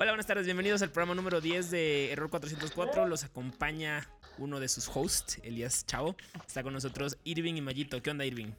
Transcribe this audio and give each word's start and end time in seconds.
Hola, 0.00 0.12
buenas 0.12 0.26
tardes, 0.26 0.44
bienvenidos 0.44 0.80
al 0.82 0.92
programa 0.92 1.16
número 1.16 1.40
10 1.40 1.72
de 1.72 2.12
Error 2.12 2.30
404. 2.30 3.08
Los 3.08 3.24
acompaña 3.24 4.08
uno 4.38 4.60
de 4.60 4.68
sus 4.68 4.88
hosts, 4.94 5.40
Elías 5.42 5.84
Chavo. 5.86 6.14
Está 6.46 6.62
con 6.62 6.72
nosotros 6.72 7.18
Irving 7.24 7.54
y 7.54 7.60
Mayito. 7.62 8.00
¿Qué 8.00 8.08
onda, 8.08 8.24
Irving? 8.24 8.52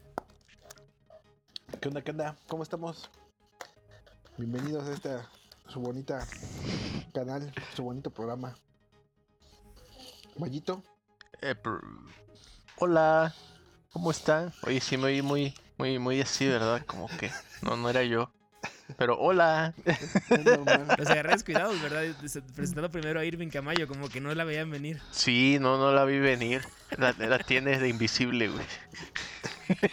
¿Qué 1.79 1.87
onda, 1.87 2.01
qué 2.01 2.11
onda? 2.11 2.35
¿Cómo 2.49 2.63
estamos? 2.63 3.09
Bienvenidos 4.37 4.85
a 4.89 4.91
este 4.91 5.11
su 5.69 5.79
bonita 5.79 6.27
canal, 7.13 7.53
su 7.73 7.83
bonito 7.83 8.09
programa. 8.09 8.53
Mayito. 10.37 10.83
Eh, 11.41 11.55
Hola, 12.75 13.33
¿cómo 13.93 14.11
están? 14.11 14.51
Oye, 14.63 14.81
sí 14.81 14.97
me 14.97 15.05
oí 15.05 15.21
muy, 15.21 15.53
muy, 15.77 15.99
muy 15.99 16.19
así, 16.19 16.45
¿verdad? 16.45 16.85
Como 16.85 17.07
que 17.07 17.31
no, 17.61 17.77
no 17.77 17.89
era 17.89 18.03
yo. 18.03 18.29
Pero 18.99 19.17
hola. 19.17 19.73
Los 20.97 21.07
agarré 21.07 21.31
descuidados, 21.31 21.81
¿verdad? 21.81 22.03
Presentando 22.53 22.91
primero 22.91 23.19
a 23.19 23.25
Irving 23.25 23.47
Camayo, 23.47 23.87
como 23.87 24.09
que 24.09 24.19
no 24.19 24.35
la 24.35 24.43
veían 24.43 24.69
venir. 24.69 24.99
Sí, 25.11 25.57
no, 25.59 25.77
no 25.77 25.93
la 25.93 26.03
vi 26.03 26.19
venir. 26.19 26.61
La, 26.97 27.13
la 27.17 27.39
tienes 27.39 27.79
de 27.79 27.87
invisible, 27.89 28.49
güey. 28.49 28.65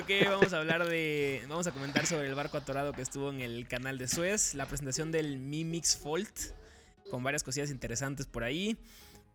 Ok, 0.00 0.10
vamos 0.28 0.52
a 0.52 0.58
hablar 0.58 0.86
de. 0.86 1.42
Vamos 1.48 1.66
a 1.66 1.72
comentar 1.72 2.06
sobre 2.06 2.28
el 2.28 2.34
barco 2.34 2.56
atorado 2.56 2.92
que 2.92 3.02
estuvo 3.02 3.30
en 3.30 3.40
el 3.40 3.66
canal 3.68 3.96
de 3.98 4.08
Suez. 4.08 4.54
La 4.54 4.66
presentación 4.66 5.12
del 5.12 5.38
Mi 5.38 5.64
Mix 5.64 5.96
Fold. 5.96 6.28
Con 7.10 7.22
varias 7.22 7.42
cosillas 7.42 7.70
interesantes 7.70 8.26
por 8.26 8.42
ahí. 8.44 8.76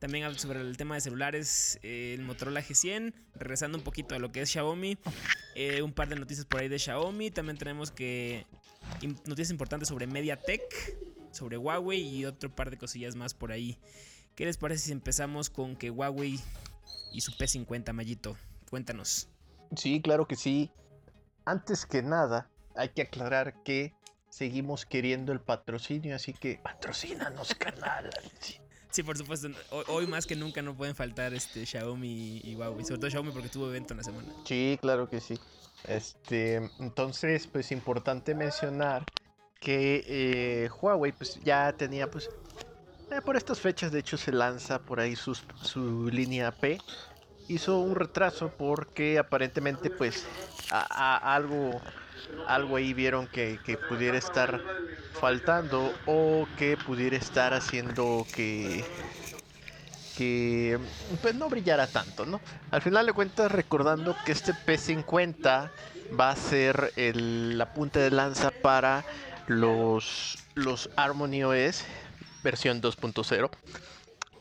También 0.02 0.34
sobre 0.40 0.62
el 0.62 0.78
tema 0.78 0.96
de 0.96 1.02
celulares, 1.02 1.78
eh, 1.84 2.16
el 2.18 2.24
Motorola 2.24 2.64
G100. 2.64 3.14
Regresando 3.36 3.78
un 3.78 3.84
poquito 3.84 4.16
a 4.16 4.20
lo 4.20 4.32
que 4.32 4.42
es 4.42 4.50
Xiaomi. 4.50 4.98
eh, 5.54 5.84
un 5.84 5.94
par 5.94 6.10
de 6.10 6.16
noticias 6.16 6.48
por 6.48 6.60
ahí 6.60 6.68
de 6.70 6.80
Xiaomi. 6.80 7.30
También 7.30 7.56
tenemos 7.56 7.92
que. 7.92 8.48
Noticias 9.28 9.52
importantes 9.52 9.90
sobre 9.90 10.08
MediaTek. 10.08 10.64
Sobre 11.32 11.56
Huawei 11.56 12.02
y 12.02 12.26
otro 12.26 12.50
par 12.50 12.72
de 12.72 12.80
cosillas 12.80 13.16
más 13.16 13.36
por 13.36 13.52
ahí. 13.52 13.78
¿Qué 14.34 14.46
les 14.46 14.58
parece 14.58 14.88
si 14.88 14.92
empezamos 14.92 15.52
con 15.52 15.76
que 15.76 15.92
Huawei 15.92 16.40
y 17.14 17.22
su 17.22 17.34
P50, 17.34 17.94
Mayito? 17.94 18.36
Cuéntanos. 18.72 19.30
Sí, 19.76 20.02
claro 20.02 20.28
que 20.28 20.36
sí. 20.36 20.72
Antes 21.46 21.86
que 21.86 22.02
nada, 22.02 22.50
hay 22.76 22.90
que 22.90 23.04
aclarar 23.04 23.62
que 23.62 23.94
seguimos 24.30 24.88
queriendo 24.88 25.32
el 25.32 25.42
patrocinio, 25.42 26.16
así 26.16 26.34
que 26.34 26.60
patrocínanos, 26.64 27.54
canal. 27.60 28.10
Sí, 28.92 29.04
por 29.04 29.18
supuesto. 29.18 29.48
Hoy, 29.88 30.06
más 30.08 30.26
que 30.26 30.36
nunca 30.36 30.62
no 30.62 30.76
pueden 30.76 30.96
faltar 30.96 31.34
este 31.34 31.66
Xiaomi 31.66 32.42
y 32.44 32.56
Huawei. 32.56 32.84
Sobre 32.84 33.00
todo 33.00 33.10
Xiaomi 33.10 33.32
porque 33.32 33.50
tuvo 33.50 33.70
evento 33.70 33.94
en 33.94 33.98
la 34.00 34.04
semana. 34.04 34.28
Sí, 34.46 34.78
claro 34.82 35.10
que 35.10 35.20
sí. 35.22 35.40
Este, 35.88 36.56
entonces, 36.80 37.48
pues 37.48 37.72
importante 37.72 38.36
mencionar 38.36 39.08
que 39.60 40.04
eh, 40.08 40.70
Huawei 40.82 41.12
pues 41.12 41.40
ya 41.44 41.72
tenía 41.74 42.10
pues 42.10 42.30
eh, 43.12 43.22
por 43.24 43.36
estas 43.38 43.60
fechas 43.60 43.92
de 43.92 44.00
hecho 44.00 44.18
se 44.18 44.32
lanza 44.32 44.80
por 44.80 45.00
ahí 45.00 45.16
sus- 45.16 45.44
su 45.62 46.10
línea 46.10 46.52
P. 46.52 46.80
Hizo 47.52 47.80
un 47.80 47.96
retraso 47.96 48.50
porque 48.58 49.20
aparentemente 49.20 49.90
pues 49.90 50.26
algo 50.70 51.82
algo 52.48 52.78
ahí 52.78 52.94
vieron 52.94 53.28
que, 53.28 53.60
pudiera 53.90 54.18
estar 54.18 54.62
faltando 55.20 55.94
o 56.06 56.48
que 56.58 56.78
pudiera 56.78 57.18
estar 57.18 57.54
haciendo 57.54 58.26
que 58.34 58.86
que 60.18 60.80
pues 61.22 61.36
no 61.36 61.50
brillara 61.50 61.88
tanto, 61.88 62.26
¿no? 62.26 62.40
Al 62.70 62.82
final 62.82 63.06
de 63.06 63.12
cuentas, 63.12 63.52
recordando 63.52 64.16
que 64.26 64.32
este 64.32 64.54
P50 64.54 65.70
va 66.18 66.30
a 66.30 66.36
ser 66.38 66.94
la 66.96 67.74
punta 67.74 68.00
de 68.00 68.12
lanza 68.12 68.52
para 68.52 69.04
los, 69.48 70.38
los 70.56 70.90
Harmony 70.96 71.44
OS 71.44 71.84
versión 72.44 72.82
2.0. 72.82 73.50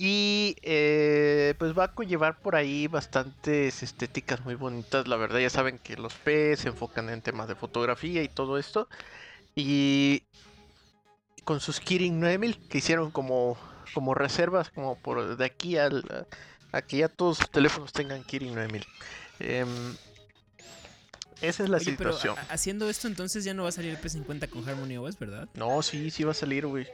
Y 0.02 0.56
eh, 0.62 1.54
pues 1.58 1.78
va 1.78 1.84
a 1.84 1.92
conllevar 1.92 2.40
por 2.40 2.56
ahí 2.56 2.86
bastantes 2.86 3.82
estéticas 3.82 4.42
muy 4.46 4.54
bonitas. 4.54 5.06
La 5.06 5.16
verdad, 5.16 5.40
ya 5.40 5.50
saben 5.50 5.78
que 5.78 5.94
los 5.96 6.14
P 6.14 6.56
se 6.56 6.68
enfocan 6.68 7.10
en 7.10 7.20
temas 7.20 7.48
de 7.48 7.54
fotografía 7.54 8.22
y 8.22 8.28
todo 8.28 8.56
esto. 8.56 8.88
Y 9.54 10.22
con 11.44 11.60
sus 11.60 11.80
Kirin 11.80 12.18
9000 12.18 12.66
que 12.68 12.78
hicieron 12.78 13.10
como, 13.10 13.58
como 13.92 14.14
reservas, 14.14 14.70
como 14.70 14.96
por 14.96 15.36
de 15.36 15.44
aquí 15.44 15.76
al, 15.76 16.26
a 16.72 16.80
que 16.80 16.96
ya 16.96 17.08
todos 17.08 17.36
sus 17.36 17.50
teléfonos 17.50 17.92
tengan 17.92 18.24
Kirin 18.24 18.54
9000. 18.54 18.86
Em, 19.40 19.68
esa 21.42 21.62
es 21.62 21.68
la 21.68 21.76
Oye, 21.76 21.84
situación. 21.84 22.36
haciendo 22.48 22.88
esto 22.88 23.06
entonces 23.06 23.44
ya 23.44 23.52
no 23.52 23.64
va 23.64 23.68
a 23.68 23.72
salir 23.72 23.90
el 23.90 24.00
P50 24.00 24.48
con 24.48 24.66
Harmony 24.66 24.96
OS, 24.96 25.18
¿verdad? 25.18 25.46
No, 25.52 25.82
sí, 25.82 26.10
sí 26.10 26.24
va 26.24 26.30
a 26.30 26.34
salir, 26.34 26.66
güey. 26.66 26.86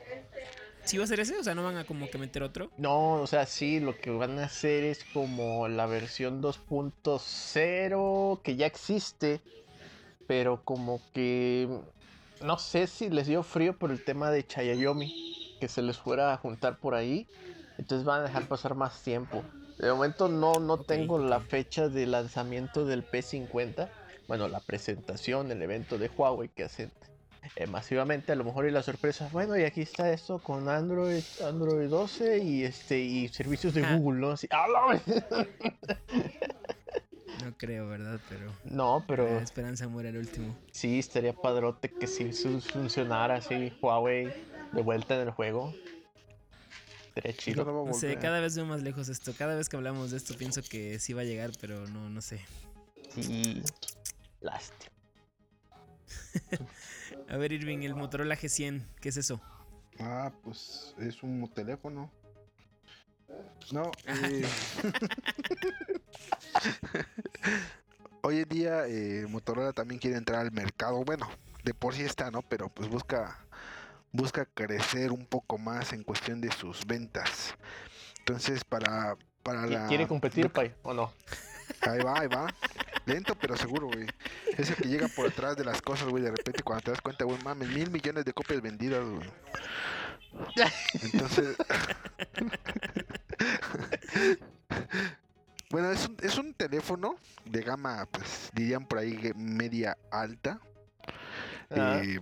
¿Sí 0.87 0.99
va 0.99 1.05
a 1.05 1.09
ser 1.09 1.19
ese? 1.19 1.37
O 1.37 1.43
sea, 1.43 1.57
¿no 1.57 1.65
van 1.65 1.77
a 1.77 1.85
como 1.85 2.09
que 2.09 2.17
meter 2.17 2.45
otro? 2.45 2.71
No, 2.79 3.15
o 3.15 3.27
sea, 3.27 3.45
sí, 3.45 3.81
lo 3.81 3.99
que 3.99 4.11
van 4.11 4.39
a 4.39 4.45
hacer 4.45 4.85
es 4.85 5.05
como 5.13 5.67
la 5.67 5.87
versión 5.87 6.41
2.0 6.41 8.41
que 8.43 8.55
ya 8.55 8.67
existe, 8.67 9.41
pero 10.29 10.65
como 10.65 11.01
que 11.13 11.69
no 12.41 12.59
sé 12.59 12.87
si 12.87 13.11
les 13.11 13.27
dio 13.27 13.43
frío 13.43 13.77
por 13.77 13.91
el 13.91 14.05
tema 14.05 14.31
de 14.31 14.47
Chayayomi, 14.47 15.57
que 15.59 15.67
se 15.67 15.83
les 15.83 15.97
fuera 15.97 16.33
a 16.33 16.37
juntar 16.37 16.79
por 16.79 16.95
ahí, 16.95 17.27
entonces 17.79 18.05
van 18.05 18.21
a 18.21 18.25
dejar 18.25 18.47
pasar 18.47 18.77
más 18.77 19.03
tiempo. 19.03 19.43
De 19.79 19.91
momento 19.91 20.29
no, 20.29 20.61
no 20.61 20.79
tengo 20.79 21.19
la 21.19 21.41
fecha 21.41 21.89
de 21.89 22.07
lanzamiento 22.07 22.87
del 22.87 23.05
P50, 23.05 23.89
bueno, 24.29 24.47
la 24.47 24.61
presentación, 24.61 25.51
el 25.51 25.63
evento 25.63 25.99
de 25.99 26.09
Huawei 26.09 26.49
que 26.49 26.63
hacen 26.63 26.93
eh, 27.55 27.67
masivamente, 27.67 28.33
a 28.33 28.35
lo 28.35 28.45
mejor 28.45 28.67
y 28.67 28.71
la 28.71 28.83
sorpresa, 28.83 29.29
bueno, 29.33 29.57
y 29.57 29.63
aquí 29.65 29.83
está 29.83 30.13
esto 30.13 30.39
con 30.41 30.69
Android, 30.69 31.23
Android 31.47 31.89
12 31.89 32.39
y 32.39 32.65
este 32.65 32.99
y 32.99 33.29
servicios 33.29 33.75
de 33.75 33.85
Ah. 33.85 33.97
Google, 33.97 34.21
¿no? 34.21 34.31
Así, 34.33 34.49
¡ah! 34.51 34.67
No 37.45 37.55
creo, 37.59 37.89
¿verdad? 37.89 38.19
Pero 38.29 38.53
no, 38.65 39.05
pero 39.07 39.25
la 39.25 39.43
esperanza 39.43 39.87
muere 39.89 40.09
al 40.09 40.17
último. 40.17 40.57
sí 40.73 40.99
estaría 40.99 41.33
padrote 41.33 41.89
que 41.91 42.07
si 42.07 42.33
funcionara 42.61 43.37
así 43.37 43.73
Huawei 43.81 44.33
de 44.73 44.83
vuelta 44.83 45.15
en 45.15 45.29
el 45.29 45.31
juego. 45.31 45.73
Estaría 47.09 47.33
chido. 47.37 47.65
no 47.65 47.87
No 47.87 47.95
sé, 47.95 48.17
cada 48.17 48.41
vez 48.41 48.57
veo 48.57 48.67
más 48.67 48.83
lejos 48.83 49.09
esto. 49.09 49.33
Cada 49.39 49.55
vez 49.55 49.69
que 49.69 49.77
hablamos 49.77 50.11
de 50.11 50.17
esto 50.19 50.35
pienso 50.37 50.61
que 50.63 50.99
sí 50.99 51.13
va 51.15 51.23
a 51.23 51.25
llegar, 51.25 51.51
pero 51.61 51.87
no, 51.87 52.11
no 52.11 52.21
sé. 52.21 52.41
Sí, 53.15 53.63
lástima. 54.41 54.93
A 57.29 57.37
ver, 57.37 57.53
Irving, 57.53 57.83
el 57.83 57.95
Motorola 57.95 58.37
G100, 58.37 58.83
¿qué 59.01 59.09
es 59.09 59.17
eso? 59.17 59.41
Ah, 59.99 60.33
pues 60.43 60.95
es 60.99 61.23
un 61.23 61.49
teléfono. 61.53 62.11
No, 63.73 63.91
eh, 64.07 64.47
hoy 68.23 68.39
en 68.39 68.49
día 68.49 68.87
eh, 68.87 69.27
Motorola 69.29 69.73
también 69.73 70.01
quiere 70.01 70.17
entrar 70.17 70.41
al 70.41 70.53
mercado. 70.53 71.05
Bueno, 71.05 71.29
de 71.65 71.75
por 71.75 71.95
sí 71.95 72.03
está, 72.03 72.31
¿no? 72.31 72.43
Pero 72.43 72.69
pues 72.69 72.89
busca 72.89 73.39
busca 74.13 74.47
crecer 74.47 75.13
un 75.13 75.27
poco 75.27 75.59
más 75.59 75.93
en 75.93 76.05
cuestión 76.05 76.41
de 76.41 76.53
sus 76.53 76.87
ventas. 76.87 77.55
Entonces, 78.21 78.65
para 78.65 79.17
para 79.43 79.67
la 79.67 79.89
¿Quiere 79.89 80.07
competir, 80.07 80.51
Pai? 80.51 80.75
¿O 80.83 80.95
no? 80.95 81.13
Ahí 81.83 81.99
va, 81.99 82.21
ahí 82.21 82.29
va. 82.29 82.47
Lento 83.07 83.35
pero 83.37 83.57
seguro, 83.57 83.87
güey. 83.87 84.07
Es 84.59 84.71
el 84.71 84.77
que 84.77 84.89
llega 84.89 85.09
por 85.09 85.27
atrás 85.27 85.57
de 85.57 85.65
las 85.65 85.81
cosas, 85.81 86.09
güey. 86.09 86.23
De 86.23 86.31
repente 86.31 86.63
cuando 86.63 86.83
te 86.83 86.91
das 86.91 87.01
cuenta, 87.01 87.25
güey, 87.25 87.43
mames, 87.43 87.69
mil 87.69 87.91
millones 87.91 88.25
de 88.25 88.33
copias 88.33 88.61
vendidas, 88.61 89.05
güey. 89.05 89.31
Entonces... 91.03 91.57
bueno, 95.71 95.91
es 95.91 96.09
un, 96.09 96.17
es 96.23 96.37
un 96.37 96.55
teléfono 96.55 97.17
de 97.45 97.63
gama, 97.63 98.07
pues 98.11 98.51
dirían 98.53 98.87
por 98.87 98.99
ahí 98.99 99.33
media 99.37 99.97
alta. 100.11 100.61
Eh, 101.71 102.21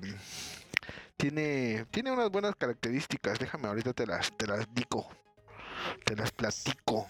tiene, 1.17 1.87
tiene 1.91 2.13
unas 2.13 2.31
buenas 2.31 2.55
características. 2.57 3.39
Déjame, 3.39 3.69
ahorita 3.69 3.93
te 3.93 4.07
las, 4.07 4.37
te 4.37 4.47
las 4.47 4.67
digo. 4.75 5.09
Te 6.05 6.17
las 6.17 6.33
platico. 6.33 7.09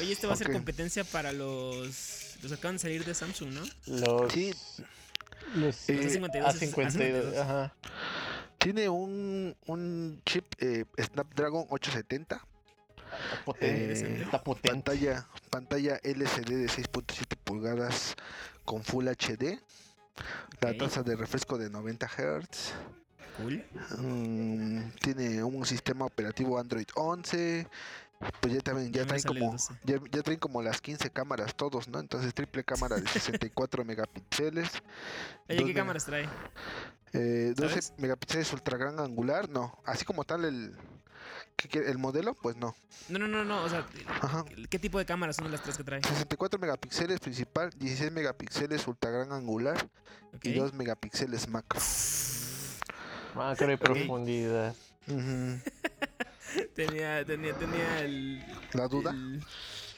Oye, 0.00 0.12
este 0.12 0.26
va 0.26 0.34
a 0.34 0.36
ser 0.36 0.52
competencia 0.52 1.04
para 1.04 1.32
los. 1.32 2.36
Los 2.42 2.52
que 2.52 2.54
acaban 2.58 2.76
de 2.76 2.78
salir 2.80 3.04
de 3.04 3.14
Samsung, 3.14 3.50
¿no? 3.52 3.60
los, 3.86 4.32
Sí, 4.32 4.54
los 5.54 5.88
Eh, 5.90 6.18
A52, 6.20 6.42
A52, 6.42 6.74
A52. 6.74 7.36
ajá. 7.38 7.74
Tiene 8.58 8.88
un, 8.88 9.54
un 9.66 10.22
chip 10.24 10.44
eh, 10.58 10.84
Snapdragon 10.98 11.66
870, 11.68 12.36
Está 12.36 13.44
potente. 13.44 13.92
Eh, 13.92 14.22
está 14.22 14.42
potente. 14.42 14.68
pantalla, 14.70 15.26
pantalla 15.50 15.96
LCD 16.02 16.46
de 16.48 16.66
6.7 16.68 17.36
pulgadas 17.44 18.14
con 18.64 18.82
Full 18.84 19.08
HD, 19.08 19.58
la 20.60 20.76
tasa 20.76 21.02
de 21.02 21.16
refresco 21.16 21.58
de 21.58 21.68
90 21.70 22.06
Hz, 22.06 22.72
Cool. 23.36 23.64
mm, 23.98 24.90
tiene 25.02 25.42
un 25.42 25.64
sistema 25.66 26.04
operativo 26.04 26.58
Android 26.58 26.86
11, 26.94 27.66
pues 28.40 28.54
ya 28.54 28.60
también 28.60 28.92
ya 28.92 29.06
traen 29.06 29.22
como 29.22 29.52
12. 29.52 29.74
ya, 29.84 29.96
ya 30.12 30.22
traen 30.22 30.38
como 30.38 30.62
las 30.62 30.80
15 30.80 31.10
cámaras 31.10 31.54
todos, 31.54 31.88
¿no? 31.88 31.98
Entonces 31.98 32.34
triple 32.34 32.64
cámara 32.64 32.96
de 32.96 33.06
64 33.08 33.84
megapíxeles. 33.84 34.70
Oye, 35.48 35.64
¿qué 35.64 35.74
cámaras 35.74 36.04
trae? 36.04 36.28
Eh, 37.12 37.54
12 37.56 37.68
¿Sabes? 37.68 37.94
megapíxeles 37.98 38.52
ultra 38.52 38.76
gran 38.76 39.00
angular, 39.00 39.48
no. 39.48 39.78
Así 39.84 40.04
como 40.04 40.24
tal 40.24 40.44
el, 40.44 40.76
el 41.72 41.98
modelo, 41.98 42.34
pues 42.34 42.56
no. 42.56 42.74
No, 43.08 43.18
no, 43.18 43.26
no, 43.26 43.44
no. 43.44 43.62
O 43.64 43.68
sea, 43.68 43.86
Ajá. 44.06 44.44
¿qué 44.68 44.78
tipo 44.78 44.98
de 44.98 45.06
cámaras 45.06 45.36
son 45.36 45.50
las 45.50 45.62
tres 45.62 45.76
que 45.76 45.84
trae? 45.84 46.02
64 46.02 46.58
megapíxeles 46.60 47.20
principal, 47.20 47.70
16 47.76 48.12
megapíxeles 48.12 48.86
ultra 48.86 49.10
gran 49.10 49.32
angular 49.32 49.88
y 50.42 50.52
2 50.52 50.74
megapíxeles 50.74 51.48
macro. 51.48 51.80
Macro 53.34 53.72
y 53.72 53.76
profundidad. 53.76 54.74
Ujú. 55.08 55.58
Tenía, 56.74 57.24
tenía, 57.24 57.52
tenía 57.54 58.00
el, 58.04 58.40
¿La 58.74 58.88
duda? 58.88 59.10
el- 59.12 59.40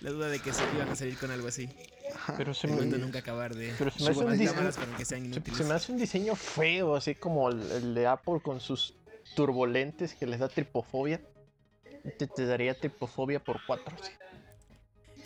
la 0.00 0.10
duda 0.10 0.28
de 0.28 0.40
que 0.40 0.52
se 0.52 0.64
iban 0.74 0.88
a 0.88 0.96
salir 0.96 1.16
con 1.16 1.30
algo 1.30 1.46
así. 1.48 1.68
Ajá. 2.14 2.34
Pero 2.36 2.54
se 2.54 2.66
me, 2.66 2.84
nunca 2.86 3.20
acabar 3.20 3.54
de 3.54 3.72
pero 3.78 3.90
se 3.90 4.02
me 4.02 4.10
hace 4.10 4.24
un 4.24 4.32
diseño, 4.32 4.52
cámaras 4.52 4.76
para 4.76 4.96
que 4.96 5.04
sean 5.04 5.32
se, 5.54 5.64
me 5.64 5.74
hace 5.74 5.92
un 5.92 5.98
diseño 5.98 6.34
feo, 6.34 6.96
así 6.96 7.14
como 7.14 7.48
el, 7.48 7.62
el 7.70 7.94
de 7.94 8.06
Apple 8.06 8.40
con 8.42 8.60
sus 8.60 8.94
turbulentes 9.36 10.14
que 10.14 10.26
les 10.26 10.40
da 10.40 10.48
tripofobia. 10.48 11.20
Te, 12.18 12.26
te 12.26 12.46
daría 12.46 12.74
tripofobia 12.74 13.38
por 13.38 13.60
cuatro. 13.64 13.96
sí. 14.02 14.10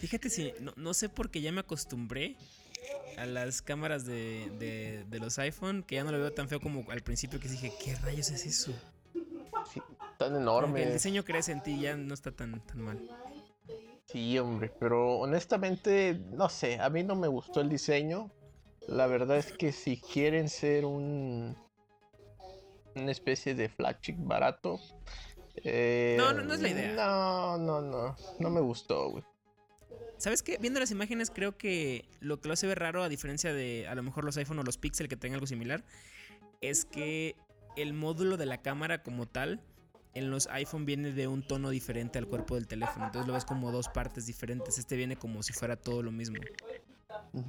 Fíjate 0.00 0.28
si, 0.28 0.52
no, 0.60 0.74
no 0.76 0.92
sé 0.92 1.08
por 1.08 1.30
qué 1.30 1.40
ya 1.40 1.52
me 1.52 1.60
acostumbré 1.60 2.36
a 3.16 3.24
las 3.24 3.62
cámaras 3.62 4.04
de, 4.04 4.50
de, 4.58 5.04
de 5.08 5.18
los 5.20 5.38
iPhone, 5.38 5.82
que 5.82 5.94
ya 5.94 6.04
no 6.04 6.12
lo 6.12 6.18
veo 6.18 6.32
tan 6.32 6.48
feo 6.50 6.60
como 6.60 6.84
al 6.90 7.00
principio 7.00 7.40
que 7.40 7.48
dije, 7.48 7.72
¿qué 7.82 7.94
rayos 7.96 8.28
es 8.30 8.44
eso? 8.44 8.74
Tan 10.18 10.34
enorme. 10.36 10.82
el 10.82 10.92
diseño 10.94 11.24
crece 11.24 11.52
en 11.52 11.62
ti, 11.62 11.80
ya 11.80 11.96
no 11.96 12.14
está 12.14 12.32
tan, 12.32 12.60
tan 12.64 12.80
mal. 12.80 13.08
Sí, 14.06 14.38
hombre, 14.38 14.72
pero 14.78 15.18
honestamente, 15.18 16.20
no 16.30 16.48
sé, 16.48 16.80
a 16.80 16.88
mí 16.88 17.02
no 17.02 17.16
me 17.16 17.28
gustó 17.28 17.60
el 17.60 17.68
diseño. 17.68 18.30
La 18.86 19.06
verdad 19.06 19.36
es 19.36 19.52
que 19.52 19.72
si 19.72 20.00
quieren 20.00 20.48
ser 20.48 20.84
un 20.84 21.56
una 22.94 23.10
especie 23.10 23.54
de 23.54 23.68
flagship 23.68 24.16
barato, 24.18 24.80
eh, 25.64 26.16
No, 26.18 26.32
no, 26.32 26.42
no 26.42 26.54
es 26.54 26.60
la 26.60 26.68
idea. 26.68 26.94
No, 26.94 27.58
no, 27.58 27.80
no, 27.80 28.16
no 28.38 28.50
me 28.50 28.60
gustó, 28.60 29.10
güey. 29.10 29.24
¿Sabes 30.18 30.42
qué? 30.42 30.56
Viendo 30.58 30.80
las 30.80 30.90
imágenes, 30.90 31.30
creo 31.30 31.58
que 31.58 32.08
lo 32.20 32.40
que 32.40 32.48
lo 32.48 32.54
hace 32.54 32.66
ver 32.66 32.78
raro, 32.78 33.02
a 33.02 33.08
diferencia 33.08 33.52
de 33.52 33.86
a 33.86 33.94
lo 33.94 34.02
mejor 34.02 34.24
los 34.24 34.36
iPhone 34.38 34.58
o 34.58 34.62
los 34.62 34.78
Pixel 34.78 35.08
que 35.08 35.16
tengan 35.16 35.36
algo 35.36 35.46
similar, 35.46 35.84
es 36.62 36.86
que 36.86 37.36
el 37.76 37.92
módulo 37.92 38.36
de 38.38 38.46
la 38.46 38.62
cámara 38.62 39.02
como 39.02 39.26
tal 39.26 39.60
en 40.16 40.30
los 40.30 40.46
iPhone 40.48 40.84
viene 40.86 41.12
de 41.12 41.28
un 41.28 41.42
tono 41.46 41.70
diferente 41.70 42.18
al 42.18 42.26
cuerpo 42.26 42.54
del 42.54 42.66
teléfono. 42.66 43.06
Entonces 43.06 43.26
lo 43.26 43.34
ves 43.34 43.44
como 43.44 43.70
dos 43.72 43.88
partes 43.88 44.26
diferentes. 44.26 44.78
Este 44.78 44.96
viene 44.96 45.16
como 45.16 45.42
si 45.42 45.52
fuera 45.52 45.76
todo 45.76 46.02
lo 46.02 46.10
mismo. 46.12 46.38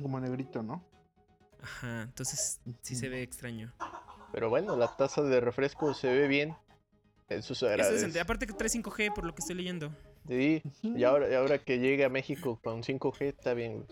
Como 0.02 0.20
negrito, 0.20 0.62
¿no? 0.64 0.84
Ajá, 1.62 2.04
entonces 2.04 2.60
sí 2.82 2.96
se 2.96 3.10
ve 3.10 3.22
extraño. 3.24 3.74
Pero 4.32 4.50
bueno, 4.50 4.76
la 4.76 4.96
taza 4.96 5.22
de 5.24 5.40
refresco 5.40 5.94
se 5.94 6.08
ve 6.08 6.28
bien. 6.28 6.56
Eso 7.30 7.56
se 7.56 7.68
agradece. 7.68 8.20
Aparte 8.20 8.46
que 8.48 8.54
trae 8.54 8.70
5G 8.70 9.14
por 9.14 9.26
lo 9.26 9.34
que 9.34 9.42
estoy 9.42 9.56
leyendo. 9.56 9.92
Sí, 10.28 10.62
y 10.84 11.04
ahora, 11.04 11.30
y 11.30 11.34
ahora 11.34 11.58
que 11.60 11.80
llegue 11.80 12.04
a 12.06 12.10
México 12.10 12.60
con 12.64 12.84
5G 12.84 13.22
está 13.28 13.54
bien. 13.54 13.76
güey. 13.76 13.88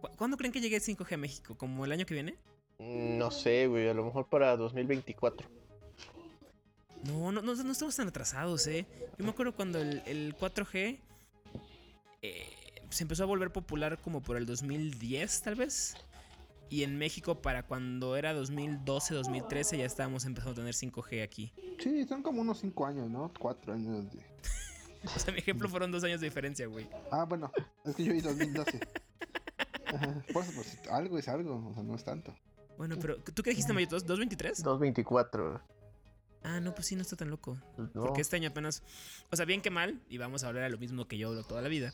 ¿Cu- 0.00 0.10
¿Cuándo 0.16 0.36
creen 0.36 0.52
que 0.52 0.60
llegue 0.60 0.76
el 0.76 0.82
5G 0.82 1.14
a 1.14 1.16
México? 1.16 1.56
¿Como 1.56 1.84
el 1.84 1.92
año 1.92 2.06
que 2.06 2.14
viene? 2.14 2.36
Mm, 2.78 3.18
No 3.18 3.30
sé, 3.30 3.66
güey, 3.66 3.88
a 3.88 3.94
lo 3.94 4.04
mejor 4.04 4.28
para 4.28 4.56
2024. 4.56 5.48
No, 7.04 7.32
no, 7.32 7.42
no, 7.42 7.54
no 7.54 7.72
estamos 7.72 7.96
tan 7.96 8.08
atrasados, 8.08 8.66
¿eh? 8.66 8.86
Yo 9.18 9.24
me 9.24 9.30
acuerdo 9.30 9.54
cuando 9.54 9.78
el, 9.80 10.02
el 10.06 10.36
4G 10.36 10.98
eh, 12.22 12.46
se 12.90 13.02
empezó 13.04 13.24
a 13.24 13.26
volver 13.26 13.50
popular 13.52 13.98
como 14.00 14.22
por 14.22 14.36
el 14.36 14.46
2010, 14.46 15.42
tal 15.42 15.54
vez. 15.56 15.94
Y 16.70 16.84
en 16.84 16.96
México, 16.96 17.42
para 17.42 17.64
cuando 17.64 18.16
era 18.16 18.32
2012, 18.32 19.14
2013, 19.14 19.78
ya 19.78 19.84
estábamos 19.84 20.24
empezando 20.24 20.52
a 20.52 20.54
tener 20.54 20.74
5G 20.74 21.22
aquí. 21.22 21.52
Sí, 21.78 22.04
son 22.06 22.22
como 22.22 22.40
unos 22.40 22.60
5 22.60 22.86
años, 22.86 23.10
¿no? 23.10 23.30
4 23.38 23.74
años 23.74 24.10
de... 24.12 24.20
O 25.04 25.18
sea, 25.18 25.32
mi 25.32 25.40
ejemplo 25.40 25.68
fueron 25.68 25.90
dos 25.90 26.04
años 26.04 26.20
de 26.20 26.28
diferencia, 26.28 26.66
güey. 26.68 26.88
Ah, 27.10 27.24
bueno, 27.24 27.50
es 27.84 27.96
que 27.96 28.04
yo 28.04 28.12
vi 28.12 28.20
2012. 28.20 28.78
Ajá, 29.86 30.22
Por 30.32 30.44
eso, 30.44 30.52
pues, 30.54 30.78
algo 30.88 31.18
es 31.18 31.26
algo, 31.28 31.66
o 31.70 31.74
sea, 31.74 31.82
no 31.82 31.96
es 31.96 32.04
tanto. 32.04 32.32
Bueno, 32.78 32.94
pero 33.00 33.16
¿tú 33.16 33.42
qué 33.42 33.50
dijiste, 33.50 33.72
Mayo? 33.72 33.88
¿Dos- 33.90 34.06
¿223? 34.06 34.62
224. 34.62 35.60
Ah, 36.44 36.60
no, 36.60 36.74
pues 36.74 36.86
sí, 36.88 36.96
no 36.96 37.02
está 37.02 37.16
tan 37.16 37.30
loco. 37.30 37.56
pues, 37.76 37.94
no. 37.94 38.02
Porque 38.04 38.20
este 38.20 38.36
año 38.36 38.48
apenas. 38.48 38.82
O 39.30 39.36
sea, 39.36 39.44
bien 39.44 39.60
que 39.62 39.70
mal, 39.70 40.00
y 40.08 40.18
vamos 40.18 40.42
a 40.44 40.48
hablar 40.48 40.64
a 40.64 40.68
lo 40.68 40.78
mismo 40.78 41.06
que 41.06 41.16
yo 41.18 41.28
hablo 41.28 41.44
toda 41.44 41.62
la 41.62 41.68
vida. 41.68 41.92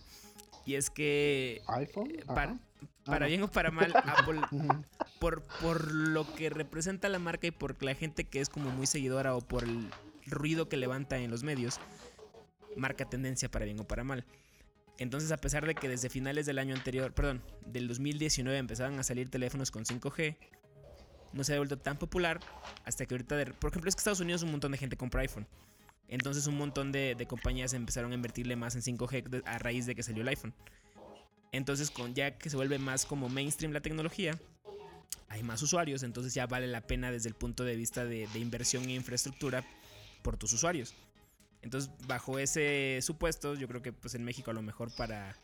Y 0.65 0.75
es 0.75 0.91
que. 0.91 1.63
iPhone. 1.69 2.11
eh, 2.11 2.25
para, 2.27 2.53
Ajá. 2.53 2.59
para 3.05 3.27
bien 3.27 3.43
o 3.43 3.51
para 3.51 3.71
mal, 3.71 3.93
Apple, 4.05 4.41
por, 5.19 5.43
por 5.61 5.93
lo 5.93 6.33
que 6.35 6.51
representa 6.51 7.09
la 7.09 7.19
marca 7.19 7.47
y 7.47 7.51
por 7.51 7.83
la 7.83 7.95
gente 7.95 8.25
que 8.25 8.41
es 8.41 8.49
como 8.49 8.71
muy 8.71 8.87
seguidora 8.87 9.35
o 9.37 9.41
por 9.41 9.65
el 9.65 9.91
ruido 10.27 10.69
que 10.69 10.77
levanta 10.77 11.19
en 11.19 11.31
los 11.31 11.43
medios, 11.43 11.79
marca 12.77 13.05
tendencia 13.09 13.51
para 13.51 13.65
bien 13.65 13.81
o 13.81 13.85
para 13.87 14.05
mal. 14.05 14.25
Entonces, 14.99 15.31
a 15.31 15.37
pesar 15.37 15.65
de 15.67 15.75
que 15.75 15.89
desde 15.89 16.09
finales 16.11 16.45
del 16.45 16.59
año 16.59 16.75
anterior, 16.75 17.13
perdón, 17.15 17.43
del 17.67 17.87
2019 17.87 18.59
empezaban 18.59 18.99
a 18.99 19.05
salir 19.05 19.31
teléfonos 19.31 19.71
con 19.71 19.85
5G, 19.85 20.37
no 21.33 21.45
se 21.45 21.55
ha 21.55 21.57
vuelto 21.59 21.79
tan 21.79 21.99
popular 21.99 22.41
hasta 22.85 23.07
que 23.07 23.15
ahorita, 23.15 23.37
por 23.59 23.71
ejemplo, 23.71 23.89
es 23.89 23.95
que 23.95 24.01
Estados 24.01 24.21
Unidos 24.21 24.43
un 24.43 24.51
montón 24.51 24.73
de 24.73 24.79
gente 24.79 24.97
compra 24.97 25.21
iPhone. 25.23 25.47
Entonces 26.09 26.47
un 26.47 26.57
montón 26.57 26.91
de, 26.91 27.15
compañías 27.29 27.75
empezaron 27.75 28.13
a 28.13 28.15
invertirle 28.15 28.57
más 28.57 28.75
en 28.75 28.83
5G 28.83 29.23
de- 29.29 29.43
a 29.45 29.59
raíz 29.59 29.87
de 29.87 29.95
que 29.95 30.03
salió 30.03 30.23
el 30.23 30.29
iPhone. 30.29 30.55
Entonces, 31.53 31.91
con, 31.91 32.15
ya 32.15 32.37
que 32.37 32.51
se 32.51 32.57
vuelve 32.57 32.79
más 32.79 33.07
como 33.07 33.29
mainstream 33.29 33.73
la 33.73 33.81
tecnología, 33.81 34.39
hay 35.29 35.43
más 35.43 35.63
usuarios, 35.63 36.03
entonces 36.03 36.35
ya 36.35 36.47
vale 36.47 36.67
la 36.67 36.83
pena 36.83 37.11
desde 37.11 37.29
el 37.29 37.35
punto 37.35 37.65
de 37.65 37.77
vista 37.77 38.05
de, 38.05 38.27
de 38.29 38.39
inversión 38.39 38.85
en 38.85 38.91
infraestructura 38.91 39.65
por 40.23 40.37
tus 40.37 40.53
usuarios. 40.53 40.95
Entonces, 41.63 41.91
bajo 42.07 42.39
ese 42.39 43.01
supuesto, 43.03 43.55
yo 43.55 43.67
creo 43.69 43.83
que 43.83 43.93
pues 43.93 44.15
en 44.15 44.25
México 44.25 44.51
a 44.51 44.55
lo 44.55 44.63
mejor 44.63 44.95
para 44.95 45.37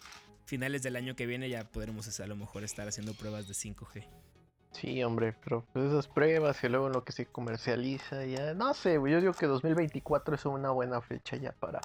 finales 0.47 0.83
del 0.83 0.97
año 0.97 1.17
que 1.17 1.27
viene 1.27 1.49
ya 1.49 1.65
podremos 1.65 2.21
a 2.21 2.27
lo 2.27 2.37
mejor 2.37 2.65
estar 2.65 2.87
haciendo 2.87 3.15
pruebas 3.15 3.49
de 3.49 3.55
5G. 3.55 4.05
Sí, 4.75 5.03
hombre, 5.05 5.35
pero 5.45 5.65
pues 5.73 5.87
esas 5.87 6.09
pruebas 6.09 6.63
y 6.65 6.69
luego 6.69 6.89
en 6.89 6.93
lo 6.95 7.05
que 7.05 7.13
se 7.13 7.27
comercializa 7.27 8.25
ya. 8.27 8.55
No 8.55 8.75
sé, 8.75 8.99
güey, 8.99 9.13
yo 9.13 9.21
digo 9.21 9.33
que 9.33 9.47
2024 9.47 10.35
es 10.35 10.45
una 10.47 10.71
buena 10.71 11.01
fecha 11.01 11.37
ya 11.37 11.53
para 11.53 11.81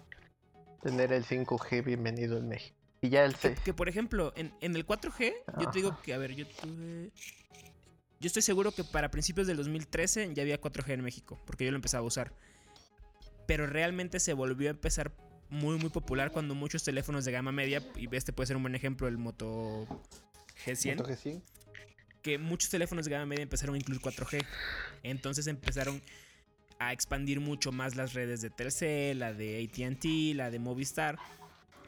tener 0.81 1.13
el 1.13 1.24
5G 1.24 1.83
bienvenido 1.83 2.38
en 2.38 2.50
México. 2.50 2.75
Y 3.01 3.09
ya 3.09 3.24
el 3.24 3.33
Que, 3.33 3.50
6. 3.50 3.59
que, 3.62 3.74
por 3.74 3.88
ejemplo, 3.89 4.33
en, 4.36 4.51
en 4.59 4.75
el 4.75 4.86
4G, 4.86 5.33
yo 5.59 5.69
te 5.69 5.80
digo 5.80 5.98
que, 6.01 6.13
a 6.13 6.17
ver, 6.17 6.36
yo 6.36 6.46
tuve... 6.48 7.12
Yo 8.19 8.27
estoy 8.27 8.41
seguro 8.41 8.74
que 8.74 8.84
para 8.84 9.10
principios 9.12 9.48
del 9.48 9.55
2013 9.55 10.34
ya 10.34 10.41
había 10.41 10.60
4G 10.60 10.89
en 10.91 11.03
México, 11.03 11.39
porque 11.46 11.63
yo 11.65 11.72
lo 11.72 11.77
empezaba 11.77 12.03
a 12.03 12.08
usar. 12.08 12.34
Pero 13.46 13.67
realmente 13.67 14.19
se 14.19 14.34
volvió 14.34 14.67
a 14.69 14.72
empezar 14.72 15.13
muy, 15.50 15.77
muy 15.77 15.89
popular 15.89 16.31
cuando 16.31 16.55
muchos 16.55 16.84
teléfonos 16.84 17.24
de 17.24 17.31
gama 17.31 17.51
media, 17.51 17.81
y 17.96 18.13
este 18.13 18.34
puede 18.34 18.48
ser 18.48 18.58
un 18.58 18.63
buen 18.63 18.75
ejemplo, 18.75 19.08
el 19.08 19.17
Moto 19.17 19.88
G100, 20.65 20.98
Moto 20.98 21.10
G100. 21.10 21.41
Muchos 22.38 22.69
teléfonos 22.69 23.05
de 23.05 23.12
gama 23.12 23.25
media 23.25 23.43
empezaron 23.43 23.75
a 23.75 23.77
incluir 23.77 24.01
4G. 24.01 24.45
Entonces 25.03 25.48
empezaron 25.48 26.01
a 26.79 26.93
expandir 26.93 27.39
mucho 27.39 27.71
más 27.71 27.95
las 27.95 28.13
redes 28.13 28.41
de 28.41 28.50
Telcel, 28.50 29.19
la 29.19 29.33
de 29.33 29.69
ATT, 29.69 30.36
la 30.36 30.50
de 30.50 30.59
Movistar, 30.59 31.17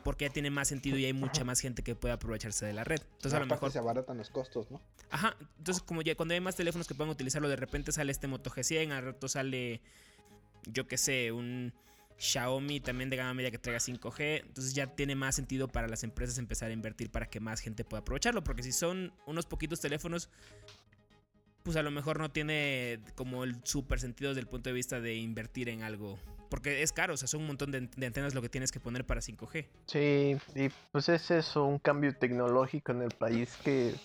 porque 0.03 0.25
ya 0.25 0.33
tiene 0.33 0.49
más 0.49 0.67
sentido 0.67 0.97
y 0.97 1.05
hay 1.05 1.13
mucha 1.13 1.43
más 1.43 1.59
gente 1.59 1.81
que 1.81 1.95
puede 1.95 2.13
aprovecharse 2.13 2.65
de 2.65 2.73
la 2.73 2.83
red. 2.83 3.01
Entonces 3.13 3.33
a 3.33 3.39
lo 3.39 3.45
mejor... 3.45 3.71
se 3.71 3.79
abaratan 3.79 4.17
los 4.17 4.29
costos, 4.29 4.69
¿no? 4.69 4.81
Ajá, 5.09 5.35
entonces 5.57 5.81
como 5.83 6.01
ya 6.01 6.15
cuando 6.15 6.33
hay 6.33 6.41
más 6.41 6.55
teléfonos 6.55 6.87
que 6.87 6.93
puedan 6.93 7.11
utilizarlo, 7.11 7.47
de 7.47 7.55
repente 7.55 7.91
sale 7.91 8.11
este 8.11 8.27
Moto 8.27 8.49
G100, 8.49 8.91
al 8.91 9.05
rato 9.05 9.27
sale, 9.27 9.81
yo 10.65 10.87
qué 10.87 10.97
sé, 10.97 11.31
un 11.31 11.73
Xiaomi 12.21 12.79
también 12.79 13.09
de 13.09 13.15
gama 13.15 13.33
media 13.33 13.49
que 13.49 13.57
traiga 13.57 13.79
5G, 13.79 14.43
entonces 14.45 14.75
ya 14.75 14.85
tiene 14.85 15.15
más 15.15 15.33
sentido 15.33 15.67
para 15.67 15.87
las 15.87 16.03
empresas 16.03 16.37
empezar 16.37 16.69
a 16.69 16.73
invertir 16.73 17.09
para 17.09 17.25
que 17.25 17.39
más 17.39 17.59
gente 17.61 17.83
pueda 17.83 18.01
aprovecharlo, 18.01 18.43
porque 18.43 18.61
si 18.61 18.71
son 18.71 19.11
unos 19.25 19.47
poquitos 19.47 19.79
teléfonos, 19.79 20.29
pues 21.63 21.77
a 21.77 21.81
lo 21.81 21.89
mejor 21.89 22.19
no 22.19 22.29
tiene 22.29 22.99
como 23.15 23.43
el 23.43 23.55
super 23.63 23.99
sentido 23.99 24.29
desde 24.29 24.41
el 24.41 24.47
punto 24.47 24.69
de 24.69 24.73
vista 24.73 25.01
de 25.01 25.15
invertir 25.15 25.67
en 25.67 25.81
algo, 25.81 26.19
porque 26.49 26.83
es 26.83 26.91
caro, 26.91 27.15
o 27.15 27.17
sea, 27.17 27.27
son 27.27 27.41
un 27.41 27.47
montón 27.47 27.71
de, 27.71 27.77
antenas 28.05 28.35
lo 28.35 28.41
que 28.43 28.49
tienes 28.49 28.71
que 28.71 28.79
poner 28.79 29.03
para 29.03 29.21
5G. 29.21 29.65
Sí, 29.87 30.37
y 30.55 30.69
pues 30.91 31.09
es 31.09 31.31
eso, 31.31 31.65
un 31.65 31.79
cambio 31.79 32.15
tecnológico 32.15 32.91
en 32.91 33.01
el 33.01 33.11
país 33.11 33.57
que 33.63 33.95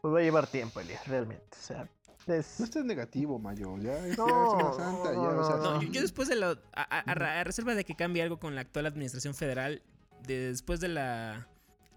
pues, 0.00 0.14
va 0.14 0.20
a 0.20 0.22
llevar 0.22 0.46
tiempo, 0.46 0.78
Elias, 0.78 1.04
realmente. 1.08 1.44
O 1.58 1.62
sea, 1.62 1.88
No 2.28 2.64
estés 2.64 2.84
negativo, 2.84 3.38
Mayo. 3.38 3.76
Ya 3.78 3.94
es, 4.06 4.16
ya 4.16 4.72
Santa, 4.76 5.12
no, 5.12 5.22
ya, 5.22 5.40
o 5.40 5.46
sea, 5.46 5.56
no, 5.56 5.62
No, 5.62 5.74
no. 5.74 5.82
yo, 5.82 5.88
yo 5.92 6.00
después 6.02 6.28
de 6.28 6.36
la. 6.36 6.50
A, 6.74 6.82
a- 6.82 7.00
a 7.00 7.14
ra- 7.14 7.40
a 7.40 7.44
reserva 7.44 7.74
de 7.74 7.84
que 7.84 7.94
cambie 7.94 8.22
algo 8.22 8.38
con 8.38 8.54
la 8.54 8.60
actual 8.60 8.86
administración 8.86 9.34
federal, 9.34 9.82
de- 10.26 10.48
después 10.50 10.80
de 10.80 10.88
la 10.88 11.48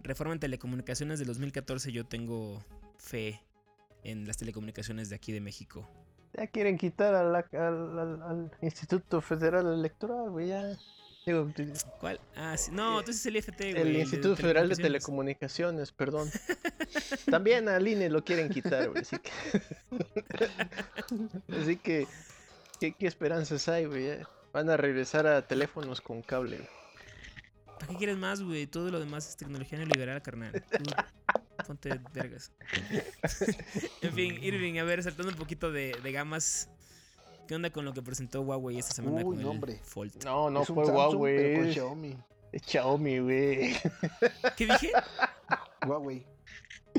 reforma 0.03 0.33
en 0.33 0.39
telecomunicaciones 0.39 1.19
del 1.19 1.27
2014, 1.27 1.91
yo 1.91 2.05
tengo 2.05 2.63
fe 2.97 3.41
en 4.03 4.25
las 4.25 4.37
telecomunicaciones 4.37 5.09
de 5.09 5.15
aquí 5.15 5.31
de 5.31 5.41
México. 5.41 5.87
Ya 6.33 6.47
quieren 6.47 6.77
quitar 6.77 7.13
a 7.13 7.23
la- 7.23 7.45
al, 7.51 7.99
al- 7.99 8.21
al 8.23 8.51
Instituto 8.61 9.19
Federal 9.21 9.67
Electoral, 9.67 10.29
güey, 10.31 10.47
ya. 10.47 10.63
Digo, 11.25 11.51
¿Cuál? 11.99 12.19
Ah, 12.35 12.57
sí. 12.57 12.71
No, 12.71 12.99
Eh, 12.99 13.03
tú 13.05 13.11
es 13.11 13.25
el 13.27 13.35
IFT, 13.35 13.59
güey. 13.59 13.77
el 13.77 13.93
de 13.93 13.99
Instituto 13.99 14.35
Federal 14.35 14.67
de 14.69 14.75
Telecomunicaciones. 14.75 15.91
Perdón. 15.91 16.29
También 17.29 17.69
al 17.69 17.87
INE 17.87 18.09
lo 18.09 18.23
quieren 18.23 18.49
quitar, 18.49 18.89
güey. 18.89 19.01
Así 19.03 19.17
que. 19.19 19.31
así 21.61 21.77
que. 21.77 22.07
¿qué, 22.79 22.93
qué 22.93 23.07
esperanzas 23.07 23.67
hay, 23.67 23.85
güey? 23.85 24.17
Van 24.51 24.69
a 24.69 24.77
regresar 24.77 25.27
a 25.27 25.45
teléfonos 25.47 26.01
con 26.01 26.21
cable. 26.23 26.57
güey. 26.57 26.69
¿Para 27.79 27.87
qué 27.93 27.97
quieres 27.97 28.17
más, 28.17 28.41
güey? 28.41 28.65
Todo 28.67 28.89
lo 28.89 28.99
demás 28.99 29.29
es 29.29 29.37
tecnología 29.37 29.77
neoliberal, 29.77 30.21
carnal. 30.21 30.51
Tú, 30.71 30.83
ponte 31.67 31.99
vergas. 32.13 32.51
en 34.01 34.13
fin, 34.13 34.43
Irving, 34.43 34.79
a 34.79 34.83
ver, 34.83 35.01
saltando 35.03 35.31
un 35.31 35.37
poquito 35.37 35.71
de, 35.71 35.95
de 36.01 36.11
gamas. 36.11 36.69
¿Qué 37.47 37.55
onda 37.55 37.69
con 37.71 37.83
lo 37.85 37.93
que 37.93 38.01
presentó 38.01 38.41
Huawei 38.41 38.77
esta 38.79 38.93
semana 38.93 39.17
Uy, 39.17 39.23
con 39.23 39.35
no, 39.35 39.41
el 39.41 39.47
hombre. 39.47 39.79
Fold? 39.83 40.23
No, 40.23 40.49
no 40.49 40.61
Es 40.61 40.69
un 40.69 40.75
fue 40.75 40.85
pero 40.85 40.95
con 40.97 41.15
Huawei. 41.17 41.73
Xiaomi. 41.73 42.17
Es 42.51 42.61
Xiaomi, 42.65 43.19
güey. 43.19 43.73
¿Qué 44.57 44.65
dije? 44.67 44.91
Huawei. 45.87 46.25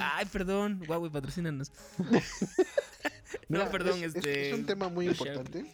Ay, 0.01 0.27
perdón, 0.27 0.83
Huawei, 0.89 1.11
patrocínanos. 1.11 1.71
Mira, 3.49 3.65
no, 3.65 3.71
perdón, 3.71 3.99
es, 3.99 4.11
es- 4.11 4.17
este. 4.17 4.49
es 4.51 4.55
un 4.55 4.67
tema 4.67 4.89
muy 4.89 5.09
importante 5.09 5.65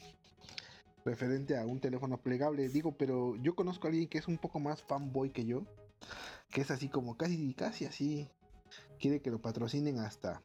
referente 1.04 1.56
a 1.56 1.64
un 1.64 1.80
teléfono 1.80 2.20
plegable. 2.20 2.68
Digo, 2.68 2.92
pero 2.92 3.34
yo 3.36 3.54
conozco 3.54 3.86
a 3.86 3.90
alguien 3.90 4.08
que 4.08 4.18
es 4.18 4.28
un 4.28 4.38
poco 4.38 4.60
más 4.60 4.82
fanboy 4.82 5.30
que 5.30 5.44
yo, 5.46 5.62
que 6.50 6.60
es 6.60 6.70
así 6.70 6.88
como 6.88 7.16
casi, 7.16 7.54
casi 7.54 7.86
así. 7.86 8.28
Quiere 9.00 9.22
que 9.22 9.30
lo 9.30 9.40
patrocinen 9.40 9.98
hasta 10.00 10.42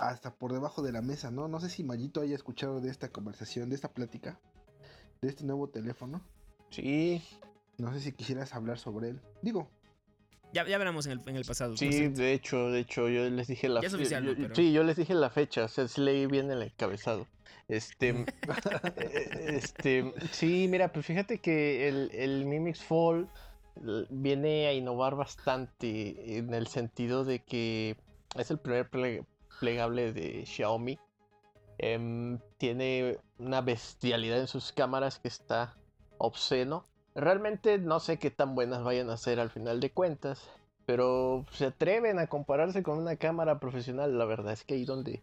hasta 0.00 0.34
por 0.34 0.52
debajo 0.52 0.82
de 0.82 0.92
la 0.92 1.02
mesa, 1.02 1.30
¿no? 1.30 1.46
No 1.48 1.60
sé 1.60 1.68
si 1.68 1.84
Mayito 1.84 2.20
haya 2.22 2.34
escuchado 2.34 2.80
de 2.80 2.90
esta 2.90 3.08
conversación, 3.10 3.68
de 3.68 3.74
esta 3.76 3.92
plática, 3.92 4.38
de 5.20 5.28
este 5.28 5.44
nuevo 5.44 5.68
teléfono. 5.68 6.20
Sí, 6.70 7.22
No 7.78 7.92
sé 7.92 8.00
si 8.00 8.12
quisieras 8.12 8.54
hablar 8.54 8.78
sobre 8.78 9.10
él. 9.10 9.20
Digo, 9.42 9.68
Ya, 10.52 10.66
ya 10.66 10.76
hablamos 10.76 11.06
en 11.06 11.12
el, 11.12 11.20
en 11.28 11.36
el 11.36 11.44
pasado. 11.44 11.76
sí, 11.76 12.08
de 12.08 12.32
hecho, 12.32 12.70
de 12.70 12.80
hecho, 12.80 13.08
yo 13.08 13.28
les 13.30 13.46
dije 13.46 13.68
la 13.68 13.80
Ya 13.82 13.86
es 13.86 13.92
fe- 13.92 13.98
oficial, 14.00 14.24
yo- 14.24 14.32
¿no? 14.32 14.38
Pero- 14.42 14.54
Sí, 14.54 14.72
yo 14.72 14.82
les 14.84 14.96
dije 14.96 15.14
la 15.14 15.30
fecha, 15.30 15.64
o 15.64 15.68
sea, 15.68 15.86
sí 15.86 16.00
leí 16.00 16.26
bien 16.26 16.50
el 16.50 16.62
encabezado. 16.62 17.26
Este, 17.68 18.08
eh, 18.96 19.56
este, 19.56 20.12
sí, 20.32 20.66
mira, 20.68 20.92
pues 20.92 21.06
fíjate 21.06 21.38
que 21.38 21.88
el, 21.88 22.10
el 22.12 22.46
Mi 22.46 22.58
Mix 22.58 22.82
Fold 22.82 23.28
l- 23.84 24.06
viene 24.10 24.66
a 24.66 24.72
innovar 24.72 25.14
bastante 25.14 26.38
en 26.38 26.52
el 26.54 26.66
sentido 26.66 27.24
de 27.24 27.40
que 27.40 27.96
es 28.36 28.50
el 28.50 28.58
primer 28.58 28.88
plegable 29.60 30.12
de 30.12 30.44
Xiaomi. 30.46 30.98
Em, 31.78 32.38
tiene 32.58 33.18
una 33.38 33.60
bestialidad 33.62 34.38
en 34.40 34.46
sus 34.48 34.72
cámaras 34.72 35.18
que 35.18 35.28
está 35.28 35.76
obsceno. 36.18 36.84
Realmente 37.14 37.78
no 37.78 38.00
sé 38.00 38.18
qué 38.18 38.30
tan 38.30 38.54
buenas 38.54 38.82
vayan 38.84 39.08
a 39.10 39.16
ser 39.16 39.40
al 39.40 39.50
final 39.50 39.80
de 39.80 39.90
cuentas, 39.90 40.48
pero 40.86 41.46
se 41.52 41.66
atreven 41.66 42.18
a 42.18 42.26
compararse 42.26 42.82
con 42.82 42.98
una 42.98 43.16
cámara 43.16 43.58
profesional. 43.60 44.18
La 44.18 44.24
verdad 44.26 44.52
es 44.52 44.64
que 44.64 44.74
ahí 44.74 44.84
donde 44.84 45.22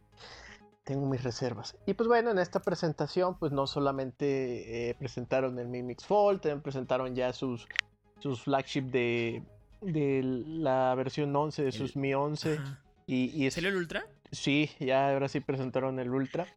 tengo 0.83 1.05
mis 1.05 1.23
reservas. 1.23 1.77
Y 1.85 1.93
pues 1.93 2.07
bueno, 2.07 2.31
en 2.31 2.39
esta 2.39 2.61
presentación, 2.61 3.37
pues 3.37 3.51
no 3.51 3.67
solamente 3.67 4.89
eh, 4.89 4.95
presentaron 4.95 5.59
el 5.59 5.67
Mi 5.67 5.83
Mix 5.83 6.05
Fold, 6.05 6.41
también 6.41 6.61
presentaron 6.61 7.13
ya 7.13 7.33
sus, 7.33 7.67
sus 8.19 8.41
flagship 8.41 8.83
de, 8.85 9.43
de 9.81 10.21
la 10.23 10.95
versión 10.95 11.35
11 11.35 11.61
de 11.63 11.67
El- 11.69 11.73
sus 11.73 11.95
Mi 11.95 12.13
11. 12.13 12.53
Ajá. 12.55 12.83
Y, 13.05 13.25
y 13.31 13.47
es- 13.47 13.53
¿Salió 13.53 13.69
el 13.69 13.75
Ultra? 13.77 14.05
Sí, 14.31 14.69
ya 14.79 15.09
ahora 15.11 15.27
sí 15.29 15.39
presentaron 15.39 15.99
el 15.99 16.09
Ultra. 16.09 16.47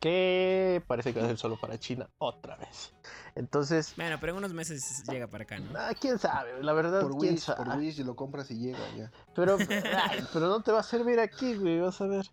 Que 0.00 0.82
parece 0.86 1.12
que 1.12 1.20
va 1.20 1.26
a 1.26 1.28
ser 1.28 1.36
solo 1.36 1.60
para 1.60 1.78
China 1.78 2.08
otra 2.18 2.56
vez. 2.56 2.94
Entonces, 3.34 3.92
Bueno, 3.96 4.16
pero 4.18 4.32
en 4.32 4.38
unos 4.38 4.54
meses 4.54 5.02
llega 5.10 5.26
para 5.26 5.44
acá, 5.44 5.58
¿no? 5.58 5.78
ah, 5.78 5.90
quién 6.00 6.18
sabe, 6.18 6.62
la 6.62 6.72
verdad, 6.72 7.02
por 7.02 7.18
quién 7.18 7.34
Wish, 7.34 7.44
por 7.54 7.66
sabe. 7.66 7.78
Wish 7.78 7.98
lo 7.98 8.16
compras 8.16 8.50
y 8.50 8.58
llega 8.58 8.78
ya. 8.96 9.12
Pero, 9.34 9.58
ay, 10.10 10.24
pero 10.32 10.48
no 10.48 10.62
te 10.62 10.72
va 10.72 10.80
a 10.80 10.84
servir 10.84 11.20
aquí, 11.20 11.54
güey, 11.54 11.80
vas 11.80 12.00
a 12.00 12.06
ver. 12.06 12.24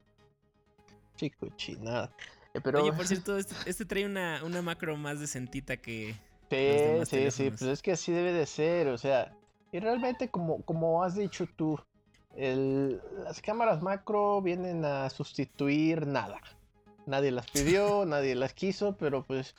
Chico, 1.17 1.47
chinada. 1.57 2.09
Eh, 2.53 2.61
Pero, 2.61 2.83
Oye, 2.83 2.93
por 2.93 3.05
cierto, 3.05 3.37
este, 3.37 3.53
este 3.65 3.85
trae 3.85 4.05
una, 4.05 4.41
una 4.45 4.61
macro 4.61 4.95
más 4.95 5.19
decentita 5.19 5.75
que. 5.77 6.15
los 6.67 6.81
sí, 6.81 6.87
demás 6.87 7.09
sí, 7.09 7.31
sí, 7.31 7.49
teléfonos. 7.49 7.59
pues 7.59 7.71
es 7.71 7.81
que 7.81 7.91
así 7.91 8.11
debe 8.13 8.31
de 8.31 8.45
ser, 8.45 8.87
o 8.87 8.97
sea, 8.97 9.35
y 9.73 9.79
realmente 9.79 10.29
como, 10.29 10.61
como 10.63 11.03
has 11.03 11.15
dicho 11.15 11.45
tú, 11.57 11.77
el- 12.37 13.01
las 13.23 13.41
cámaras 13.41 13.81
macro 13.81 14.41
vienen 14.41 14.85
a 14.85 15.09
sustituir 15.09 16.07
nada. 16.07 16.39
Nadie 17.05 17.31
las 17.31 17.49
pidió, 17.51 18.05
nadie 18.05 18.35
las 18.35 18.53
quiso, 18.53 18.95
pero 18.97 19.23
pues 19.25 19.55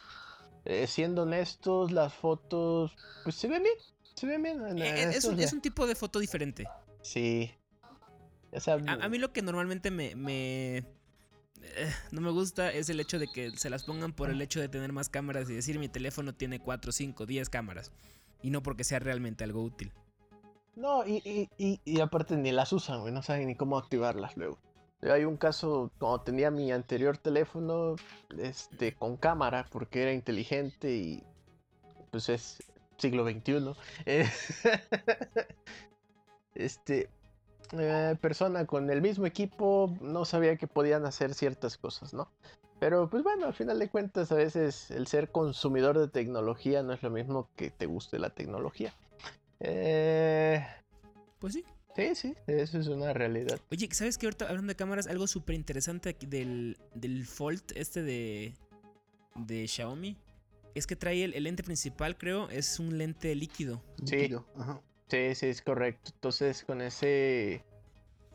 eh, 0.64 0.87
siendo 0.87 1.23
honestos, 1.23 1.92
las 1.92 2.14
fotos 2.14 2.92
pues 3.25 3.35
se 3.37 3.49
ven 3.49 3.62
bien, 3.62 3.75
se 4.14 4.26
ven 4.26 4.42
bien. 4.42 4.66
en- 4.66 4.78
Eh, 4.78 5.02
en 5.02 5.11
es, 5.11 5.25
un, 5.25 5.37
de- 5.37 5.44
es 5.44 5.52
un 5.52 5.61
tipo 5.61 5.87
de 5.87 5.94
foto 5.94 6.18
diferente. 6.18 6.66
Sí. 7.02 7.50
O 8.52 8.61
sea, 8.61 8.75
A, 8.87 9.04
a 9.04 9.08
mí 9.08 9.18
lo 9.18 9.32
que 9.32 9.42
normalmente 9.42 9.90
me. 9.90 10.14
me- 10.16 10.78
eh, 11.61 11.92
no 12.12 12.20
me 12.20 12.30
gusta 12.30 12.70
es 12.73 12.88
el 12.88 13.00
hecho 13.00 13.18
de 13.18 13.26
que 13.28 13.50
se 13.56 13.68
las 13.68 13.85
pongan 13.85 14.12
por 14.12 14.30
el 14.30 14.40
hecho 14.40 14.61
de 14.61 14.68
tener 14.68 14.92
más 14.92 15.08
cámaras 15.08 15.50
y 15.50 15.54
decir 15.54 15.78
mi 15.78 15.88
teléfono 15.88 16.32
tiene 16.35 16.61
4, 16.61 16.92
5, 16.92 17.26
10 17.26 17.50
cámaras. 17.50 17.90
Y 18.42 18.50
no 18.50 18.62
porque 18.62 18.85
sea 18.85 19.00
realmente 19.00 19.42
algo 19.44 19.62
útil. 19.62 19.92
No, 20.78 21.04
y, 21.04 21.49
y, 21.58 21.80
y, 21.85 22.00
aparte 22.00 22.37
ni 22.37 22.52
las 22.52 22.73
usan, 22.73 23.00
güey, 23.00 23.12
no 23.12 23.20
saben 23.20 23.49
ni 23.49 23.56
cómo 23.56 23.78
activarlas 23.78 24.37
luego. 24.37 24.58
Hay 25.02 25.25
un 25.25 25.37
caso, 25.37 25.90
cuando 25.99 26.20
tenía 26.20 26.52
mi 26.52 26.70
anterior 26.70 27.18
teléfono, 27.18 27.97
este, 28.38 28.94
con 28.94 29.16
cámara, 29.16 29.66
porque 29.73 30.02
era 30.02 30.12
inteligente 30.12 30.94
y 30.94 31.25
pues 32.12 32.28
es 32.28 32.62
siglo 32.97 33.25
XXI. 33.28 33.75
eh, 34.06 34.30
este, 36.54 37.11
eh, 37.73 38.16
persona 38.20 38.64
con 38.64 38.88
el 38.88 39.02
mismo 39.02 39.26
equipo 39.26 39.92
no 40.00 40.25
sabía 40.25 40.56
que 40.56 40.68
podían 40.68 41.06
hacer 41.06 41.35
ciertas 41.35 41.76
cosas, 41.76 42.14
¿no? 42.14 42.30
Pero 42.78 43.11
pues 43.11 43.25
bueno, 43.25 43.47
al 43.47 43.54
final 43.54 43.80
de 43.80 43.88
cuentas 43.88 44.30
a 44.30 44.37
veces 44.37 44.92
el 44.92 45.08
ser 45.08 45.32
consumidor 45.32 45.99
de 45.99 46.06
tecnología 46.06 46.85
no 46.85 46.92
es 46.92 47.02
lo 47.02 47.11
mismo 47.11 47.49
que 47.56 47.70
te 47.73 47.87
guste 47.87 48.20
la 48.20 48.30
tecnología. 48.30 48.94
Eh, 49.61 50.65
Pues 51.38 51.55
sí. 51.55 51.65
sí, 51.97 52.15
sí, 52.15 52.35
eso 52.47 52.79
es 52.79 52.87
una 52.88 53.12
realidad. 53.12 53.61
Oye, 53.71 53.88
¿sabes 53.93 54.19
qué? 54.19 54.27
Ahorita 54.27 54.47
hablando 54.49 54.71
de 54.71 54.77
cámaras, 54.77 55.07
algo 55.07 55.27
súper 55.27 55.55
interesante 55.57 56.09
aquí 56.11 56.27
del, 56.27 56.77
del 56.95 57.27
Fold 57.27 57.62
este 57.75 58.03
de, 58.03 58.55
de 59.35 59.67
Xiaomi 59.67 60.17
es 60.75 60.87
que 60.87 60.95
trae 60.97 61.25
el, 61.25 61.35
el 61.35 61.45
lente 61.45 61.62
principal, 61.65 62.17
creo, 62.17 62.49
es 62.50 62.79
un 62.79 62.99
lente 62.99 63.35
líquido. 63.35 63.83
Sí. 64.05 64.17
Líquido, 64.17 64.47
ajá. 64.57 64.81
Sí, 65.09 65.35
sí, 65.35 65.47
es 65.47 65.62
correcto. 65.62 66.11
Entonces 66.15 66.62
con 66.65 66.81
ese... 66.83 67.65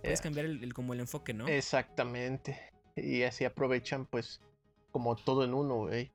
Puedes 0.02 0.20
eh, 0.20 0.24
cambiar 0.24 0.46
el, 0.48 0.64
el- 0.64 0.74
como 0.74 0.94
el 0.94 1.00
enfoque, 1.00 1.34
¿no? 1.34 1.48
Exactamente. 1.48 2.60
Y 2.96 3.24
así 3.24 3.46
aprovechan 3.46 4.06
pues 4.06 4.42
como 4.92 5.16
todo 5.16 5.46
en 5.46 5.54
uno, 5.54 5.76
güey. 5.88 6.12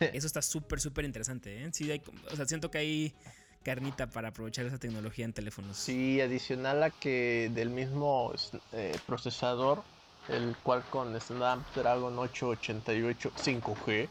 Eso 0.00 0.26
está 0.26 0.42
súper, 0.42 0.80
súper 0.80 1.04
interesante, 1.04 1.64
¿eh? 1.64 1.70
Sí, 1.72 1.90
hay, 1.90 2.02
o 2.30 2.36
sea, 2.36 2.46
siento 2.46 2.70
que 2.70 2.78
hay 2.78 3.14
carnita 3.62 4.06
para 4.06 4.28
aprovechar 4.28 4.66
esa 4.66 4.78
tecnología 4.78 5.24
en 5.24 5.32
teléfonos. 5.32 5.76
Sí, 5.76 6.20
adicional 6.20 6.82
a 6.82 6.90
que 6.90 7.50
del 7.54 7.70
mismo 7.70 8.32
eh, 8.72 8.96
procesador, 9.06 9.82
el 10.28 10.56
Qualcomm 10.62 11.18
Snapdragon 11.18 12.18
888 12.18 13.32
5G, 13.36 14.08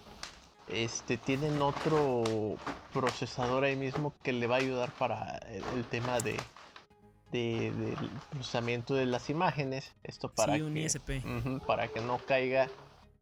este, 0.72 1.18
tienen 1.18 1.62
otro 1.62 2.24
procesador 2.94 3.64
ahí 3.64 3.76
mismo 3.76 4.14
que 4.24 4.34
le 4.34 4.46
va 4.48 4.56
a 4.56 4.60
ayudar 4.60 4.92
para 4.92 5.38
el, 5.50 5.64
el 5.76 5.84
tema 5.86 6.20
de, 6.20 6.38
de- 7.32 7.72
del 7.72 8.10
procesamiento 8.30 8.94
de 8.94 9.06
las 9.06 9.30
imágenes. 9.30 9.92
Esto 10.04 10.30
para 10.30 10.56
sí, 10.56 10.62
un 10.62 10.74
que, 10.74 10.82
ISP. 10.86 11.24
Para 11.66 11.88
que 11.88 12.02
no 12.02 12.20
caiga 12.20 12.68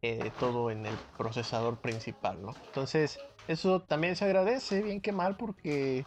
eh, 0.02 0.30
todo 0.38 0.70
en 0.70 0.86
el 0.86 0.94
procesador 1.16 1.80
principal, 1.80 2.40
¿no? 2.40 2.54
Entonces, 2.66 3.18
eso 3.48 3.80
también 3.80 4.16
se 4.16 4.24
agradece, 4.24 4.82
bien 4.82 5.00
que 5.00 5.12
mal, 5.12 5.36
porque 5.36 6.04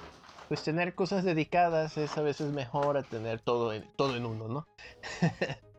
pues 0.47 0.63
tener 0.63 0.95
cosas 0.95 1.23
dedicadas 1.23 1.97
es 1.97 2.17
a 2.17 2.21
veces 2.21 2.51
mejor 2.51 2.97
a 2.97 3.03
tener 3.03 3.39
todo 3.39 3.73
en, 3.73 3.89
todo 3.95 4.15
en 4.15 4.25
uno, 4.25 4.47
¿no? 4.47 4.67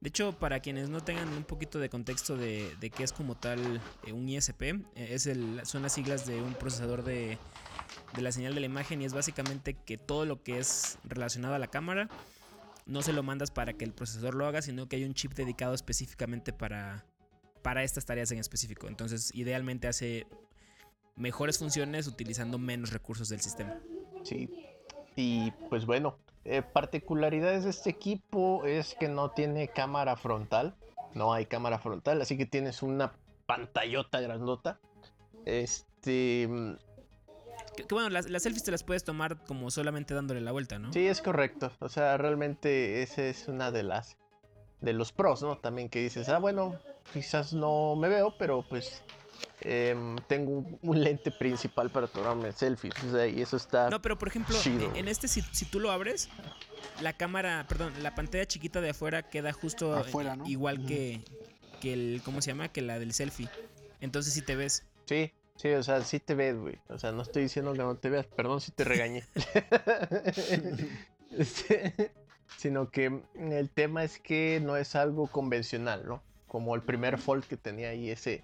De 0.00 0.08
hecho, 0.08 0.32
para 0.32 0.60
quienes 0.60 0.88
no 0.88 1.00
tengan 1.00 1.28
un 1.28 1.44
poquito 1.44 1.78
de 1.78 1.88
contexto 1.88 2.36
de, 2.36 2.74
de 2.80 2.90
qué 2.90 3.04
es 3.04 3.12
como 3.12 3.36
tal 3.36 3.80
eh, 4.06 4.12
un 4.12 4.28
ISP, 4.28 4.62
eh, 4.62 4.84
es 4.94 5.26
el, 5.26 5.60
son 5.64 5.82
las 5.82 5.92
siglas 5.92 6.26
de 6.26 6.40
un 6.40 6.54
procesador 6.54 7.04
de, 7.04 7.38
de 8.14 8.22
la 8.22 8.32
señal 8.32 8.54
de 8.54 8.60
la 8.60 8.66
imagen 8.66 9.02
y 9.02 9.04
es 9.04 9.12
básicamente 9.12 9.74
que 9.74 9.98
todo 9.98 10.24
lo 10.24 10.42
que 10.42 10.58
es 10.58 10.98
relacionado 11.04 11.54
a 11.54 11.58
la 11.58 11.66
cámara 11.66 12.08
no 12.86 13.02
se 13.02 13.12
lo 13.12 13.22
mandas 13.22 13.50
para 13.50 13.74
que 13.74 13.84
el 13.84 13.92
procesador 13.92 14.34
lo 14.34 14.46
haga, 14.46 14.62
sino 14.62 14.88
que 14.88 14.96
hay 14.96 15.04
un 15.04 15.14
chip 15.14 15.34
dedicado 15.34 15.74
específicamente 15.74 16.52
para, 16.52 17.04
para 17.66 17.82
estas 17.82 18.06
tareas 18.06 18.30
en 18.30 18.38
específico. 18.38 18.86
Entonces, 18.86 19.34
idealmente 19.34 19.88
hace 19.88 20.28
mejores 21.16 21.58
funciones 21.58 22.06
utilizando 22.06 22.58
menos 22.58 22.92
recursos 22.92 23.28
del 23.28 23.40
sistema. 23.40 23.80
Sí. 24.22 24.48
Y 25.16 25.50
pues 25.68 25.84
bueno, 25.84 26.16
eh, 26.44 26.62
particularidades 26.62 27.64
de 27.64 27.70
este 27.70 27.90
equipo 27.90 28.64
es 28.66 28.94
que 28.94 29.08
no 29.08 29.32
tiene 29.32 29.66
cámara 29.66 30.14
frontal, 30.14 30.76
no 31.14 31.32
hay 31.32 31.46
cámara 31.46 31.80
frontal, 31.80 32.22
así 32.22 32.36
que 32.36 32.46
tienes 32.46 32.84
una 32.84 33.14
pantallota 33.46 34.20
grandota. 34.20 34.78
Este. 35.44 36.48
Que, 37.76 37.82
que 37.82 37.94
bueno, 37.96 38.10
las, 38.10 38.30
las 38.30 38.44
selfies 38.44 38.62
te 38.62 38.70
las 38.70 38.84
puedes 38.84 39.02
tomar 39.02 39.42
como 39.42 39.72
solamente 39.72 40.14
dándole 40.14 40.40
la 40.40 40.52
vuelta, 40.52 40.78
¿no? 40.78 40.92
Sí, 40.92 41.04
es 41.04 41.20
correcto. 41.20 41.72
O 41.80 41.88
sea, 41.88 42.16
realmente 42.16 43.02
ese 43.02 43.28
es 43.28 43.48
una 43.48 43.72
de 43.72 43.82
las. 43.82 44.18
De 44.80 44.92
los 44.92 45.10
pros, 45.10 45.42
¿no? 45.42 45.58
También 45.58 45.88
que 45.88 46.00
dices, 46.00 46.28
ah, 46.28 46.38
bueno, 46.38 46.78
quizás 47.12 47.52
no 47.52 47.96
me 47.96 48.08
veo, 48.08 48.34
pero 48.38 48.62
pues. 48.68 49.02
em, 49.60 50.16
tengo 50.28 50.52
un, 50.52 50.78
un 50.82 51.02
lente 51.02 51.30
principal 51.30 51.90
para 51.90 52.06
tomarme 52.06 52.52
selfies. 52.52 52.94
O 53.04 53.12
sea, 53.12 53.26
y 53.26 53.40
eso 53.40 53.56
está. 53.56 53.88
No, 53.90 54.00
pero 54.02 54.18
por 54.18 54.28
ejemplo, 54.28 54.56
Chido. 54.60 54.92
en 54.94 55.08
este, 55.08 55.28
si, 55.28 55.42
si 55.52 55.64
tú 55.64 55.80
lo 55.80 55.90
abres, 55.90 56.28
la 57.00 57.12
cámara, 57.14 57.64
perdón, 57.68 57.92
la 58.02 58.14
pantalla 58.14 58.46
chiquita 58.46 58.80
de 58.80 58.90
afuera 58.90 59.22
queda 59.28 59.52
justo 59.52 59.94
Afuera, 59.94 60.36
¿no? 60.36 60.46
igual 60.46 60.84
que, 60.86 61.20
que 61.80 61.92
el, 61.92 62.22
¿cómo 62.24 62.42
se 62.42 62.50
llama? 62.50 62.68
Que 62.68 62.82
la 62.82 62.98
del 62.98 63.12
selfie. 63.12 63.48
Entonces 64.00 64.34
si 64.34 64.42
te 64.42 64.56
ves. 64.56 64.84
Sí, 65.06 65.32
sí, 65.56 65.70
o 65.70 65.82
sea, 65.82 66.02
sí 66.02 66.20
te 66.20 66.34
ves, 66.34 66.56
güey. 66.56 66.78
O 66.88 66.98
sea, 66.98 67.12
no 67.12 67.22
estoy 67.22 67.44
diciendo 67.44 67.72
que 67.72 67.78
no 67.78 67.96
te 67.96 68.10
veas, 68.10 68.26
perdón 68.26 68.60
si 68.60 68.72
te 68.72 68.84
regañé. 68.84 69.24
Este, 71.36 72.12
Sino 72.56 72.90
que 72.90 73.20
el 73.34 73.70
tema 73.70 74.04
es 74.04 74.18
que 74.20 74.60
no 74.62 74.76
es 74.76 74.94
algo 74.94 75.26
convencional, 75.26 76.06
¿no? 76.06 76.22
Como 76.56 76.74
el 76.74 76.80
primer 76.80 77.18
Fold 77.18 77.44
que 77.44 77.58
tenía 77.58 77.90
ahí 77.90 78.08
ese 78.08 78.42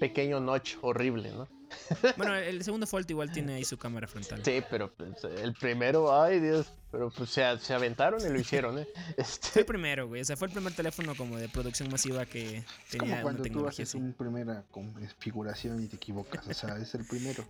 pequeño 0.00 0.40
notch 0.40 0.78
horrible, 0.80 1.30
¿no? 1.30 1.48
Bueno, 2.16 2.34
el 2.34 2.64
segundo 2.64 2.88
Fold 2.88 3.08
igual 3.08 3.30
tiene 3.30 3.54
ahí 3.54 3.64
su 3.64 3.78
cámara 3.78 4.08
frontal. 4.08 4.44
Sí, 4.44 4.64
pero 4.68 4.92
pues, 4.92 5.22
el 5.22 5.54
primero, 5.54 6.20
ay 6.20 6.40
Dios, 6.40 6.72
pero 6.90 7.08
pues 7.10 7.30
se, 7.30 7.56
se 7.58 7.72
aventaron 7.72 8.20
y 8.20 8.30
lo 8.30 8.40
hicieron, 8.40 8.80
¿eh? 8.80 8.88
Fue 9.14 9.14
Este, 9.16 9.60
el 9.60 9.64
primero, 9.64 10.08
güey. 10.08 10.22
O 10.22 10.24
sea, 10.24 10.36
fue 10.36 10.48
el 10.48 10.54
primer 10.54 10.74
teléfono 10.74 11.14
como 11.14 11.36
de 11.36 11.48
producción 11.48 11.88
masiva 11.88 12.26
que 12.26 12.56
Es 12.56 12.66
tenía 12.90 12.98
como 12.98 13.12
una 13.12 13.22
cuando 13.22 13.38
tú 13.38 13.42
tecnología 13.44 13.84
haces 13.84 13.94
una 13.94 14.12
primera 14.16 14.64
configuración 14.72 15.84
y 15.84 15.86
te 15.86 15.94
equivocas. 15.94 16.44
O 16.48 16.54
sea, 16.54 16.78
es 16.78 16.96
el 16.96 17.06
primero. 17.06 17.44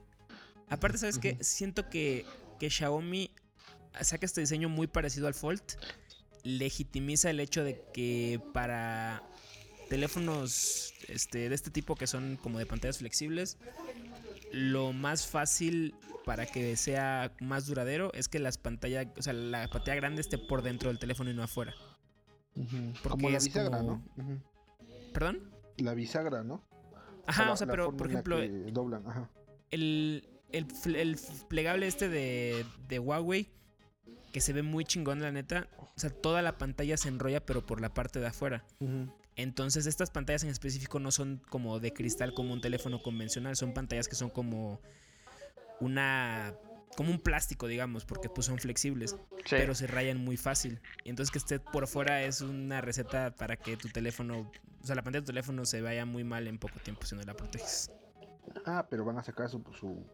Aparte, 0.69 0.99
¿sabes 0.99 1.19
qué? 1.19 1.38
Siento 1.40 1.88
que, 1.88 2.26
que 2.61 2.69
Xiaomi 2.69 3.31
saca 4.02 4.26
este 4.26 4.42
diseño 4.42 4.69
muy 4.69 4.88
parecido 4.88 5.26
al 5.26 5.33
Fold. 5.33 5.62
Legitimiza 6.45 7.31
el 7.31 7.40
hecho 7.40 7.64
de 7.64 7.83
que 7.95 8.42
para 8.52 9.23
teléfonos 9.89 10.93
este, 11.09 11.49
de 11.49 11.55
este 11.55 11.71
tipo 11.71 11.95
que 11.95 12.07
son 12.07 12.37
como 12.43 12.59
de 12.59 12.67
pantallas 12.67 12.99
flexibles, 12.99 13.59
lo 14.53 14.93
más 14.93 15.27
fácil 15.27 15.95
para 16.25 16.47
que 16.47 16.77
sea 16.77 17.33
más 17.41 17.67
duradero 17.67 18.12
es 18.15 18.29
que 18.29 18.39
las 18.39 18.59
pantallas, 18.59 19.07
o 19.17 19.23
sea, 19.23 19.33
la 19.33 19.69
pantalla 19.69 19.97
grande 19.97 20.21
esté 20.21 20.39
por 20.39 20.62
dentro 20.62 20.89
del 20.89 20.99
teléfono 20.99 21.31
y 21.31 21.35
no 21.35 21.43
afuera. 21.43 21.75
Porque 22.55 23.09
Como 23.09 23.31
la 23.31 23.39
es 23.39 23.45
bisagra, 23.47 23.79
como- 23.79 24.03
¿no? 24.17 24.43
¿Perdón? 25.12 25.51
La 25.79 25.95
bisagra, 25.95 26.43
¿no? 26.45 26.62
Ajá, 27.27 27.47
la- 27.47 27.53
o 27.53 27.57
sea, 27.57 27.67
pero 27.67 27.97
por 27.97 28.09
ejemplo, 28.09 28.39
doblan, 28.73 29.07
ajá. 29.07 29.31
el, 29.71 30.29
el, 30.53 30.67
el 30.95 31.19
plegable 31.49 31.87
este 31.87 32.09
de, 32.09 32.65
de 32.89 32.99
Huawei, 32.99 33.49
que 34.33 34.41
se 34.41 34.53
ve 34.53 34.62
muy 34.62 34.85
chingón, 34.85 35.21
la 35.21 35.33
neta. 35.33 35.69
O 35.79 35.99
sea, 36.01 36.11
toda 36.11 36.41
la 36.43 36.57
pantalla 36.59 36.97
se 36.97 37.09
enrolla, 37.09 37.45
pero 37.45 37.65
por 37.65 37.81
la 37.81 37.93
parte 37.95 38.19
de 38.21 38.27
afuera. 38.27 38.65
Entonces, 39.37 39.87
estas 39.87 40.11
pantallas 40.11 40.43
en 40.45 40.51
específico 40.51 40.99
no 40.99 41.11
son 41.11 41.43
como 41.49 41.81
de 41.81 41.93
cristal 41.93 42.35
como 42.35 42.53
un 42.53 42.61
teléfono 42.61 43.03
convencional. 43.03 43.57
Son 43.57 43.73
pantallas 43.73 44.09
que 44.09 44.15
son 44.15 44.31
como 44.31 44.81
una. 45.81 46.55
como 46.97 47.11
un 47.11 47.19
plástico, 47.19 47.67
digamos, 47.67 48.05
porque 48.05 48.29
pues 48.29 48.47
son 48.47 48.59
flexibles. 48.59 49.17
sí. 49.45 49.57
Pero 49.57 49.75
se 49.75 49.87
rayan 49.87 50.19
muy 50.19 50.37
fácil. 50.37 50.81
Y 51.05 51.11
entonces 51.11 51.31
que 51.31 51.39
esté 51.39 51.61
por 51.61 51.87
fuera 51.87 52.23
es 52.23 52.41
una 52.41 52.81
receta 52.81 53.35
para 53.35 53.57
que 53.57 53.77
tu 53.77 53.89
teléfono. 53.89 54.51
O 54.83 54.87
sea, 54.87 54.97
la 54.97 55.03
pantalla 55.03 55.21
de 55.21 55.27
tu 55.27 55.33
teléfono 55.33 55.65
se 55.65 55.81
vaya 55.81 56.05
muy 56.05 56.25
mal 56.25 56.47
en 56.47 56.59
poco 56.59 56.79
tiempo 56.81 57.07
si 57.07 57.15
no 57.15 57.23
la 57.23 57.35
proteges. 57.35 57.91
Ah, 58.67 58.87
pero 58.91 59.05
van 59.05 59.19
a 59.19 59.23
sacar 59.23 59.49
su, 59.49 59.62
su, 59.79 60.05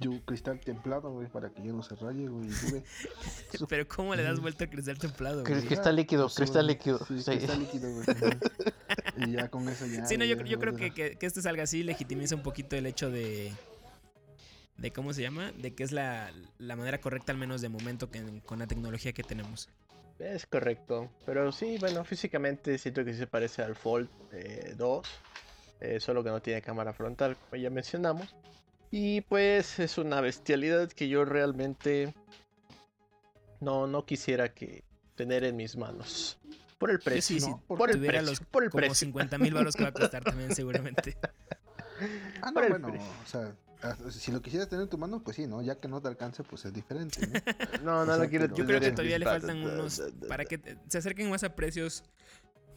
su 0.00 0.20
cristal 0.24 0.60
templado, 0.60 1.10
güey, 1.12 1.28
para 1.28 1.50
que 1.50 1.62
ya 1.62 1.72
no 1.72 1.82
se 1.82 1.94
raye, 1.96 2.26
güey. 2.28 2.48
Pero 3.68 3.86
¿cómo 3.88 4.14
le 4.14 4.22
das 4.22 4.40
vuelta 4.40 4.64
al 4.64 4.70
cristal 4.70 4.98
templado? 4.98 5.42
Güey? 5.44 5.62
Cristal 5.66 5.96
líquido, 5.96 6.24
Pues, 6.24 6.34
cristal 6.34 6.66
líquido. 6.66 6.98
Sí, 7.06 7.20
sí. 7.22 7.30
cristal 7.30 7.60
líquido, 7.60 7.90
güey. 7.92 8.06
y 9.28 9.32
ya 9.32 9.48
con 9.48 9.68
eso 9.68 9.86
ya. 9.86 10.04
Sí, 10.06 10.16
no, 10.18 10.24
yo, 10.24 10.36
ya 10.36 10.44
yo 10.44 10.58
creo 10.58 10.74
que, 10.74 10.90
que, 10.92 11.16
que 11.16 11.26
este 11.26 11.40
salga 11.42 11.62
así 11.62 11.82
legitimiza 11.82 12.34
un 12.34 12.42
poquito 12.42 12.76
el 12.76 12.86
hecho 12.86 13.10
de. 13.10 13.52
de 14.76 14.92
¿Cómo 14.92 15.12
se 15.12 15.22
llama? 15.22 15.52
De 15.52 15.74
que 15.74 15.84
es 15.84 15.92
la, 15.92 16.30
la 16.58 16.76
manera 16.76 17.00
correcta, 17.00 17.32
al 17.32 17.38
menos 17.38 17.60
de 17.60 17.68
momento, 17.68 18.10
que, 18.10 18.42
con 18.44 18.58
la 18.58 18.66
tecnología 18.66 19.12
que 19.12 19.22
tenemos. 19.22 19.68
Es 20.18 20.46
correcto. 20.46 21.10
Pero 21.26 21.52
sí, 21.52 21.76
bueno, 21.78 22.04
físicamente 22.04 22.78
siento 22.78 23.04
que 23.04 23.12
sí 23.12 23.18
se 23.18 23.26
parece 23.26 23.62
al 23.62 23.76
Fold 23.76 24.08
eh, 24.32 24.74
2. 24.76 25.06
eh, 25.80 26.00
solo 26.00 26.24
que 26.24 26.30
no 26.30 26.40
tiene 26.40 26.60
cámara 26.62 26.92
frontal, 26.92 27.36
como 27.36 27.62
ya 27.62 27.70
mencionamos. 27.70 28.34
Y 28.90 29.20
pues 29.22 29.78
es 29.78 29.98
una 29.98 30.20
bestialidad 30.20 30.90
que 30.90 31.08
yo 31.08 31.24
realmente 31.24 32.14
no, 33.60 33.86
no 33.86 34.04
quisiera 34.06 34.52
que 34.52 34.84
tener 35.14 35.44
en 35.44 35.56
mis 35.56 35.76
manos. 35.76 36.38
Por 36.78 36.90
el 36.90 36.98
precio. 37.00 37.38
sí, 37.40 37.46
¿no? 37.46 37.56
si 37.68 37.74
por 37.76 37.90
el 37.90 37.96
tuviera 37.96 38.18
precio. 38.18 38.30
los 38.30 38.40
por 38.40 38.64
el 38.64 38.70
Como 38.70 38.80
precio. 38.80 38.94
50 38.94 39.38
mil 39.38 39.54
baros 39.54 39.74
que 39.76 39.82
va 39.82 39.88
a 39.88 39.92
costar 39.92 40.22
también, 40.24 40.54
seguramente. 40.54 41.16
Ah, 42.42 42.50
no, 42.50 42.68
bueno, 42.68 42.88
precio. 42.90 43.08
o 43.24 43.26
sea, 43.26 44.10
si 44.10 44.30
lo 44.30 44.42
quisieras 44.42 44.68
tener 44.68 44.82
en 44.84 44.88
tu 44.90 44.98
mano, 44.98 45.22
pues 45.22 45.36
sí, 45.36 45.46
¿no? 45.46 45.62
Ya 45.62 45.76
que 45.76 45.88
no 45.88 46.00
te 46.02 46.08
alcance, 46.08 46.42
pues 46.42 46.64
es 46.66 46.72
diferente, 46.74 47.26
¿no? 47.26 47.40
No, 47.82 48.04
no 48.04 48.12
O 48.12 48.16
lo 48.16 48.20
sea, 48.22 48.28
quiero 48.28 48.44
pero- 48.44 48.56
Yo 48.56 48.66
creo 48.66 48.80
que 48.80 48.90
todavía 48.92 49.18
le 49.18 49.24
faltan 49.24 49.62
unos. 49.62 50.02
Para 50.28 50.44
que 50.44 50.58
te- 50.58 50.76
se 50.88 50.98
acerquen 50.98 51.30
más 51.30 51.42
a 51.44 51.54
precios 51.54 52.04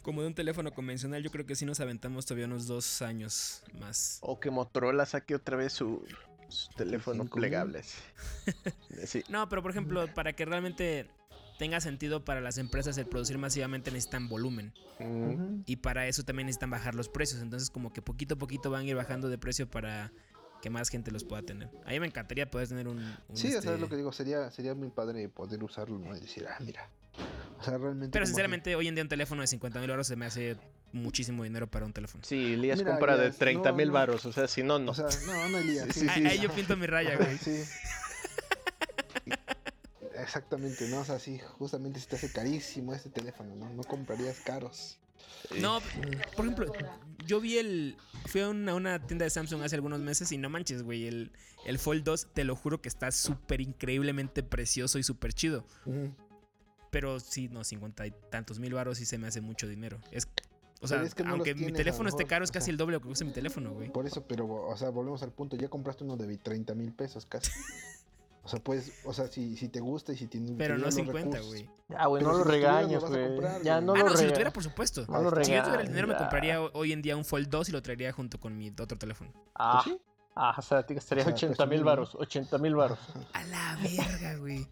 como 0.01 0.21
de 0.21 0.27
un 0.27 0.33
teléfono 0.35 0.71
convencional, 0.73 1.21
yo 1.23 1.31
creo 1.31 1.45
que 1.45 1.55
sí 1.55 1.65
nos 1.65 1.79
aventamos 1.79 2.25
todavía 2.25 2.45
unos 2.45 2.67
dos 2.67 3.01
años 3.01 3.63
más. 3.79 4.19
O 4.21 4.39
que 4.39 4.49
Motorola 4.51 5.05
saque 5.05 5.35
otra 5.35 5.57
vez 5.57 5.73
su, 5.73 6.03
su 6.47 6.69
teléfono 6.71 7.23
5,000. 7.23 7.29
plegable. 7.41 7.81
Sí. 9.05 9.23
No, 9.29 9.47
pero 9.49 9.61
por 9.61 9.71
ejemplo, 9.71 10.05
para 10.13 10.33
que 10.33 10.45
realmente 10.45 11.07
tenga 11.57 11.79
sentido 11.81 12.23
para 12.25 12.41
las 12.41 12.57
empresas 12.57 12.97
el 12.97 13.05
producir 13.05 13.37
masivamente 13.37 13.91
necesitan 13.91 14.27
volumen. 14.29 14.73
Y 15.65 15.77
para 15.77 16.07
eso 16.07 16.23
también 16.23 16.47
necesitan 16.47 16.69
bajar 16.69 16.95
los 16.95 17.07
precios. 17.09 17.41
Entonces, 17.41 17.69
como 17.69 17.93
que 17.93 18.01
poquito 18.01 18.35
a 18.35 18.37
poquito 18.37 18.69
van 18.69 18.81
a 18.81 18.85
ir 18.85 18.95
bajando 18.95 19.29
de 19.29 19.37
precio 19.37 19.69
para 19.69 20.11
que 20.61 20.69
más 20.69 20.89
gente 20.89 21.11
los 21.11 21.23
pueda 21.23 21.41
tener. 21.43 21.69
A 21.85 21.91
mí 21.91 21.99
me 22.01 22.07
encantaría 22.07 22.49
poder 22.49 22.67
tener 22.67 22.87
un. 22.87 22.97
un, 22.99 23.37
Sí, 23.37 23.47
o 23.47 23.51
sea, 23.51 23.59
este- 23.59 23.75
es 23.75 23.79
lo 23.79 23.87
que 23.87 23.95
digo, 23.95 24.11
sería, 24.11 24.49
sería 24.51 24.73
muy 24.75 24.89
padre 24.89 25.29
poder 25.29 25.63
usarlo, 25.63 25.97
¿no? 25.99 26.15
Y 26.17 26.19
decir, 26.19 26.45
ah, 26.49 26.57
mira. 26.59 26.89
O 27.59 27.63
sea, 27.63 27.77
realmente. 27.77 28.09
Pero 28.13 28.23
que- 28.23 28.27
sinceramente, 28.27 28.75
hoy 28.75 28.87
en 28.87 28.95
día 28.95 29.03
un 29.03 29.09
teléfono 29.09 29.41
de 29.41 29.47
50 29.47 29.79
mil 29.79 29.89
euros 29.89 30.07
se 30.07 30.15
me 30.15 30.25
hace 30.25 30.55
muchísimo 30.93 31.43
dinero 31.43 31.67
para 31.67 31.85
un 31.85 31.93
teléfono. 31.93 32.23
Sí, 32.25 32.53
Elías 32.53 32.79
Mira, 32.79 32.91
compra 32.91 33.15
de 33.17 33.25
Elías, 33.25 33.37
30 33.37 33.69
no, 33.71 33.75
mil 33.77 33.87
no. 33.89 33.93
varos, 33.93 34.25
o 34.25 34.33
sea, 34.33 34.47
si 34.47 34.63
no, 34.63 34.79
no. 34.79 34.91
O 34.91 34.95
sea, 34.95 35.05
no, 35.27 35.49
no, 35.49 35.57
Elías. 35.59 35.85
Sí, 35.87 35.91
sí, 35.93 35.99
sí, 36.01 36.07
ahí, 36.09 36.21
sí. 36.21 36.27
ahí 36.27 36.39
yo 36.39 36.49
pinto 36.51 36.75
mi 36.77 36.87
raya, 36.87 37.15
güey. 37.17 37.37
Sí. 37.37 37.63
Exactamente, 40.15 40.87
¿no? 40.89 40.99
O 40.99 41.05
sea, 41.05 41.17
sí, 41.19 41.39
justamente 41.57 41.99
se 41.99 42.07
te 42.07 42.15
hace 42.17 42.31
carísimo 42.31 42.93
este 42.93 43.09
teléfono, 43.09 43.55
¿no? 43.55 43.69
No 43.69 43.83
comprarías 43.83 44.39
caros. 44.41 44.99
No, 45.59 45.81
por 46.35 46.45
ejemplo, 46.45 46.71
yo 47.25 47.39
vi 47.39 47.57
el. 47.57 47.97
Fui 48.27 48.41
a 48.41 48.49
una, 48.49 48.75
una 48.75 48.99
tienda 49.05 49.23
de 49.23 49.29
Samsung 49.29 49.63
hace 49.63 49.75
algunos 49.75 49.99
meses 49.99 50.31
y 50.31 50.37
no 50.37 50.49
manches, 50.49 50.83
güey. 50.83 51.07
El, 51.07 51.31
el 51.65 51.79
Fold 51.79 52.03
2, 52.03 52.27
te 52.33 52.43
lo 52.43 52.55
juro 52.55 52.81
que 52.81 52.89
está 52.89 53.11
súper 53.11 53.61
increíblemente 53.61 54.43
precioso 54.43 54.99
y 54.99 55.03
súper 55.03 55.33
chido. 55.33 55.65
Pero 56.89 57.19
sí, 57.19 57.49
no, 57.49 57.63
50 57.63 58.07
y 58.07 58.11
tantos 58.31 58.59
mil 58.59 58.73
baros 58.73 58.97
sí 58.97 59.05
se 59.05 59.17
me 59.17 59.27
hace 59.27 59.41
mucho 59.41 59.67
dinero. 59.67 59.99
Es, 60.11 60.27
o 60.81 60.87
sea, 60.87 60.97
Pero 60.97 61.07
es 61.07 61.15
que 61.15 61.23
no 61.23 61.29
los 61.29 61.35
aunque 61.37 61.53
mi 61.53 61.59
tienes, 61.61 61.77
teléfono 61.77 62.09
esté 62.09 62.25
caro, 62.25 62.43
es 62.43 62.51
casi 62.51 62.65
sea. 62.65 62.71
el 62.71 62.77
doble 62.77 62.93
de 62.93 62.97
lo 62.97 63.01
que 63.01 63.07
cuesta 63.07 63.25
mi 63.25 63.31
teléfono, 63.31 63.71
güey. 63.73 63.91
Por 63.91 64.05
eso, 64.07 64.23
pero, 64.27 64.47
o 64.67 64.75
sea, 64.77 64.89
volvemos 64.89 65.21
al 65.23 65.31
punto. 65.31 65.55
Ya 65.55 65.67
compraste 65.69 66.03
uno 66.03 66.17
de 66.17 66.37
30 66.37 66.73
mil 66.75 66.91
pesos 66.93 67.25
casi. 67.25 67.51
O 68.41 68.47
sea, 68.47 68.59
pues, 68.63 68.93
o 69.03 69.13
sea, 69.13 69.27
si, 69.27 69.55
si 69.57 69.67
te 69.67 69.79
gusta 69.81 70.13
y 70.13 70.17
si 70.17 70.25
tienes. 70.25 70.53
Pero 70.57 70.77
no 70.77 70.87
tienes 70.89 70.95
los 70.95 71.05
50, 71.15 71.37
recursos. 71.37 71.47
güey. 71.47 71.69
Ah, 71.95 72.07
güey, 72.07 72.23
no 72.23 72.31
si 72.31 72.37
lo 72.39 72.43
regañes, 72.45 73.03
güey. 73.03 73.27
comprar, 73.27 73.61
Ya 73.61 73.81
no 73.81 73.93
ah, 73.93 73.97
lo 73.99 74.05
no, 74.05 74.15
si 74.17 74.25
lo 74.25 74.31
tuviera, 74.31 74.51
por 74.51 74.63
supuesto. 74.63 75.05
No 75.07 75.21
lo 75.21 75.29
Si 75.29 75.43
Si 75.45 75.51
yo 75.51 75.61
tuviera 75.61 75.61
el 75.61 75.65
regañes, 75.65 75.89
dinero, 75.89 76.07
me 76.07 76.15
compraría 76.17 76.61
ho- 76.61 76.71
hoy 76.73 76.93
en 76.93 77.01
día 77.01 77.15
un 77.17 77.25
Fold 77.25 77.49
2 77.49 77.69
y 77.69 77.71
lo 77.73 77.81
traería 77.83 78.11
junto 78.13 78.39
con 78.39 78.57
mi 78.57 78.69
otro 78.69 78.97
teléfono. 78.97 79.31
Ah, 79.53 79.81
sí. 79.83 79.99
Ah, 80.39 80.55
o 80.57 80.61
sea, 80.61 80.83
te 80.83 80.93
gastarías 80.93 81.27
O 81.27 81.37
sea, 81.37 81.49
80 81.49 81.65
mil 81.65 81.83
varos, 81.83 82.15
80 82.15 82.57
mil 82.57 82.75
varos. 82.75 82.99
A 83.33 83.43
la 83.43 83.77
verga, 83.81 84.35
güey. 84.37 84.67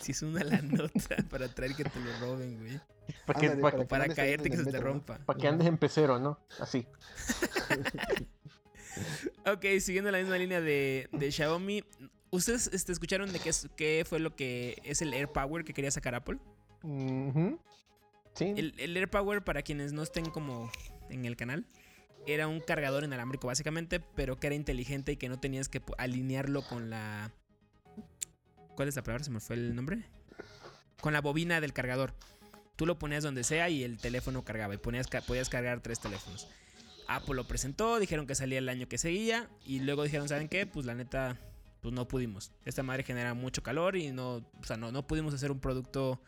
Si 0.00 0.12
es 0.12 0.22
una 0.22 0.44
la 0.44 0.62
nota 0.62 1.16
para 1.30 1.48
traer 1.48 1.74
que 1.74 1.84
te 1.84 2.00
lo 2.00 2.18
roben, 2.20 2.58
güey. 2.58 2.80
Para 3.26 3.40
que, 3.40 3.46
Ándale, 3.46 3.62
para 3.62 3.78
que 3.78 3.84
Para 3.86 4.04
andes 4.04 4.16
caerte 4.16 4.50
que 4.50 4.56
se 4.56 4.70
te 4.70 4.80
rompa. 4.80 5.18
pa' 5.18 5.34
que 5.34 5.48
andes 5.48 5.66
en 5.66 5.78
pecero, 5.78 6.18
¿no? 6.18 6.38
Así. 6.60 6.86
Ok, 9.46 9.64
siguiendo 9.80 10.10
la 10.10 10.18
misma 10.18 10.36
línea 10.38 10.60
de, 10.60 11.08
de 11.12 11.30
Xiaomi. 11.30 11.84
¿Ustedes 12.30 12.68
este, 12.72 12.90
escucharon 12.90 13.32
de 13.32 13.38
qué, 13.38 13.50
es, 13.50 13.68
qué 13.76 14.04
fue 14.04 14.18
lo 14.18 14.34
que 14.34 14.80
es 14.82 15.00
el 15.02 15.14
Air 15.14 15.28
Power 15.28 15.64
que 15.64 15.72
quería 15.72 15.92
sacar 15.92 16.16
Apple? 16.16 16.38
Sí. 18.34 18.54
El, 18.56 18.74
el 18.76 18.96
Air 18.96 19.08
Power, 19.08 19.42
para 19.42 19.62
quienes 19.62 19.92
no 19.92 20.02
estén 20.02 20.26
como 20.30 20.70
en 21.10 21.24
el 21.24 21.36
canal, 21.36 21.64
era 22.34 22.46
un 22.46 22.60
cargador 22.60 23.04
inalámbrico 23.04 23.46
básicamente, 23.46 24.00
pero 24.00 24.38
que 24.38 24.48
era 24.48 24.56
inteligente 24.56 25.12
y 25.12 25.16
que 25.16 25.28
no 25.28 25.38
tenías 25.40 25.68
que 25.68 25.82
alinearlo 25.96 26.62
con 26.62 26.90
la... 26.90 27.32
¿Cuál 28.74 28.88
es 28.88 28.96
la 28.96 29.02
palabra? 29.02 29.24
¿Se 29.24 29.30
me 29.30 29.40
fue 29.40 29.56
el 29.56 29.74
nombre? 29.74 30.04
Con 31.00 31.12
la 31.12 31.20
bobina 31.20 31.60
del 31.60 31.72
cargador. 31.72 32.14
Tú 32.76 32.86
lo 32.86 32.98
ponías 32.98 33.24
donde 33.24 33.44
sea 33.44 33.68
y 33.68 33.82
el 33.82 33.98
teléfono 33.98 34.44
cargaba 34.44 34.74
y 34.74 34.78
ponías, 34.78 35.08
podías 35.26 35.48
cargar 35.48 35.80
tres 35.80 36.00
teléfonos. 36.00 36.48
Apple 37.08 37.34
lo 37.34 37.48
presentó, 37.48 37.98
dijeron 37.98 38.26
que 38.26 38.34
salía 38.34 38.58
el 38.58 38.68
año 38.68 38.86
que 38.88 38.98
seguía 38.98 39.48
y 39.64 39.80
luego 39.80 40.04
dijeron, 40.04 40.28
¿saben 40.28 40.48
qué? 40.48 40.66
Pues 40.66 40.84
la 40.86 40.94
neta, 40.94 41.38
pues 41.80 41.94
no 41.94 42.06
pudimos. 42.06 42.52
Esta 42.64 42.82
madre 42.82 43.02
genera 43.02 43.34
mucho 43.34 43.62
calor 43.62 43.96
y 43.96 44.12
no, 44.12 44.36
o 44.36 44.64
sea, 44.64 44.76
no, 44.76 44.92
no 44.92 45.06
pudimos 45.06 45.32
hacer 45.34 45.50
un 45.50 45.58
producto 45.58 46.20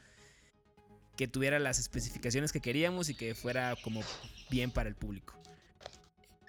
que 1.16 1.28
tuviera 1.28 1.58
las 1.58 1.78
especificaciones 1.78 2.50
que 2.50 2.60
queríamos 2.60 3.10
y 3.10 3.14
que 3.14 3.34
fuera 3.34 3.76
como 3.82 4.00
bien 4.50 4.70
para 4.70 4.88
el 4.88 4.94
público. 4.94 5.34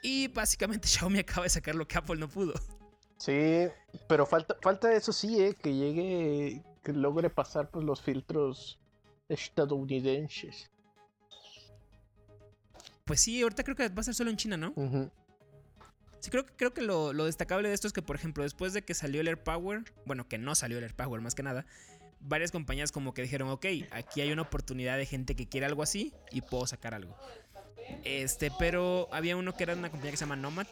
Y 0.02 0.28
básicamente 0.28 0.88
Xiaomi 0.88 1.20
acaba 1.20 1.44
de 1.44 1.50
sacar 1.50 1.76
lo 1.76 1.88
que 1.88 1.98
Apple 1.98 2.18
no 2.18 2.28
pudo. 2.28 2.54
Sí, 3.18 3.68
pero 4.08 4.26
falta, 4.26 4.58
falta 4.62 4.92
eso 4.94 5.14
sí, 5.14 5.40
¿eh? 5.42 5.54
que 5.54 5.74
llegue, 5.74 6.64
que 6.84 6.94
logre 6.94 7.30
pasar 7.30 7.70
pues, 7.70 7.86
los 7.86 8.02
filtros 8.02 8.80
estadounidenses. 9.30 10.72
Pues 13.06 13.20
sí, 13.22 13.42
ahorita 13.42 13.64
creo 13.64 13.76
que 13.76 13.90
va 13.90 14.02
a 14.02 14.04
ser 14.04 14.16
solo 14.16 14.32
en 14.32 14.38
China, 14.38 14.58
¿no? 14.58 14.74
Sí, 16.20 16.30
creo, 16.32 16.46
creo 16.46 16.74
que 16.74 16.82
lo, 16.82 17.14
lo, 17.14 17.26
destacable 17.26 17.68
de 17.68 17.76
esto 17.76 17.88
es 17.88 17.94
que, 17.94 18.02
por 18.02 18.16
ejemplo, 18.16 18.44
después 18.44 18.74
de 18.74 18.84
que 18.84 18.94
salió 18.94 19.22
el 19.22 19.28
AirPower, 19.28 19.84
bueno, 20.06 20.28
que 20.28 20.38
no 20.38 20.56
salió 20.56 20.78
el 20.78 20.84
AirPower 20.84 21.22
más 21.22 21.36
que 21.36 21.44
nada, 21.44 21.66
varias 22.22 22.52
compañías 22.52 22.92
como 22.92 23.14
que 23.14 23.22
dijeron, 23.22 23.50
ok, 23.50 23.66
aquí 23.92 24.22
hay 24.22 24.32
una 24.32 24.44
oportunidad 24.44 24.98
de 24.98 25.06
gente 25.06 25.36
que 25.36 25.48
quiere 25.48 25.66
algo 25.66 25.84
así 25.84 26.14
y 26.32 26.42
puedo 26.42 26.68
sacar 26.68 26.94
algo. 26.94 27.16
Este, 28.04 28.52
pero 28.58 29.08
había 29.12 29.36
uno 29.36 29.54
que 29.54 29.64
era 29.64 29.74
una 29.74 29.90
compañía 29.90 30.12
que 30.12 30.18
se 30.18 30.26
llama 30.26 30.36
Nomad, 30.36 30.68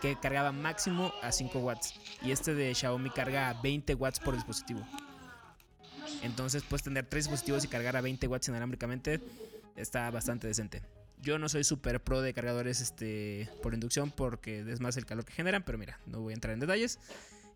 que 0.00 0.16
cargaba 0.16 0.52
máximo 0.52 1.12
a 1.22 1.32
5 1.32 1.58
watts. 1.58 1.94
Y 2.22 2.30
este 2.30 2.54
de 2.54 2.74
Xiaomi 2.74 3.10
carga 3.10 3.48
a 3.48 3.60
20 3.62 3.94
watts 3.94 4.20
por 4.20 4.34
dispositivo. 4.34 4.80
Entonces 6.22 6.62
puedes 6.62 6.82
tener 6.82 7.06
tres 7.06 7.24
dispositivos 7.24 7.64
y 7.64 7.68
cargar 7.68 7.96
a 7.96 8.00
20 8.00 8.26
watts 8.28 8.48
inalámbricamente. 8.48 9.20
Está 9.76 10.10
bastante 10.10 10.46
decente. 10.46 10.82
Yo 11.22 11.38
no 11.38 11.48
soy 11.48 11.64
súper 11.64 12.00
pro 12.02 12.20
de 12.20 12.32
cargadores 12.34 12.80
este, 12.80 13.48
por 13.62 13.74
inducción 13.74 14.10
porque 14.10 14.60
es 14.60 14.80
más 14.80 14.96
el 14.96 15.06
calor 15.06 15.24
que 15.24 15.32
generan, 15.32 15.62
pero 15.64 15.78
mira, 15.78 15.98
no 16.06 16.20
voy 16.20 16.32
a 16.32 16.34
entrar 16.34 16.54
en 16.54 16.60
detalles. 16.60 16.98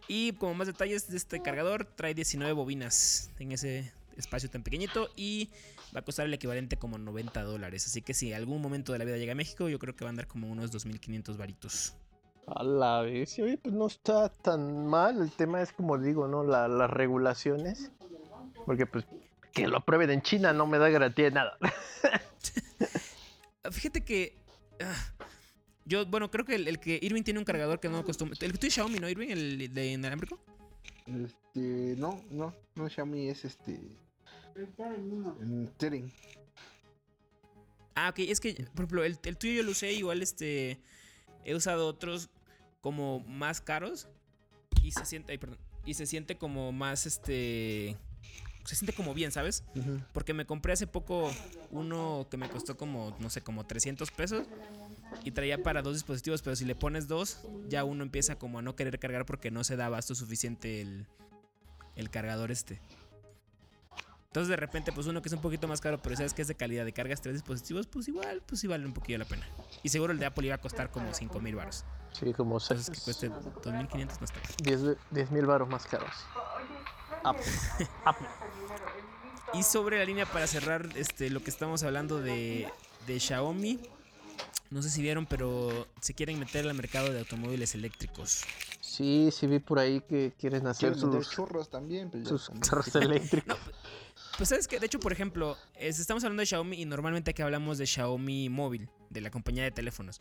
Y 0.09 0.33
como 0.33 0.55
más 0.55 0.66
detalles 0.66 1.09
de 1.09 1.16
este 1.16 1.40
cargador, 1.40 1.85
trae 1.85 2.14
19 2.14 2.53
bobinas 2.53 3.31
en 3.38 3.53
ese 3.53 3.92
espacio 4.16 4.51
tan 4.51 4.62
pequeñito 4.62 5.09
y 5.16 5.51
va 5.94 6.01
a 6.01 6.03
costar 6.03 6.27
el 6.27 6.35
equivalente 6.35 6.77
como 6.77 6.99
90 6.99 7.42
dólares. 7.42 7.87
Así 7.87 8.03
que 8.03 8.14
si 8.14 8.33
algún 8.33 8.61
momento 8.61 8.92
de 8.92 8.99
la 8.99 9.05
vida 9.05 9.16
llega 9.16 9.33
a 9.33 9.37
México, 9.37 9.68
yo 9.68 9.79
creo 9.79 9.96
que 9.96 10.05
va 10.05 10.09
a 10.09 10.11
andar 10.11 10.27
como 10.27 10.49
unos 10.49 10.73
2.500 10.73 11.37
varitos. 11.37 11.94
A 12.46 12.64
la 12.64 13.03
vez, 13.03 13.38
oye, 13.38 13.59
pues 13.59 13.75
no 13.75 13.87
está 13.87 14.29
tan 14.29 14.87
mal. 14.87 15.20
El 15.20 15.31
tema 15.31 15.62
es 15.62 15.73
como 15.73 15.99
digo, 15.99 16.27
¿no? 16.27 16.42
las 16.42 16.90
regulaciones. 16.90 17.92
Porque 18.66 18.87
pues 18.87 19.07
que 19.53 19.66
lo 19.66 19.79
aprueben 19.79 20.11
en 20.11 20.23
China 20.23 20.53
no 20.53 20.66
me 20.66 20.79
da 20.79 20.88
garantía 20.88 21.27
de 21.27 21.31
nada. 21.33 21.59
Fíjate 23.70 24.03
que... 24.03 24.37
Ah, 24.81 24.94
yo, 25.85 26.07
bueno, 26.07 26.31
creo 26.31 26.44
que 26.44 26.55
el, 26.55 26.79
que 26.79 26.99
Irving 27.03 27.23
tiene 27.23 27.40
un 27.40 27.44
cargador 27.44 27.81
que 27.81 27.88
no 27.88 28.05
costó. 28.05 28.25
El 28.25 28.53
que 28.53 28.59
tú 28.59 28.70
Xiaomi, 28.70 28.99
¿no, 28.99 29.09
Irving? 29.09 29.29
¿El 29.29 29.75
de 29.75 29.92
inalámbrico? 29.92 30.38
Este. 31.18 31.96
No, 31.96 32.23
no, 32.31 32.55
no 32.75 32.88
Xiaomi 32.88 33.29
es 33.29 33.44
este. 33.44 33.81
Tering. 35.77 36.12
Ah, 37.94 38.11
ok, 38.11 38.20
es 38.20 38.40
que, 38.40 38.55
por 38.75 38.85
ejemplo, 38.85 39.05
el, 39.05 39.18
el, 39.23 39.37
tuyo 39.37 39.55
yo 39.55 39.62
lo 39.62 39.73
usé, 39.73 39.92
igual 39.92 40.23
este. 40.23 40.79
He 41.44 41.55
usado 41.55 41.87
otros 41.87 42.31
como 42.81 43.20
más 43.20 43.61
caros. 43.61 44.09
Y 44.83 44.92
se 44.92 45.05
siente. 45.05 45.33
Ay, 45.33 45.38
perdón. 45.38 45.59
Y 45.85 45.94
se 45.94 46.07
siente 46.07 46.37
como 46.37 46.73
más 46.73 47.07
este. 47.07 47.96
Se 48.64 48.77
siente 48.77 48.92
como 48.92 49.14
bien, 49.14 49.33
¿sabes? 49.33 49.64
Porque 50.12 50.35
me 50.35 50.44
compré 50.44 50.75
hace 50.75 50.87
poco 50.87 51.31
uno 51.70 52.29
que 52.31 52.37
me 52.37 52.49
costó 52.49 52.77
como, 52.77 53.16
no 53.18 53.31
sé, 53.31 53.40
como 53.40 53.64
300 53.66 54.11
pesos 54.11 54.46
y 55.25 55.33
traía 55.33 55.62
para 55.62 55.83
dos 55.83 55.94
dispositivos, 55.94 56.42
pero 56.42 56.57
si 56.57 56.64
le 56.64 56.75
pones 56.75 57.09
dos, 57.09 57.42
ya 57.68 57.85
uno 57.85 58.03
empieza 58.03 58.37
como 58.37 58.59
a 58.59 58.62
no 58.62 58.77
querer 58.77 58.99
cargar 58.99 59.27
porque 59.27 59.51
no 59.51 59.64
se 59.64 59.77
da 59.77 59.87
abasto 59.87 60.14
suficiente 60.14 60.81
el, 60.81 61.07
el 61.96 62.11
cargador 62.11 62.51
este. 62.51 62.81
Entonces 64.31 64.49
de 64.49 64.57
repente, 64.57 64.92
pues 64.92 65.09
uno 65.09 65.23
que 65.23 65.29
es 65.29 65.33
un 65.33 65.40
poquito 65.40 65.66
más 65.66 65.81
caro, 65.81 66.01
pero 66.01 66.14
sabes 66.14 66.35
que 66.35 66.42
es 66.42 66.46
de 66.46 66.55
calidad 66.55 66.85
de 66.85 66.92
cargas 66.92 67.20
tres 67.20 67.35
dispositivos, 67.35 67.88
pues 67.88 68.07
igual, 68.07 68.42
pues 68.46 68.61
sí 68.61 68.68
vale 68.68 68.87
un 68.87 68.92
poquillo 68.92 69.18
la 69.18 69.25
pena. 69.25 69.44
Y 69.83 69.88
seguro 69.88 70.12
el 70.12 70.20
de 70.20 70.27
Apple 70.27 70.46
iba 70.46 70.55
a 70.55 70.61
costar 70.61 70.92
como 70.92 71.12
5 71.12 71.40
mil 71.40 71.57
baros. 71.57 71.85
Sí, 72.12 72.33
como 72.33 72.61
seis. 72.61 72.88
que 72.90 73.01
cueste 73.01 73.29
2.500 73.29 74.20
no 74.20 74.25
está 74.25 74.96
10 75.11 75.31
mil 75.33 75.46
baros 75.46 75.68
más 75.68 75.85
caros. 75.85 76.14
Apple. 77.25 77.44
Apple. 78.05 78.29
Y 79.53 79.64
sobre 79.64 79.99
la 79.99 80.05
línea 80.05 80.27
para 80.27 80.46
cerrar 80.46 80.88
este, 80.94 81.29
lo 81.29 81.42
que 81.42 81.51
estamos 81.51 81.83
hablando 81.83 82.20
de, 82.20 82.68
de 83.09 83.18
Xiaomi, 83.18 83.81
no 84.70 84.83
sé 84.83 84.90
si 84.90 85.03
vieron, 85.03 85.26
pero 85.26 85.88
se 86.00 86.14
quieren 86.14 86.38
meter 86.38 86.66
al 86.66 86.74
mercado 86.74 87.12
de 87.12 87.18
automóviles 87.18 87.74
eléctricos. 87.74 88.42
Sí, 88.81 89.31
sí 89.33 89.46
vi 89.46 89.59
por 89.59 89.79
ahí 89.79 90.00
que 90.00 90.33
quieren 90.38 90.66
hacer 90.66 90.96
sus 90.96 91.31
churros 91.31 91.68
también, 91.68 92.11
pues 92.11 92.29
sus 92.29 92.50
churros 92.61 92.94
eléctricos. 92.94 93.59
pues 94.37 94.48
sabes 94.48 94.68
que, 94.68 94.79
de 94.79 94.87
hecho, 94.87 95.00
por 95.00 95.12
ejemplo, 95.12 95.57
estamos 95.74 96.22
hablando 96.22 96.40
de 96.40 96.46
Xiaomi 96.46 96.81
y 96.81 96.85
normalmente 96.85 97.33
aquí 97.33 97.42
hablamos 97.42 97.79
de 97.79 97.87
Xiaomi 97.87 98.48
móvil, 98.48 98.88
de 99.11 99.20
la 99.20 99.31
compañía 99.31 99.64
de 99.64 99.72
teléfonos. 99.72 100.20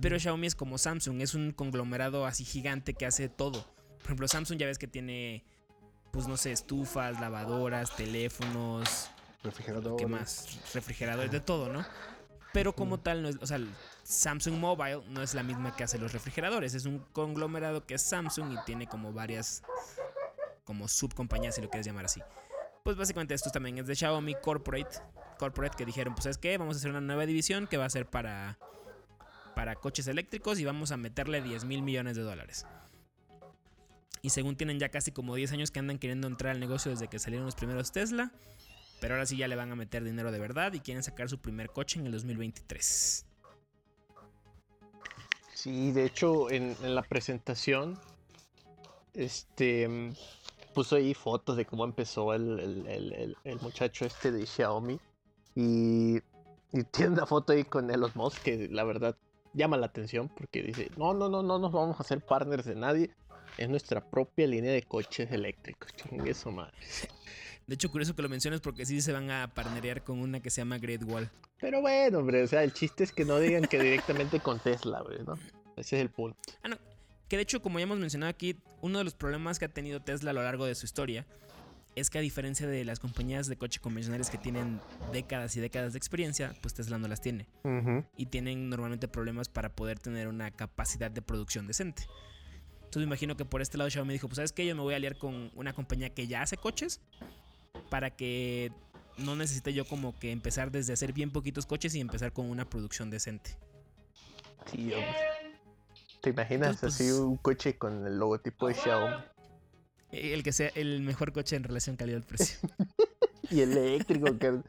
Pero 0.00 0.18
Xiaomi 0.18 0.46
es 0.46 0.54
como 0.54 0.78
Samsung, 0.78 1.20
es 1.20 1.34
un 1.34 1.52
conglomerado 1.52 2.24
así 2.24 2.44
gigante 2.44 2.94
que 2.94 3.04
hace 3.04 3.28
todo. 3.28 3.64
Por 3.98 4.06
ejemplo, 4.06 4.28
Samsung 4.28 4.58
ya 4.58 4.66
ves 4.66 4.78
que 4.78 4.86
tiene, 4.86 5.44
pues 6.10 6.26
no 6.26 6.38
sé, 6.38 6.52
estufas, 6.52 7.20
lavadoras, 7.20 7.94
teléfonos, 7.94 9.10
refrigeradores, 9.42 9.98
¿qué 9.98 10.06
más? 10.06 10.58
Refrigeradores, 10.72 11.30
de 11.30 11.40
todo, 11.40 11.70
¿no? 11.70 11.84
Pero 12.54 12.72
como 12.72 13.00
tal, 13.00 13.20
no 13.20 13.28
es, 13.28 13.36
o 13.40 13.46
sea, 13.48 13.58
Samsung 14.04 14.54
Mobile 14.54 15.02
no 15.08 15.22
es 15.22 15.34
la 15.34 15.42
misma 15.42 15.74
que 15.74 15.82
hace 15.82 15.98
los 15.98 16.12
refrigeradores. 16.12 16.72
Es 16.74 16.86
un 16.86 17.00
conglomerado 17.12 17.84
que 17.84 17.94
es 17.94 18.02
Samsung 18.02 18.52
y 18.52 18.64
tiene 18.64 18.86
como 18.86 19.12
varias, 19.12 19.64
como 20.62 20.86
subcompañías, 20.86 21.56
si 21.56 21.60
lo 21.60 21.68
quieres 21.68 21.84
llamar 21.84 22.04
así. 22.04 22.20
Pues 22.84 22.96
básicamente 22.96 23.34
esto 23.34 23.50
también 23.50 23.78
es 23.78 23.88
de 23.88 23.96
Xiaomi 23.96 24.36
Corporate. 24.40 25.00
Corporate 25.36 25.76
que 25.76 25.84
dijeron, 25.84 26.14
pues 26.14 26.26
es 26.26 26.38
que 26.38 26.56
vamos 26.56 26.76
a 26.76 26.78
hacer 26.78 26.92
una 26.92 27.00
nueva 27.00 27.26
división 27.26 27.66
que 27.66 27.76
va 27.76 27.86
a 27.86 27.90
ser 27.90 28.06
para, 28.08 28.56
para 29.56 29.74
coches 29.74 30.06
eléctricos 30.06 30.60
y 30.60 30.64
vamos 30.64 30.92
a 30.92 30.96
meterle 30.96 31.42
10 31.42 31.64
mil 31.64 31.82
millones 31.82 32.14
de 32.14 32.22
dólares. 32.22 32.66
Y 34.22 34.30
según 34.30 34.54
tienen 34.54 34.78
ya 34.78 34.90
casi 34.90 35.10
como 35.10 35.34
10 35.34 35.50
años 35.50 35.72
que 35.72 35.80
andan 35.80 35.98
queriendo 35.98 36.28
entrar 36.28 36.52
al 36.52 36.60
negocio 36.60 36.92
desde 36.92 37.08
que 37.08 37.18
salieron 37.18 37.46
los 37.46 37.56
primeros 37.56 37.90
Tesla. 37.90 38.30
Pero 39.04 39.16
ahora 39.16 39.26
sí 39.26 39.36
ya 39.36 39.48
le 39.48 39.54
van 39.54 39.70
a 39.70 39.76
meter 39.76 40.02
dinero 40.02 40.32
de 40.32 40.38
verdad 40.38 40.72
y 40.72 40.80
quieren 40.80 41.02
sacar 41.02 41.28
su 41.28 41.38
primer 41.38 41.68
coche 41.68 42.00
en 42.00 42.06
el 42.06 42.12
2023. 42.12 43.26
Sí, 45.52 45.92
de 45.92 46.06
hecho, 46.06 46.50
en, 46.50 46.74
la 46.80 47.02
presentación, 47.02 47.98
este, 49.12 50.14
puso 50.72 50.96
ahí 50.96 51.12
fotos 51.12 51.58
de 51.58 51.66
cómo 51.66 51.84
empezó 51.84 52.32
el, 52.32 53.36
muchacho 53.60 54.06
este 54.06 54.32
de 54.32 54.46
Xiaomi. 54.46 54.98
Y, 55.54 56.16
y, 56.72 56.84
tiene 56.90 57.12
una 57.12 57.26
foto 57.26 57.52
ahí 57.52 57.64
con 57.64 57.90
Elon 57.90 58.12
Musk 58.14 58.42
que 58.42 58.70
la 58.70 58.84
verdad 58.84 59.18
llama 59.52 59.76
la 59.76 59.84
atención 59.84 60.30
porque 60.30 60.62
dice, 60.62 60.90
no, 60.96 61.12
no, 61.12 61.28
no, 61.28 61.42
no 61.42 61.58
nos 61.58 61.72
vamos 61.72 62.00
a 62.00 62.04
hacer 62.04 62.22
partners 62.22 62.64
de 62.64 62.74
nadie. 62.74 63.10
Es 63.58 63.68
nuestra 63.68 64.00
propia 64.00 64.46
línea 64.46 64.72
de 64.72 64.82
coches 64.82 65.30
eléctricos. 65.30 65.90
Eso, 66.24 66.50
madre. 66.50 66.72
De 67.66 67.74
hecho, 67.74 67.90
curioso 67.90 68.14
que 68.14 68.22
lo 68.22 68.28
menciones 68.28 68.60
porque 68.60 68.84
sí 68.84 69.00
se 69.00 69.12
van 69.12 69.30
a 69.30 69.52
partnerear 69.54 70.04
con 70.04 70.18
una 70.18 70.40
que 70.40 70.50
se 70.50 70.60
llama 70.60 70.78
Great 70.78 71.02
Wall. 71.02 71.30
Pero 71.60 71.80
bueno, 71.80 72.18
hombre, 72.18 72.42
o 72.42 72.46
sea, 72.46 72.62
el 72.62 72.72
chiste 72.74 73.04
es 73.04 73.12
que 73.12 73.24
no 73.24 73.38
digan 73.38 73.64
que 73.64 73.80
directamente 73.80 74.40
con 74.40 74.58
Tesla, 74.58 75.00
güey, 75.00 75.24
¿no? 75.24 75.34
Ese 75.76 75.96
es 75.96 76.02
el 76.02 76.10
punto. 76.10 76.38
Ah, 76.62 76.68
no. 76.68 76.76
Que 77.28 77.36
de 77.36 77.42
hecho, 77.42 77.62
como 77.62 77.78
ya 77.78 77.84
hemos 77.84 77.98
mencionado 77.98 78.30
aquí, 78.30 78.56
uno 78.82 78.98
de 78.98 79.04
los 79.04 79.14
problemas 79.14 79.58
que 79.58 79.64
ha 79.64 79.68
tenido 79.68 80.00
Tesla 80.00 80.30
a 80.30 80.34
lo 80.34 80.42
largo 80.42 80.66
de 80.66 80.74
su 80.74 80.84
historia 80.84 81.26
es 81.96 82.10
que 82.10 82.18
a 82.18 82.20
diferencia 82.20 82.66
de 82.66 82.84
las 82.84 82.98
compañías 82.98 83.46
de 83.46 83.56
coche 83.56 83.80
convencionales 83.80 84.28
que 84.28 84.36
tienen 84.36 84.80
décadas 85.12 85.56
y 85.56 85.60
décadas 85.60 85.92
de 85.92 85.98
experiencia, 85.98 86.54
pues 86.60 86.74
Tesla 86.74 86.98
no 86.98 87.08
las 87.08 87.20
tiene. 87.20 87.46
Y 88.16 88.26
tienen 88.26 88.68
normalmente 88.68 89.08
problemas 89.08 89.48
para 89.48 89.74
poder 89.74 89.98
tener 89.98 90.28
una 90.28 90.50
capacidad 90.50 91.10
de 91.10 91.22
producción 91.22 91.66
decente. 91.66 92.02
Entonces 92.76 92.98
me 92.98 93.04
imagino 93.04 93.36
que 93.36 93.44
por 93.44 93.62
este 93.62 93.78
lado 93.78 93.90
Xiaomi 93.90 94.12
dijo, 94.12 94.28
pues 94.28 94.36
sabes 94.36 94.52
qué, 94.52 94.66
yo 94.66 94.74
me 94.76 94.82
voy 94.82 94.94
a 94.94 94.96
aliar 94.96 95.16
con 95.16 95.50
una 95.54 95.72
compañía 95.72 96.10
que 96.10 96.26
ya 96.26 96.42
hace 96.42 96.56
coches 96.56 97.00
para 97.90 98.10
que 98.10 98.72
no 99.18 99.36
necesite 99.36 99.72
yo 99.72 99.84
como 99.84 100.18
que 100.18 100.32
empezar 100.32 100.70
desde 100.70 100.92
hacer 100.92 101.12
bien 101.12 101.30
poquitos 101.30 101.66
coches 101.66 101.94
y 101.94 102.00
empezar 102.00 102.32
con 102.32 102.50
una 102.50 102.68
producción 102.68 103.10
decente. 103.10 103.56
Sí, 104.70 104.92
¿Te 106.20 106.30
imaginas 106.30 106.82
así 106.82 107.04
pues, 107.04 107.18
un 107.18 107.36
coche 107.36 107.76
con 107.76 108.06
el 108.06 108.18
logotipo 108.18 108.68
de 108.68 108.74
Xiaomi? 108.74 109.14
El 110.10 110.42
que 110.42 110.52
sea 110.52 110.70
el 110.74 111.02
mejor 111.02 111.32
coche 111.32 111.56
en 111.56 111.64
relación 111.64 111.96
calidad-precio. 111.96 112.66
y 113.50 113.60
eléctrico, 113.60 114.38
que 114.38 114.62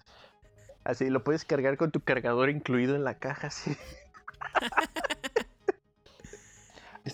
así 0.84 1.10
lo 1.10 1.24
puedes 1.24 1.46
cargar 1.46 1.78
con 1.78 1.92
tu 1.92 2.02
cargador 2.02 2.50
incluido 2.50 2.96
en 2.96 3.04
la 3.04 3.20
caja, 3.20 3.50
sí. 3.50 3.76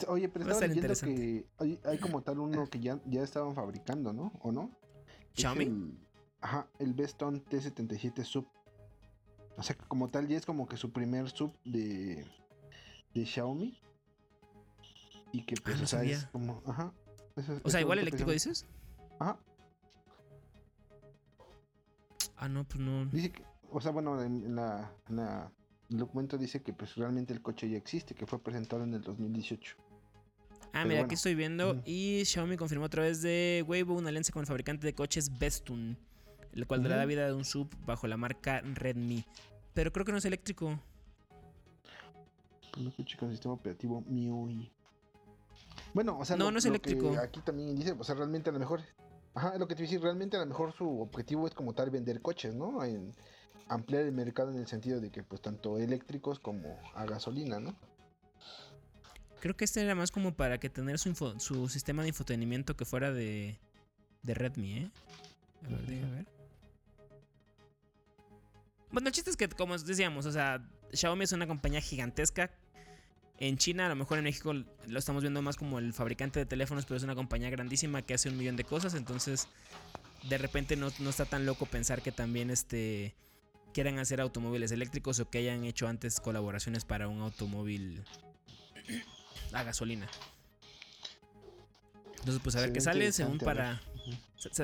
Oye, 0.07 0.29
pero 0.29 0.45
estaba 0.45 0.67
leyendo 0.67 0.93
que 0.95 1.45
hay, 1.83 1.97
como 1.99 2.21
tal 2.21 2.39
uno 2.39 2.67
que 2.67 2.79
ya, 2.79 2.99
ya 3.05 3.21
estaban 3.23 3.53
fabricando, 3.53 4.13
¿no? 4.13 4.31
¿O 4.41 4.51
no? 4.51 4.71
Xiaomi. 5.35 5.65
El, 5.65 5.97
ajá, 6.41 6.67
el 6.79 6.95
T77 6.95 8.23
Sub. 8.23 8.47
O 9.57 9.63
sea, 9.63 9.75
como 9.77 10.09
tal, 10.09 10.27
ya 10.27 10.37
es 10.37 10.45
como 10.45 10.67
que 10.67 10.77
su 10.77 10.91
primer 10.91 11.29
sub 11.29 11.53
de, 11.65 12.25
de 13.13 13.25
Xiaomi. 13.25 13.77
Y 15.33 15.43
que 15.45 15.55
pues, 15.55 15.75
Ah, 15.75 15.77
no 15.79 15.83
o 15.83 15.87
sea, 15.87 16.03
es 16.03 16.25
como, 16.27 16.61
ajá. 16.65 16.93
eso- 17.35 17.53
O 17.63 17.69
sea, 17.69 17.79
eso 17.79 17.79
igual 17.79 17.99
eléctrico 17.99 18.31
dices. 18.31 18.65
Ajá. 19.19 19.37
Ah, 22.37 22.47
no, 22.49 22.63
pues 22.63 22.79
no. 22.79 23.05
Dice 23.07 23.31
que, 23.31 23.43
o 23.69 23.79
sea, 23.79 23.91
bueno, 23.91 24.21
en, 24.21 24.43
en 24.45 24.55
la, 24.55 24.91
en 25.09 25.15
la- 25.17 25.51
el 25.89 25.97
documento 25.97 26.37
dice 26.37 26.61
que 26.61 26.73
pues 26.73 26.95
realmente 26.95 27.33
el 27.33 27.41
coche 27.41 27.69
ya 27.69 27.77
existe, 27.77 28.15
que 28.15 28.25
fue 28.25 28.39
presentado 28.39 28.83
en 28.83 28.93
el 28.93 29.01
2018. 29.01 29.75
Ah, 30.73 30.83
Pero 30.83 30.87
mira, 30.87 30.99
aquí 31.01 31.05
bueno. 31.07 31.13
estoy 31.15 31.35
viendo. 31.35 31.81
Y 31.85 32.23
Xiaomi 32.25 32.55
confirmó 32.57 32.85
a 32.85 32.89
través 32.89 33.21
de 33.21 33.63
Weibo 33.67 33.93
una 33.93 34.09
alianza 34.09 34.31
con 34.31 34.41
el 34.41 34.47
fabricante 34.47 34.85
de 34.87 34.93
coches 34.93 35.37
Bestun, 35.37 35.97
el 36.53 36.65
cual 36.67 36.81
dará 36.83 36.95
la 36.97 37.05
vida 37.05 37.25
de 37.27 37.33
un 37.33 37.43
sub 37.45 37.67
bajo 37.85 38.07
la 38.07 38.17
marca 38.17 38.61
Redmi. 38.61 39.25
Pero 39.73 39.91
creo 39.91 40.05
que 40.05 40.11
no 40.11 40.17
es 40.17 40.25
eléctrico. 40.25 40.79
Un 42.77 42.91
coche 42.91 43.17
con 43.17 43.31
sistema 43.31 43.53
operativo 43.53 44.01
MIUI. 44.07 44.71
Bueno, 45.93 46.17
o 46.19 46.23
sea, 46.25 46.37
No, 46.37 46.45
lo- 46.45 46.51
no 46.51 46.59
es 46.59 46.65
eléctrico. 46.65 47.17
aquí 47.19 47.41
también 47.41 47.75
dice, 47.75 47.91
o 47.91 48.03
sea, 48.03 48.15
realmente 48.15 48.49
a 48.49 48.53
lo 48.53 48.59
mejor, 48.59 48.81
ajá, 49.33 49.57
lo 49.57 49.67
que 49.67 49.75
te 49.75 49.83
decir, 49.83 50.01
realmente 50.01 50.37
a 50.37 50.39
lo 50.39 50.45
mejor 50.45 50.71
su 50.73 51.01
objetivo 51.01 51.47
es 51.47 51.53
como 51.53 51.73
tal 51.73 51.89
vender 51.89 52.21
coches, 52.21 52.55
¿no? 52.55 52.81
En 52.83 53.13
ampliar 53.67 54.03
el 54.03 54.13
mercado 54.13 54.51
en 54.51 54.57
el 54.57 54.67
sentido 54.67 55.01
de 55.01 55.11
que 55.11 55.21
pues 55.23 55.41
tanto 55.41 55.77
eléctricos 55.77 56.39
como 56.39 56.77
a 56.95 57.05
gasolina, 57.05 57.59
¿no? 57.59 57.75
Creo 59.41 59.57
que 59.57 59.65
este 59.65 59.81
era 59.81 59.95
más 59.95 60.11
como 60.11 60.33
para 60.33 60.59
que 60.59 60.69
tener 60.69 60.99
su, 60.99 61.09
info- 61.09 61.37
su 61.39 61.67
sistema 61.67 62.03
de 62.03 62.09
infotenimiento 62.09 62.77
que 62.77 62.85
fuera 62.85 63.11
de, 63.11 63.57
de 64.21 64.33
Redmi, 64.33 64.73
¿eh? 64.77 64.91
A 65.65 65.69
ver, 65.69 65.85
deja 65.87 66.09
ver. 66.09 66.25
Bueno, 68.91 69.07
el 69.07 69.13
chiste 69.13 69.31
es 69.31 69.37
que, 69.37 69.49
como 69.49 69.77
decíamos, 69.77 70.25
o 70.27 70.31
sea, 70.31 70.63
Xiaomi 70.93 71.23
es 71.23 71.31
una 71.31 71.47
compañía 71.47 71.81
gigantesca. 71.81 72.51
En 73.39 73.57
China, 73.57 73.87
a 73.87 73.89
lo 73.89 73.95
mejor 73.95 74.19
en 74.19 74.25
México 74.25 74.53
lo 74.53 74.99
estamos 74.99 75.23
viendo 75.23 75.41
más 75.41 75.55
como 75.55 75.79
el 75.79 75.93
fabricante 75.93 76.39
de 76.39 76.45
teléfonos, 76.45 76.85
pero 76.85 76.97
es 76.97 77.03
una 77.03 77.15
compañía 77.15 77.49
grandísima 77.49 78.03
que 78.03 78.13
hace 78.13 78.29
un 78.29 78.37
millón 78.37 78.57
de 78.57 78.63
cosas. 78.63 78.93
Entonces, 78.93 79.47
de 80.29 80.37
repente 80.37 80.75
no, 80.75 80.89
no 80.99 81.09
está 81.09 81.25
tan 81.25 81.47
loco 81.47 81.65
pensar 81.65 82.03
que 82.03 82.11
también 82.11 82.51
este 82.51 83.15
quieran 83.73 83.97
hacer 83.97 84.21
automóviles 84.21 84.71
eléctricos 84.71 85.19
o 85.19 85.29
que 85.29 85.39
hayan 85.39 85.63
hecho 85.63 85.87
antes 85.87 86.19
colaboraciones 86.19 86.85
para 86.85 87.07
un 87.07 87.21
automóvil 87.21 88.03
a 89.53 89.63
gasolina. 89.63 90.07
Entonces, 92.19 92.41
pues 92.43 92.55
a 92.55 92.61
ver 92.61 92.71
qué 92.71 92.81
sale, 92.81 93.11
según 93.11 93.39
para, 93.39 93.81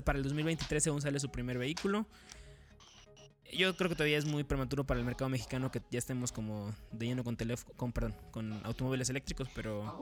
para 0.04 0.18
el 0.18 0.24
2023, 0.24 0.84
según 0.84 1.02
sale 1.02 1.20
su 1.20 1.30
primer 1.30 1.58
vehículo. 1.58 2.06
Yo 3.52 3.76
creo 3.78 3.90
que 3.90 3.96
todavía 3.96 4.18
es 4.18 4.26
muy 4.26 4.44
prematuro 4.44 4.84
para 4.84 5.00
el 5.00 5.06
mercado 5.06 5.30
mexicano 5.30 5.72
que 5.72 5.82
ya 5.90 5.98
estemos 5.98 6.32
como 6.32 6.76
de 6.92 7.08
lleno 7.08 7.24
con 7.24 7.38
con, 7.76 7.94
perdón, 7.94 8.16
con 8.32 8.66
automóviles 8.66 9.10
eléctricos, 9.10 9.48
pero 9.56 9.98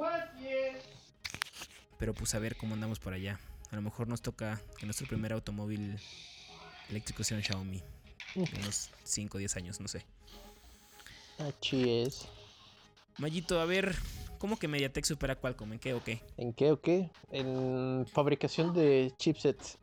pero 1.98 2.14
pues 2.14 2.34
a 2.36 2.40
ver 2.40 2.58
cómo 2.58 2.74
andamos 2.74 3.00
por 3.00 3.14
allá. 3.14 3.40
A 3.72 3.76
lo 3.76 3.82
mejor 3.82 4.08
nos 4.08 4.22
toca 4.22 4.62
que 4.78 4.86
nuestro 4.86 5.08
primer 5.08 5.32
automóvil 5.34 6.00
eléctrico 6.90 7.24
sea 7.24 7.38
un 7.38 7.44
Xiaomi. 7.44 7.82
Uf. 8.36 8.54
En 8.54 8.62
unos 8.62 8.90
5 9.04 9.38
o 9.38 9.40
10 9.40 9.56
años, 9.58 9.80
no 9.80 9.88
sé. 9.88 10.06
Así 11.40 12.02
es. 12.02 12.28
Mayito, 13.18 13.60
a 13.62 13.66
ver, 13.66 13.96
¿cómo 14.40 14.58
que 14.58 14.68
MediaTek 14.68 15.06
supera 15.06 15.34
a 15.34 15.36
Qualcomm? 15.36 15.74
¿En 15.74 15.80
qué 15.80 15.94
o 15.94 16.04
qué? 16.04 16.22
¿En 16.38 16.54
qué 16.54 16.72
o 16.72 16.80
qué? 16.82 17.12
En 17.32 18.06
fabricación 18.12 18.74
de 18.74 19.14
chipsets. 19.18 19.78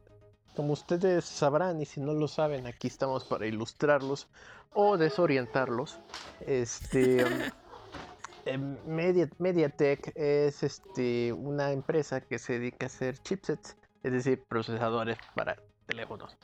Como 0.55 0.75
ustedes 0.75 1.25
sabrán, 1.25 1.81
y 1.81 1.87
si 1.87 2.01
no 2.01 2.13
lo 2.13 2.29
saben, 2.29 2.67
aquí 2.67 2.89
estamos 2.89 3.25
para 3.25 3.47
ilustrarlos 3.47 4.29
o 4.75 4.99
desorientarlos. 4.99 5.99
Este. 6.41 7.25
em, 8.45 8.77
Media- 8.87 9.31
MediaTek 9.39 10.13
es 10.15 10.63
este, 10.63 11.33
una 11.33 11.73
empresa 11.73 12.21
que 12.21 12.39
se 12.39 12.55
dedica 12.59 12.87
a 12.87 12.89
hacer 12.89 13.19
chipsets, 13.19 13.77
es 14.03 14.13
decir, 14.13 14.45
procesadores 14.49 15.17
para 15.35 15.57
teléfonos. 15.87 16.37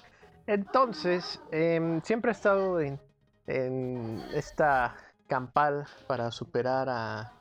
Entonces, 0.46 1.38
em, 1.52 2.00
siempre 2.02 2.30
ha 2.30 2.32
estado 2.32 2.80
en, 2.80 2.98
en 3.46 4.22
esta 4.32 4.96
campal 5.26 5.86
para 6.06 6.30
superar 6.30 6.88
a, 6.88 7.34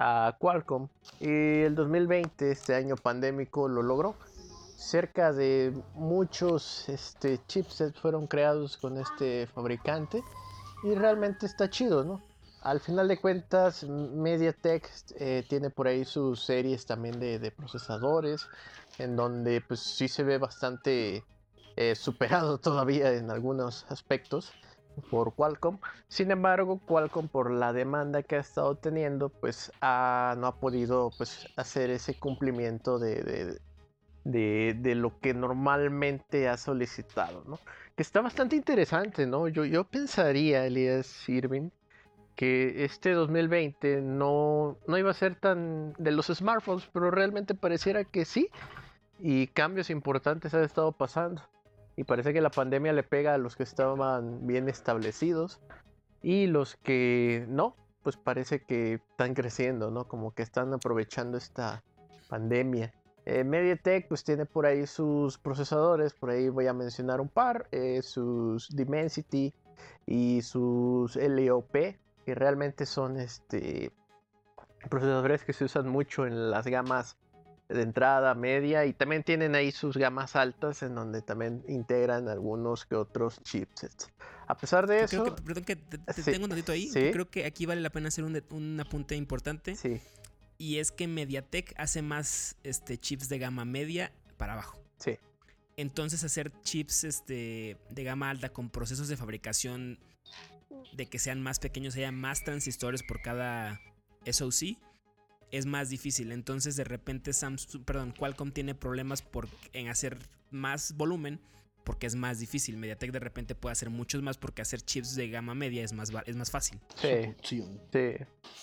a 0.00 0.34
Qualcomm 0.38 0.88
y 1.20 1.60
el 1.60 1.74
2020, 1.74 2.50
este 2.50 2.74
año 2.74 2.96
pandémico, 2.96 3.68
lo 3.68 3.82
logró. 3.82 4.14
Cerca 4.76 5.32
de 5.32 5.74
muchos 5.94 6.88
este, 6.88 7.38
chipsets 7.46 8.00
fueron 8.00 8.26
creados 8.26 8.78
con 8.78 8.96
este 8.96 9.46
fabricante 9.48 10.22
y 10.82 10.94
realmente 10.94 11.44
está 11.44 11.68
chido, 11.68 12.02
¿no? 12.02 12.22
Al 12.62 12.80
final 12.80 13.08
de 13.08 13.18
cuentas, 13.18 13.84
MediaTek 13.84 14.90
eh, 15.16 15.44
tiene 15.48 15.68
por 15.68 15.86
ahí 15.86 16.06
sus 16.06 16.42
series 16.42 16.86
también 16.86 17.20
de, 17.20 17.50
procesadores, 17.50 18.46
en 18.98 19.16
donde 19.16 19.60
pues 19.60 19.80
sí 19.80 20.08
se 20.08 20.24
ve 20.24 20.38
bastante 20.38 21.24
eh, 21.76 21.94
superado 21.94 22.58
todavía 22.58 23.12
en 23.12 23.30
algunos 23.30 23.84
aspectos 23.90 24.52
por 25.00 25.34
Qualcomm. 25.34 25.78
Sin 26.08 26.30
embargo, 26.30 26.78
Qualcomm 26.86 27.28
por 27.28 27.50
la 27.50 27.72
demanda 27.72 28.22
que 28.22 28.36
ha 28.36 28.40
estado 28.40 28.74
teniendo, 28.76 29.28
pues 29.28 29.72
ha- 29.80 30.34
no 30.38 30.46
ha 30.46 30.56
podido 30.56 31.10
pues, 31.16 31.48
hacer 31.56 31.90
ese 31.90 32.14
cumplimiento 32.18 32.98
de, 32.98 33.22
de- 34.24 34.74
de- 34.74 34.94
lo 34.94 35.18
que 35.20 35.32
normalmente 35.34 36.48
ha 36.48 36.56
solicitado, 36.56 37.42
¿no? 37.46 37.58
Que 37.96 38.02
está 38.02 38.20
bastante 38.20 38.56
interesante, 38.56 39.26
¿no? 39.26 39.48
Yo, 39.48 39.64
yo 39.64 39.84
pensaría, 39.84 40.66
Elias 40.66 41.28
Irving, 41.28 41.70
que 42.36 42.84
este 42.84 43.12
2020 43.12 44.00
no, 44.00 44.76
no 44.86 44.98
iba 44.98 45.10
a 45.10 45.14
ser 45.14 45.34
tan 45.34 45.94
de 45.98 46.10
los 46.10 46.26
smartphones, 46.26 46.88
pero 46.92 47.10
realmente 47.10 47.54
pareciera 47.54 48.04
que 48.04 48.24
sí. 48.24 48.48
Y 49.18 49.48
cambios 49.48 49.90
importantes 49.90 50.54
han 50.54 50.64
estado 50.64 50.92
pasando. 50.92 51.42
Y 52.00 52.04
parece 52.04 52.32
que 52.32 52.40
la 52.40 52.48
pandemia 52.48 52.94
le 52.94 53.02
pega 53.02 53.34
a 53.34 53.36
los 53.36 53.56
que 53.56 53.62
estaban 53.62 54.46
bien 54.46 54.70
establecidos. 54.70 55.60
Y 56.22 56.46
los 56.46 56.76
que 56.76 57.44
no, 57.46 57.76
pues 58.02 58.16
parece 58.16 58.62
que 58.62 58.94
están 58.94 59.34
creciendo, 59.34 59.90
¿no? 59.90 60.08
Como 60.08 60.32
que 60.32 60.42
están 60.42 60.72
aprovechando 60.72 61.36
esta 61.36 61.84
pandemia. 62.30 62.94
Eh, 63.26 63.44
MediaTek 63.44 64.08
pues 64.08 64.24
tiene 64.24 64.46
por 64.46 64.64
ahí 64.64 64.86
sus 64.86 65.36
procesadores, 65.36 66.14
por 66.14 66.30
ahí 66.30 66.48
voy 66.48 66.68
a 66.68 66.72
mencionar 66.72 67.20
un 67.20 67.28
par, 67.28 67.68
eh, 67.70 68.00
sus 68.00 68.74
Dimensity 68.74 69.52
y 70.06 70.40
sus 70.40 71.16
LOP, 71.16 71.70
que 72.24 72.34
realmente 72.34 72.86
son 72.86 73.18
este, 73.18 73.92
procesadores 74.88 75.44
que 75.44 75.52
se 75.52 75.66
usan 75.66 75.86
mucho 75.86 76.26
en 76.26 76.50
las 76.50 76.66
gamas 76.66 77.18
de 77.70 77.82
entrada, 77.82 78.34
media 78.34 78.84
y 78.86 78.92
también 78.92 79.22
tienen 79.22 79.54
ahí 79.54 79.70
sus 79.72 79.96
gamas 79.96 80.36
altas 80.36 80.82
en 80.82 80.94
donde 80.94 81.22
también 81.22 81.62
integran 81.68 82.28
algunos 82.28 82.84
que 82.84 82.96
otros 82.96 83.40
chipsets. 83.42 84.10
A 84.46 84.56
pesar 84.56 84.86
de 84.86 85.06
Creo 85.06 85.24
eso, 85.24 85.34
que, 85.36 85.42
perdón 85.42 85.64
que 85.64 85.76
te, 85.76 85.98
te 85.98 86.12
Sí, 86.12 86.22
tengo 86.24 86.44
un 86.44 86.50
datito 86.50 86.72
ahí. 86.72 86.88
sí. 86.88 87.10
Creo 87.12 87.30
que 87.30 87.44
aquí 87.46 87.66
vale 87.66 87.80
la 87.80 87.90
pena 87.90 88.08
hacer 88.08 88.24
un, 88.24 88.42
un 88.50 88.80
apunte 88.80 89.14
importante. 89.14 89.76
sí, 89.76 90.00
Y 90.58 90.78
es 90.78 90.90
que 90.90 91.06
MediaTek 91.06 91.74
hace 91.78 92.02
más 92.02 92.56
este, 92.64 92.98
chips 92.98 93.28
de 93.28 93.38
gama 93.38 93.64
media 93.64 94.12
para 94.36 94.54
abajo. 94.54 94.78
sí, 94.98 95.16
Entonces 95.76 96.24
hacer 96.24 96.52
chips 96.62 97.04
este, 97.04 97.76
de 97.90 98.04
gama 98.04 98.28
alta 98.30 98.48
con 98.48 98.70
procesos 98.70 99.06
de 99.08 99.16
fabricación 99.16 100.00
de 100.92 101.06
que 101.06 101.18
sean 101.20 101.40
más 101.40 101.60
pequeños, 101.60 101.94
haya 101.94 102.10
más 102.10 102.42
transistores 102.42 103.02
por 103.04 103.22
cada 103.22 103.80
SoC, 104.26 104.76
es 105.50 105.66
más 105.66 105.88
difícil. 105.90 106.32
Entonces 106.32 106.76
de 106.76 106.84
repente 106.84 107.32
Samsung, 107.32 107.84
perdón, 107.84 108.12
Qualcomm 108.12 108.52
tiene 108.52 108.74
problemas 108.74 109.22
por, 109.22 109.48
en 109.72 109.88
hacer 109.88 110.18
más 110.50 110.96
volumen 110.96 111.40
porque 111.84 112.06
es 112.06 112.14
más 112.14 112.38
difícil. 112.38 112.76
MediaTek 112.76 113.10
de 113.10 113.18
repente 113.18 113.54
puede 113.54 113.72
hacer 113.72 113.90
muchos 113.90 114.22
más 114.22 114.38
porque 114.38 114.62
hacer 114.62 114.80
chips 114.80 115.14
de 115.14 115.28
gama 115.28 115.54
media 115.54 115.82
es 115.82 115.92
más, 115.92 116.12
es 116.26 116.36
más 116.36 116.50
fácil. 116.50 116.78
sí. 117.42 117.64
Sí, 117.92 118.16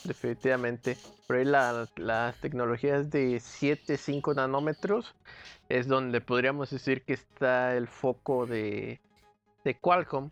definitivamente. 0.04 0.98
Por 1.26 1.38
ahí 1.38 1.46
la, 1.46 1.90
las 1.98 2.40
tecnologías 2.40 3.10
de 3.10 3.40
7, 3.40 3.98
5 3.98 4.34
nanómetros 4.34 5.16
es 5.70 5.88
donde 5.88 6.22
podríamos 6.22 6.70
decir 6.70 7.04
que 7.04 7.14
está 7.14 7.76
el 7.76 7.88
foco 7.88 8.46
de, 8.46 9.02
de 9.64 9.76
Qualcomm. 9.78 10.30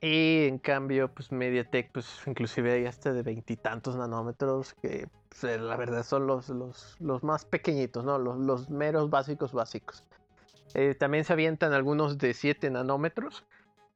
Y 0.00 0.46
en 0.46 0.58
cambio, 0.58 1.08
pues 1.08 1.32
MediaTek, 1.32 1.90
pues 1.92 2.06
inclusive 2.26 2.72
hay 2.72 2.86
hasta 2.86 3.12
de 3.12 3.22
veintitantos 3.22 3.96
nanómetros, 3.96 4.74
que 4.74 5.08
pues, 5.28 5.44
eh, 5.44 5.58
la 5.58 5.76
verdad 5.76 6.04
son 6.04 6.26
los, 6.26 6.48
los, 6.50 6.96
los 7.00 7.22
más 7.22 7.44
pequeñitos, 7.44 8.04
¿no? 8.04 8.18
Los, 8.18 8.38
los 8.38 8.70
meros 8.70 9.10
básicos 9.10 9.52
básicos. 9.52 10.04
Eh, 10.74 10.94
también 10.94 11.24
se 11.24 11.32
avientan 11.32 11.72
algunos 11.72 12.18
de 12.18 12.34
7 12.34 12.70
nanómetros. 12.70 13.44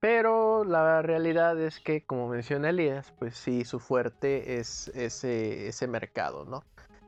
Pero 0.01 0.65
la 0.65 1.03
realidad 1.03 1.61
es 1.61 1.79
que, 1.79 2.03
como 2.03 2.29
menciona 2.29 2.71
Elías, 2.71 3.13
pues 3.19 3.37
sí, 3.37 3.67
su 3.67 3.79
fuerte 3.79 4.59
es 4.59 4.89
ese, 4.95 5.69
ese 5.69 5.87
mercado, 5.87 6.47
¿no? 6.47 6.65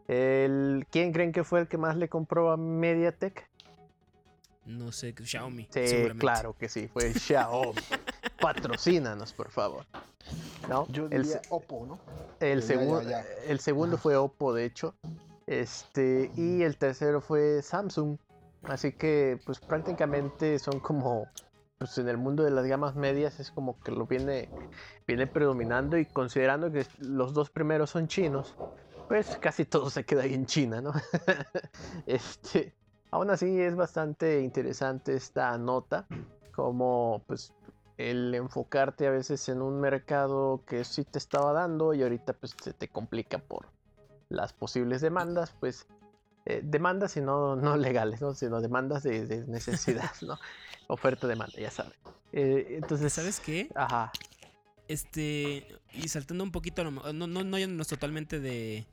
El, 0.09 0.87
¿Quién 0.91 1.13
creen 1.13 1.33
que 1.33 1.43
fue 1.43 1.61
el 1.61 1.69
que 1.69 1.79
más 1.79 1.97
le 1.97 2.11
compró 2.11 2.51
a 2.51 2.59
MediaTek? 2.59 3.49
No 4.67 4.93
sé, 4.93 5.15
Xiaomi. 5.19 5.69
Sí, 5.71 6.05
claro 6.19 6.55
que 6.59 6.69
sí, 6.69 6.87
fue 6.87 7.15
Xiaomi. 7.15 7.81
Patrocínanos, 8.41 9.33
por 9.33 9.51
favor. 9.51 9.85
¿no? 10.69 10.87
Yo 10.93 11.07
El 11.07 11.23
diría 11.23 11.41
se- 11.41 11.47
Oppo, 11.51 11.87
¿no? 11.87 11.99
El, 12.41 12.61
Ya, 12.61 12.67
segun- 12.67 13.03
ya, 13.05 13.11
ya. 13.11 13.25
el 13.47 13.61
segundo 13.61 13.97
fue 13.99 14.17
Oppo, 14.17 14.53
de 14.53 14.65
hecho. 14.65 14.95
Este, 15.47 16.31
y 16.37 16.63
el 16.63 16.77
tercero 16.77 17.21
fue 17.21 17.63
Samsung. 17.63 18.17
Así 18.65 18.93
que, 18.93 19.39
pues 19.45 19.59
prácticamente 19.61 20.59
son 20.59 20.79
como, 20.81 21.27
pues 21.79 21.99
en 21.99 22.09
el 22.09 22.17
mundo 22.17 22.45
de 22.45 22.51
las 22.53 22.65
gamas 22.67 22.95
medias 22.95 23.41
es 23.41 23.51
como 23.51 23.79
que 23.81 23.91
lo 23.91 24.07
viene, 24.07 24.49
viene 25.07 25.27
predominando 25.27 25.99
y 25.99 26.07
considerando 26.07 26.71
que 26.71 26.87
los 27.01 27.35
dos 27.35 27.51
primeros 27.51 27.91
son 27.91 28.07
chinos, 28.07 28.55
pues 29.09 29.37
casi 29.41 29.65
todo 29.65 29.91
se 29.91 30.05
queda 30.05 30.23
ahí 30.23 30.35
en 30.35 30.47
China, 30.47 30.81
¿no? 30.81 30.93
este, 32.07 32.73
aún 33.11 33.31
así 33.31 33.61
es 33.61 33.75
bastante 33.75 34.41
interesante 34.43 35.15
esta 35.15 35.59
nota, 35.59 36.07
como 36.55 37.23
pues 37.27 37.53
el 37.99 38.35
enfocarte 38.35 39.07
a 39.07 39.11
veces 39.11 39.49
en 39.49 39.63
un 39.63 39.81
mercado 39.81 40.63
que 40.67 40.85
sí 40.85 41.05
te 41.05 41.19
estaba 41.19 41.53
dando 41.53 41.95
y 41.95 42.03
ahorita 42.03 42.33
pues 42.33 42.55
se 42.61 42.73
te 42.73 42.89
complica 42.89 43.39
por 43.39 43.69
las 44.29 44.53
posibles 44.53 45.01
demandas, 45.01 45.55
pues 45.61 45.87
eh, 46.47 46.61
demandas 46.65 47.17
y 47.17 47.21
no, 47.21 47.57
no 47.57 47.77
legales, 47.79 48.21
¿no? 48.21 48.35
sino 48.35 48.61
demandas 48.61 49.03
de, 49.03 49.27
de 49.27 49.47
necesidad, 49.47 50.11
¿no? 50.23 50.39
Oferta, 50.89 51.27
demanda, 51.27 51.59
ya 51.59 51.71
sabes. 51.71 51.95
Eh, 52.33 52.79
entonces, 52.81 53.13
¿Sabes 53.13 53.41
qué? 53.41 53.69
Ajá. 53.75 54.11
Este, 54.89 55.67
y 55.93 56.09
saltando 56.09 56.43
un 56.45 56.51
poquito, 56.51 56.83
no, 56.91 57.13
no, 57.13 57.27
no 57.27 57.59
yéndonos 57.59 57.89
totalmente 57.89 58.41
de 58.41 58.87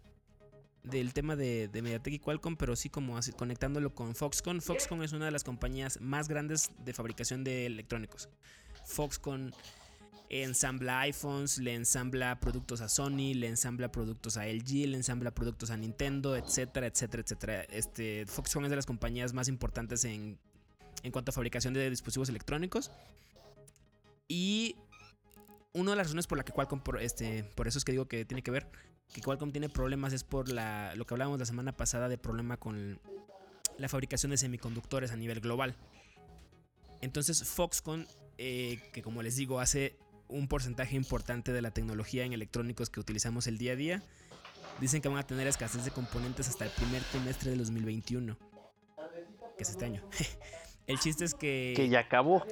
del 0.83 1.13
tema 1.13 1.35
de, 1.35 1.67
de 1.67 1.81
Mediatek 1.81 2.13
y 2.13 2.19
Qualcomm, 2.19 2.55
pero 2.55 2.75
sí 2.75 2.89
como 2.89 3.17
así, 3.17 3.31
conectándolo 3.31 3.93
con 3.93 4.15
Foxconn. 4.15 4.62
Foxconn 4.62 5.03
es 5.03 5.12
una 5.12 5.25
de 5.25 5.31
las 5.31 5.43
compañías 5.43 5.99
más 5.99 6.27
grandes 6.29 6.71
de 6.79 6.93
fabricación 6.93 7.43
de 7.43 7.65
electrónicos. 7.65 8.29
Foxconn 8.89 9.54
ensambla 10.30 10.99
iPhones, 11.02 11.58
le 11.58 11.73
ensambla 11.73 12.39
productos 12.39 12.82
a 12.82 12.89
Sony, 12.89 13.34
le 13.34 13.47
ensambla 13.47 13.91
productos 13.91 14.38
a 14.38 14.45
LG, 14.45 14.88
le 14.88 14.97
ensambla 14.97 15.32
productos 15.32 15.71
a 15.71 15.78
Nintendo, 15.78 16.36
etcétera, 16.36 16.88
etcétera, 16.88 17.23
etcétera. 17.23 17.63
Este, 17.63 18.25
Foxconn 18.28 18.65
es 18.65 18.69
de 18.69 18.75
las 18.75 18.86
compañías 18.86 19.34
más 19.34 19.47
importantes 19.47 20.06
en, 20.06 20.38
en 21.04 21.12
cuanto 21.12 21.32
a 21.32 21.34
fabricación 21.34 21.73
de 21.73 21.89
dispositivos 21.89 22.30
electrónicos. 22.30 22.91
Y 24.28 24.75
una 25.73 25.91
de 25.91 25.97
las 25.97 26.08
razones 26.08 26.28
por 26.28 26.38
la 26.38 26.43
que 26.43 26.52
Qualcomm, 26.52 26.82
por, 26.82 27.02
este, 27.02 27.43
por 27.43 27.67
eso 27.67 27.78
es 27.78 27.86
que 27.86 27.91
digo 27.91 28.08
que 28.08 28.25
tiene 28.25 28.43
que 28.43 28.52
ver, 28.52 28.67
que 29.13 29.21
Qualcomm 29.21 29.52
tiene 29.52 29.69
problemas 29.69 30.13
es 30.13 30.23
por 30.23 30.49
la, 30.49 30.93
lo 30.95 31.06
que 31.06 31.13
hablábamos 31.15 31.39
la 31.39 31.45
semana 31.45 31.75
pasada 31.75 32.10
de 32.10 32.17
problema 32.17 32.58
con 32.58 32.99
la 33.78 33.89
fabricación 33.89 34.32
de 34.32 34.38
semiconductores 34.38 35.12
a 35.12 35.15
nivel 35.15 35.39
global. 35.39 35.75
Entonces 37.02 37.43
Foxconn, 37.47 38.08
eh, 38.41 38.80
que 38.93 39.02
como 39.02 39.21
les 39.21 39.36
digo, 39.36 39.60
hace 39.60 39.97
un 40.30 40.47
porcentaje 40.47 40.95
importante 40.95 41.52
de 41.52 41.62
la 41.62 41.71
tecnología 41.71 42.23
en 42.23 42.32
electrónicos 42.32 42.89
que 42.89 43.02
utilizamos 43.02 43.47
el 43.47 43.58
día 43.58 43.73
a 43.73 43.75
día, 43.75 44.04
dicen 44.80 45.02
que 45.02 45.10
van 45.10 45.17
a 45.17 45.28
tener 45.28 45.45
escasez 45.45 45.84
de 45.84 45.91
componentes 45.91 46.47
hasta 46.47 46.63
el 46.63 46.71
primer 46.71 47.04
trimestre 47.04 47.49
del 47.49 47.60
2021, 47.60 48.38
que 49.58 49.63
es 49.63 49.69
este 49.69 49.84
año. 49.84 50.02
el 50.88 50.97
chiste 50.99 51.25
es 51.25 51.34
que... 51.34 51.73
Que 51.75 51.89
ya 51.89 51.99
acabó. 51.99 52.45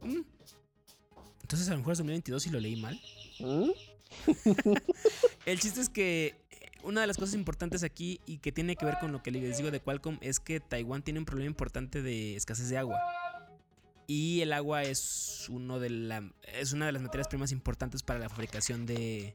Mm. 0.00 0.20
Entonces 1.42 1.68
a 1.68 1.72
lo 1.72 1.78
mejor 1.78 1.94
es 1.94 1.98
2022 1.98 2.46
y 2.46 2.50
lo 2.50 2.60
leí 2.60 2.76
mal. 2.76 3.00
¿Mm? 3.40 3.70
El 5.46 5.58
chiste 5.58 5.80
es 5.80 5.88
que 5.88 6.36
eh, 6.50 6.70
una 6.84 7.00
de 7.00 7.08
las 7.08 7.16
cosas 7.16 7.34
importantes 7.34 7.82
aquí 7.82 8.20
y 8.26 8.38
que 8.38 8.52
tiene 8.52 8.76
que 8.76 8.84
ver 8.86 8.98
con 9.00 9.10
lo 9.10 9.24
que 9.24 9.32
les 9.32 9.56
digo 9.56 9.72
de 9.72 9.80
Qualcomm 9.80 10.18
es 10.20 10.38
que 10.38 10.60
Taiwán 10.60 11.02
tiene 11.02 11.18
un 11.18 11.26
problema 11.26 11.48
importante 11.48 12.00
de 12.00 12.36
escasez 12.36 12.68
de 12.68 12.78
agua. 12.78 13.00
Y 14.06 14.40
el 14.42 14.52
agua 14.52 14.82
es, 14.82 15.46
uno 15.48 15.80
de 15.80 15.90
la, 15.90 16.30
es 16.52 16.72
una 16.72 16.86
de 16.86 16.92
las 16.92 17.02
materias 17.02 17.28
primas 17.28 17.52
importantes 17.52 18.02
para 18.02 18.18
la 18.18 18.28
fabricación 18.28 18.84
de, 18.86 19.34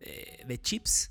de, 0.00 0.58
chips. 0.60 1.10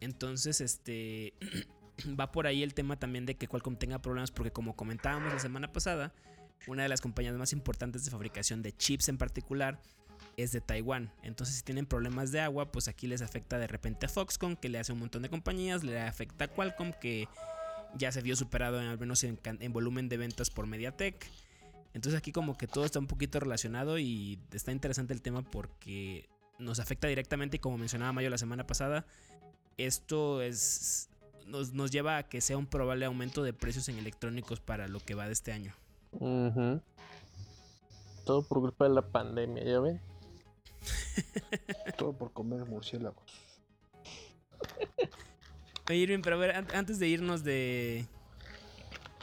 Entonces, 0.00 0.60
este 0.60 1.34
va 2.18 2.30
por 2.30 2.46
ahí 2.46 2.62
el 2.62 2.74
tema 2.74 2.98
también 2.98 3.26
de 3.26 3.36
que 3.36 3.48
Qualcomm 3.48 3.76
tenga 3.76 4.00
problemas 4.00 4.30
porque 4.30 4.52
como 4.52 4.76
comentábamos 4.76 5.32
la 5.32 5.40
semana 5.40 5.72
pasada, 5.72 6.14
una 6.68 6.84
de 6.84 6.88
las 6.88 7.00
compañías 7.00 7.34
más 7.36 7.52
importantes 7.52 8.04
de 8.04 8.10
fabricación 8.10 8.62
de 8.62 8.76
chips 8.76 9.08
en 9.08 9.18
particular 9.18 9.80
es 10.36 10.52
de 10.52 10.60
Taiwán. 10.60 11.12
Entonces, 11.24 11.56
si 11.56 11.62
tienen 11.62 11.86
problemas 11.86 12.30
de 12.30 12.40
agua, 12.40 12.70
pues 12.70 12.86
aquí 12.86 13.08
les 13.08 13.22
afecta 13.22 13.58
de 13.58 13.66
repente 13.66 14.06
a 14.06 14.08
Foxconn, 14.08 14.56
que 14.56 14.68
le 14.68 14.78
hace 14.78 14.92
un 14.92 15.00
montón 15.00 15.22
de 15.22 15.28
compañías, 15.28 15.82
le 15.82 16.00
afecta 16.00 16.44
a 16.44 16.48
Qualcomm, 16.48 16.92
que 16.92 17.28
ya 17.96 18.12
se 18.12 18.22
vio 18.22 18.36
superado 18.36 18.78
al 18.78 18.98
menos 18.98 19.24
en 19.24 19.72
volumen 19.72 20.08
de 20.08 20.16
ventas 20.16 20.50
por 20.50 20.68
Mediatek. 20.68 21.26
Entonces 21.98 22.16
aquí 22.16 22.30
como 22.30 22.56
que 22.56 22.68
todo 22.68 22.84
está 22.84 23.00
un 23.00 23.08
poquito 23.08 23.40
relacionado 23.40 23.98
y 23.98 24.38
está 24.52 24.70
interesante 24.70 25.12
el 25.12 25.20
tema 25.20 25.42
porque 25.42 26.28
nos 26.60 26.78
afecta 26.78 27.08
directamente 27.08 27.56
y 27.56 27.58
como 27.58 27.76
mencionaba 27.76 28.12
Mayo 28.12 28.30
la 28.30 28.38
semana 28.38 28.64
pasada, 28.68 29.04
esto 29.78 30.40
es 30.40 31.08
nos, 31.46 31.72
nos 31.72 31.90
lleva 31.90 32.18
a 32.18 32.22
que 32.28 32.40
sea 32.40 32.56
un 32.56 32.66
probable 32.66 33.04
aumento 33.04 33.42
de 33.42 33.52
precios 33.52 33.88
en 33.88 33.98
electrónicos 33.98 34.60
para 34.60 34.86
lo 34.86 35.00
que 35.00 35.16
va 35.16 35.26
de 35.26 35.32
este 35.32 35.50
año. 35.50 35.74
Todo 38.24 38.42
por 38.46 38.60
culpa 38.60 38.84
de 38.86 38.94
la 38.94 39.02
pandemia, 39.02 39.64
¿ya 39.64 39.80
ven? 39.80 40.00
Todo 41.98 42.12
por 42.12 42.32
comer 42.32 42.64
murciélagos. 42.64 43.24
Oye, 45.88 45.96
Irving, 45.98 46.20
pero 46.22 46.36
a 46.36 46.38
ver, 46.38 46.54
an- 46.54 46.68
antes 46.74 47.00
de 47.00 47.08
irnos 47.08 47.42
de 47.42 48.06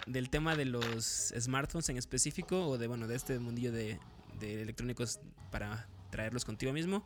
del 0.05 0.29
tema 0.29 0.55
de 0.55 0.65
los 0.65 1.33
smartphones 1.37 1.89
en 1.89 1.97
específico, 1.97 2.67
o 2.67 2.77
de 2.77 2.87
bueno, 2.87 3.07
de 3.07 3.15
este 3.15 3.39
mundillo 3.39 3.71
de, 3.71 3.99
de 4.39 4.61
electrónicos 4.61 5.19
para 5.51 5.87
traerlos 6.09 6.45
contigo 6.45 6.73
mismo. 6.73 7.03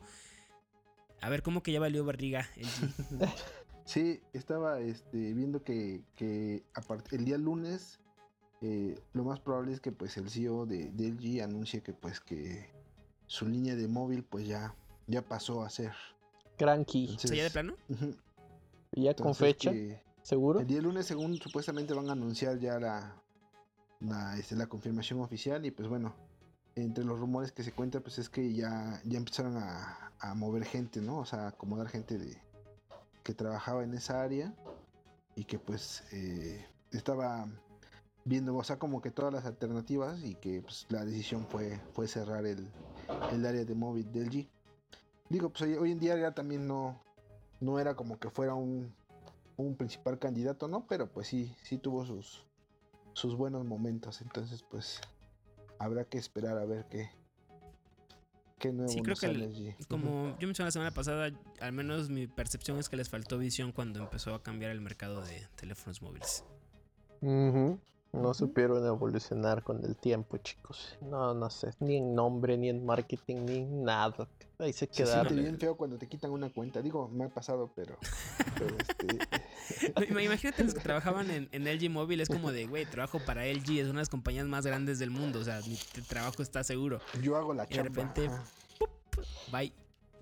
A 1.20 1.28
ver, 1.28 1.42
¿cómo 1.42 1.62
que 1.62 1.72
ya 1.72 1.80
valió 1.80 2.04
barriga 2.04 2.48
el 2.56 2.66
G? 2.66 3.34
Sí, 3.86 4.20
estaba 4.32 4.78
este, 4.78 5.32
viendo 5.32 5.64
que, 5.64 6.04
el 6.20 7.24
día 7.24 7.38
lunes 7.38 7.98
eh, 8.60 8.96
lo 9.14 9.24
más 9.24 9.40
probable 9.40 9.72
es 9.72 9.80
que 9.80 9.90
pues 9.90 10.16
el 10.16 10.30
CEO 10.30 10.64
de, 10.64 10.92
de 10.92 11.08
LG 11.08 11.42
anuncie 11.42 11.82
que 11.82 11.92
pues 11.92 12.20
que 12.20 12.70
su 13.26 13.48
línea 13.48 13.74
de 13.74 13.88
móvil 13.88 14.22
pues 14.22 14.46
ya, 14.46 14.76
ya 15.08 15.22
pasó 15.22 15.64
a 15.64 15.70
ser. 15.70 15.92
Cranky. 16.56 17.16
O 17.16 17.18
sea, 17.18 17.36
ya 17.36 17.42
de 17.42 17.50
plano. 17.50 17.74
¿Y 18.92 19.04
ya 19.04 19.14
con 19.14 19.28
entonces 19.28 19.48
fecha? 19.48 19.72
que 19.72 20.00
¿Seguro? 20.22 20.60
el 20.60 20.66
día 20.66 20.80
lunes 20.80 21.06
según 21.06 21.36
supuestamente 21.36 21.94
van 21.94 22.08
a 22.08 22.12
anunciar 22.12 22.58
ya 22.58 22.78
la, 22.78 23.16
la, 24.00 24.38
este, 24.38 24.54
la 24.54 24.66
confirmación 24.66 25.20
oficial 25.20 25.64
y 25.64 25.70
pues 25.70 25.88
bueno, 25.88 26.14
entre 26.74 27.04
los 27.04 27.18
rumores 27.18 27.52
que 27.52 27.62
se 27.62 27.72
cuentan 27.72 28.02
pues 28.02 28.18
es 28.18 28.28
que 28.28 28.52
ya, 28.52 29.00
ya 29.04 29.18
empezaron 29.18 29.56
a, 29.56 30.12
a 30.20 30.34
mover 30.34 30.64
gente, 30.64 31.00
¿no? 31.00 31.18
O 31.18 31.24
sea, 31.24 31.48
acomodar 31.48 31.88
gente 31.88 32.18
de 32.18 32.40
que 33.22 33.34
trabajaba 33.34 33.82
en 33.82 33.94
esa 33.94 34.22
área 34.22 34.54
y 35.34 35.44
que 35.44 35.58
pues 35.58 36.04
eh, 36.12 36.66
estaba 36.92 37.46
viendo, 38.24 38.54
o 38.54 38.64
sea, 38.64 38.78
como 38.78 39.00
que 39.00 39.10
todas 39.10 39.32
las 39.32 39.46
alternativas 39.46 40.22
y 40.22 40.34
que 40.34 40.62
pues, 40.62 40.86
la 40.90 41.04
decisión 41.04 41.46
fue, 41.46 41.80
fue 41.92 42.06
cerrar 42.06 42.46
el, 42.46 42.68
el 43.32 43.46
área 43.46 43.64
de 43.64 43.74
móvil 43.74 44.10
del 44.12 44.30
G. 44.30 44.48
Digo, 45.28 45.50
pues 45.50 45.62
hoy, 45.62 45.74
hoy 45.74 45.92
en 45.92 46.00
día 46.00 46.18
ya 46.18 46.32
también 46.32 46.66
no, 46.66 47.00
no 47.60 47.78
era 47.78 47.94
como 47.94 48.18
que 48.18 48.30
fuera 48.30 48.54
un, 48.54 48.94
un 49.60 49.76
principal 49.76 50.18
candidato, 50.18 50.68
¿no? 50.68 50.86
Pero 50.88 51.08
pues 51.10 51.28
sí, 51.28 51.54
sí 51.62 51.78
tuvo 51.78 52.04
sus, 52.04 52.44
sus 53.12 53.36
buenos 53.36 53.64
momentos. 53.64 54.20
Entonces, 54.22 54.62
pues 54.70 55.00
habrá 55.78 56.04
que 56.04 56.18
esperar 56.18 56.58
a 56.58 56.64
ver 56.64 56.86
qué, 56.90 57.10
qué 58.58 58.72
nuevo 58.72 58.92
Sí, 58.92 59.02
creo 59.02 59.14
que 59.16 59.26
sale 59.26 59.44
el- 59.44 59.50
allí. 59.50 59.68
Ujú. 59.68 59.84
Como 59.88 60.38
yo 60.38 60.46
mencioné 60.46 60.66
la 60.68 60.72
semana 60.72 60.90
pasada, 60.92 61.30
al 61.60 61.72
menos 61.72 62.08
mi 62.10 62.26
percepción 62.26 62.78
es 62.78 62.88
que 62.88 62.96
les 62.96 63.08
faltó 63.08 63.38
visión 63.38 63.72
cuando 63.72 64.00
empezó 64.00 64.34
a 64.34 64.42
cambiar 64.42 64.70
el 64.72 64.80
mercado 64.80 65.22
de 65.22 65.46
teléfonos 65.56 66.02
móviles. 66.02 66.44
Ujú. 67.20 67.78
No 68.12 68.34
supieron 68.34 68.84
evolucionar 68.84 69.62
con 69.62 69.84
el 69.84 69.94
tiempo, 69.96 70.36
chicos. 70.38 70.96
No, 71.00 71.32
no 71.32 71.48
sé, 71.48 71.70
ni 71.78 71.96
en 71.98 72.14
nombre, 72.14 72.56
ni 72.58 72.68
en 72.68 72.84
marketing, 72.84 73.36
ni 73.46 73.56
en 73.58 73.84
nada. 73.84 74.26
Ahí 74.58 74.72
se 74.72 74.80
Se 74.80 74.88
quedaron. 74.88 75.28
siente 75.28 75.42
bien 75.42 75.58
feo 75.60 75.76
cuando 75.76 75.96
te 75.96 76.08
quitan 76.08 76.32
una 76.32 76.52
cuenta. 76.52 76.82
Digo, 76.82 77.08
me 77.08 77.24
ha 77.24 77.28
pasado, 77.28 77.70
pero. 77.76 77.96
pero, 78.58 78.76
este, 78.76 79.06
Ima- 80.10 80.24
Imagínate 80.24 80.64
los 80.64 80.74
que 80.74 80.80
trabajaban 80.80 81.30
en, 81.30 81.48
en 81.52 81.64
LG 81.64 81.88
Móvil, 81.88 82.20
es 82.20 82.28
como 82.28 82.50
de, 82.50 82.66
güey, 82.66 82.84
trabajo 82.84 83.20
para 83.24 83.46
LG, 83.46 83.78
es 83.78 83.84
una 83.84 83.92
de 83.94 83.98
las 84.00 84.08
compañías 84.08 84.46
más 84.46 84.66
grandes 84.66 84.98
del 84.98 85.10
mundo, 85.10 85.38
o 85.38 85.44
sea, 85.44 85.60
mi 85.60 85.76
trabajo 86.08 86.42
está 86.42 86.64
seguro. 86.64 87.00
yo 87.22 87.36
hago 87.36 87.54
la 87.54 87.64
Y 87.70 87.76
de 87.76 87.82
repente, 87.84 88.26
ajá. 88.26 88.42
Bye. 89.52 89.72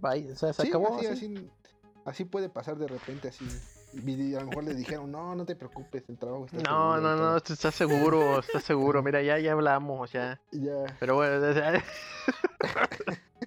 Bye, 0.01 0.31
o 0.33 0.37
sea, 0.37 0.53
se 0.53 0.63
Sí, 0.63 0.69
acabó. 0.69 0.99
así. 0.99 1.07
así, 1.07 1.51
así 2.05 2.25
puede 2.27 2.49
pasar 2.51 2.77
de 2.77 2.87
repente, 2.87 3.29
así. 3.29 3.45
Y 3.93 4.35
a 4.35 4.41
lo 4.41 4.47
mejor 4.47 4.65
le 4.65 4.75
dijeron, 4.75 5.11
no, 5.11 5.35
no 5.35 5.45
te 5.47 5.57
preocupes, 5.57 6.05
el 6.09 6.19
trabajo 6.19 6.45
está 6.47 6.59
No, 6.59 6.63
seguro", 6.63 6.99
y 6.99 7.03
no, 7.03 7.11
no, 7.17 7.17
todo. 7.17 7.37
esto 7.39 7.53
está 7.55 7.73
seguro, 7.73 8.39
está 8.41 8.61
seguro. 8.61 9.03
Mira, 9.03 9.23
ya, 9.23 9.39
ya 9.39 9.53
hablamos, 9.53 10.13
ya. 10.13 10.41
Ya, 10.53 10.85
Pero 11.01 11.15
bueno, 11.17 11.47
o 11.47 11.53
sea, 11.55 11.83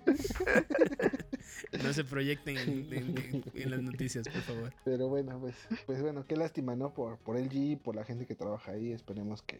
No 1.84 1.94
se 1.94 2.04
proyecten 2.04 2.58
en, 2.58 2.94
en- 2.94 3.44
en 3.54 3.72
las 3.72 3.82
noticias, 3.82 4.28
por 4.28 4.42
favor. 4.42 4.74
pero 4.84 5.08
bueno, 5.10 5.40
pues, 5.40 5.56
pues 5.86 6.02
bueno, 6.02 6.26
qué 6.28 6.36
lástima, 6.36 6.76
¿no? 6.76 6.94
Por, 6.94 7.18
por 7.20 7.38
LG 7.38 7.54
y 7.56 7.76
por 7.76 7.96
la 7.96 8.04
gente 8.04 8.26
que 8.26 8.36
trabaja 8.36 8.72
ahí. 8.72 8.92
Esperemos 8.92 9.42
que, 9.42 9.60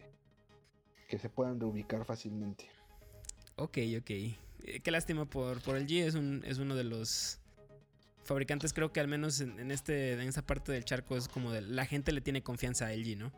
que 1.08 1.18
se 1.18 1.28
puedan 1.28 1.60
reubicar 1.60 2.04
fácilmente. 2.04 2.68
Ok, 3.56 3.78
ok. 3.98 4.10
Eh, 4.10 4.36
qué 4.82 4.90
lástima 4.90 5.24
por, 5.26 5.60
por 5.62 5.76
el 5.76 5.86
G. 5.86 6.04
Es, 6.06 6.14
un, 6.14 6.42
es 6.46 6.58
uno 6.58 6.74
de 6.74 6.84
los 6.84 7.38
fabricantes, 8.24 8.72
creo 8.72 8.92
que 8.92 9.00
al 9.00 9.08
menos 9.08 9.40
en, 9.40 9.70
este, 9.70 10.12
en 10.12 10.20
esta 10.20 10.42
parte 10.42 10.72
del 10.72 10.84
charco 10.84 11.16
es 11.16 11.28
como 11.28 11.52
de 11.52 11.62
la 11.62 11.86
gente 11.86 12.12
le 12.12 12.20
tiene 12.20 12.42
confianza 12.42 12.86
a 12.86 12.92
LG, 12.92 13.18
¿no? 13.18 13.32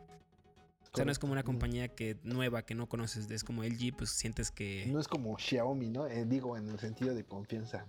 O 0.91 0.95
sea, 0.95 1.03
no 1.03 1.11
es 1.11 1.19
como 1.19 1.33
una 1.33 1.43
compañía 1.43 1.89
que 1.89 2.15
nueva 2.23 2.61
que 2.61 2.73
no 2.73 2.87
conoces, 2.87 3.29
es 3.29 3.43
como 3.43 3.63
LG, 3.63 3.97
pues 3.97 4.11
sientes 4.11 4.49
que... 4.49 4.85
No 4.87 4.99
es 4.99 5.09
como 5.09 5.37
Xiaomi, 5.37 5.89
¿no? 5.89 6.07
Eh, 6.07 6.23
digo, 6.25 6.55
en 6.55 6.69
el 6.69 6.79
sentido 6.79 7.13
de 7.13 7.25
confianza. 7.25 7.85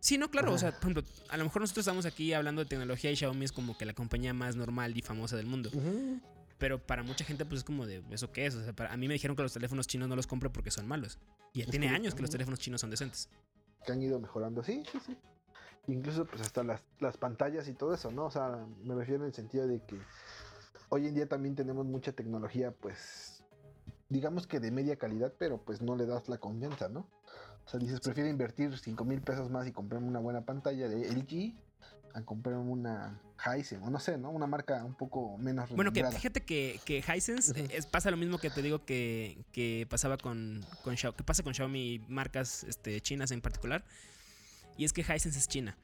Sí, 0.00 0.18
no, 0.18 0.28
claro, 0.30 0.52
o 0.52 0.58
sea, 0.58 0.72
por 0.72 0.90
ejemplo, 0.90 1.04
a 1.28 1.36
lo 1.36 1.44
mejor 1.44 1.62
nosotros 1.62 1.86
estamos 1.86 2.04
aquí 2.04 2.32
hablando 2.32 2.62
de 2.62 2.68
tecnología 2.68 3.12
y 3.12 3.16
Xiaomi 3.16 3.44
es 3.44 3.52
como 3.52 3.78
que 3.78 3.84
la 3.84 3.92
compañía 3.92 4.34
más 4.34 4.56
normal 4.56 4.96
y 4.96 5.02
famosa 5.02 5.36
del 5.36 5.46
mundo. 5.46 5.70
Pero 6.58 6.84
para 6.84 7.04
mucha 7.04 7.24
gente, 7.24 7.44
pues 7.44 7.58
es 7.58 7.64
como 7.64 7.86
de, 7.86 8.02
¿eso 8.10 8.32
qué 8.32 8.46
es? 8.46 8.54
O 8.56 8.64
sea, 8.64 8.72
para, 8.72 8.92
a 8.92 8.96
mí 8.96 9.06
me 9.06 9.14
dijeron 9.14 9.36
que 9.36 9.42
los 9.42 9.52
teléfonos 9.52 9.86
chinos 9.86 10.08
no 10.08 10.16
los 10.16 10.26
compro 10.26 10.52
porque 10.52 10.72
son 10.72 10.88
malos. 10.88 11.18
Y 11.52 11.60
ya 11.60 11.66
tiene 11.66 11.88
años 11.88 12.14
que 12.14 12.22
los 12.22 12.30
teléfonos 12.30 12.58
chinos 12.58 12.80
son 12.80 12.90
decentes. 12.90 13.28
Que 13.86 13.92
han 13.92 14.02
ido 14.02 14.18
mejorando, 14.18 14.64
sí, 14.64 14.82
sí, 14.90 14.98
sí. 15.06 15.16
Incluso 15.88 16.26
pues 16.26 16.42
hasta 16.42 16.62
las, 16.62 16.82
las 17.00 17.16
pantallas 17.16 17.66
y 17.66 17.72
todo 17.72 17.94
eso, 17.94 18.10
¿no? 18.10 18.26
O 18.26 18.30
sea, 18.30 18.66
me 18.84 18.94
refiero 18.94 19.22
en 19.22 19.28
el 19.28 19.34
sentido 19.34 19.66
de 19.66 19.80
que 19.80 19.98
hoy 20.90 21.06
en 21.06 21.14
día 21.14 21.26
también 21.26 21.54
tenemos 21.54 21.86
mucha 21.86 22.12
tecnología, 22.12 22.72
pues, 22.72 23.42
digamos 24.10 24.46
que 24.46 24.60
de 24.60 24.70
media 24.70 24.96
calidad, 24.96 25.32
pero 25.38 25.62
pues 25.64 25.80
no 25.80 25.96
le 25.96 26.04
das 26.04 26.28
la 26.28 26.36
confianza, 26.36 26.90
¿no? 26.90 27.08
O 27.64 27.70
sea, 27.70 27.80
dices, 27.80 28.00
prefiero 28.00 28.28
invertir 28.28 28.76
5 28.78 29.02
mil 29.04 29.22
pesos 29.22 29.50
más 29.50 29.66
y 29.66 29.72
comprarme 29.72 30.08
una 30.08 30.20
buena 30.20 30.42
pantalla 30.44 30.88
de 30.88 31.10
LG 31.10 31.54
a 32.14 32.22
comprarme 32.22 32.70
una 32.70 33.20
Hisense, 33.38 33.78
o 33.78 33.88
no 33.88 33.98
sé, 33.98 34.18
¿no? 34.18 34.30
Una 34.30 34.46
marca 34.46 34.84
un 34.84 34.94
poco 34.94 35.38
menos 35.38 35.70
Bueno, 35.70 35.92
que 35.92 36.04
fíjate 36.04 36.42
que, 36.42 36.80
que 36.84 36.98
Hisense 36.98 37.66
es, 37.74 37.86
pasa 37.86 38.10
lo 38.10 38.18
mismo 38.18 38.36
que 38.36 38.50
te 38.50 38.60
digo 38.60 38.84
que, 38.84 39.44
que 39.52 39.86
pasaba 39.88 40.18
con, 40.18 40.60
con 40.84 40.98
Xiaomi, 40.98 41.16
que 41.16 41.24
pasa 41.24 41.42
con 41.42 41.54
Xiaomi 41.54 42.04
marcas 42.08 42.64
este, 42.64 43.00
chinas 43.00 43.30
en 43.30 43.40
particular 43.40 43.84
y 44.78 44.84
es 44.84 44.94
que 44.94 45.02
Hisense 45.02 45.38
es 45.38 45.48
China. 45.48 45.76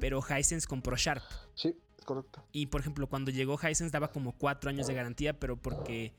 Pero 0.00 0.20
Hisense 0.20 0.66
compró 0.66 0.96
Sharp. 0.96 1.22
Sí, 1.54 1.76
correcto. 2.04 2.44
Y 2.52 2.66
por 2.66 2.80
ejemplo, 2.80 3.08
cuando 3.08 3.30
llegó 3.30 3.54
Hisense 3.54 3.90
daba 3.90 4.10
como 4.10 4.32
cuatro 4.32 4.70
años 4.70 4.86
de 4.86 4.94
garantía, 4.94 5.38
pero 5.38 5.56
porque 5.56 6.12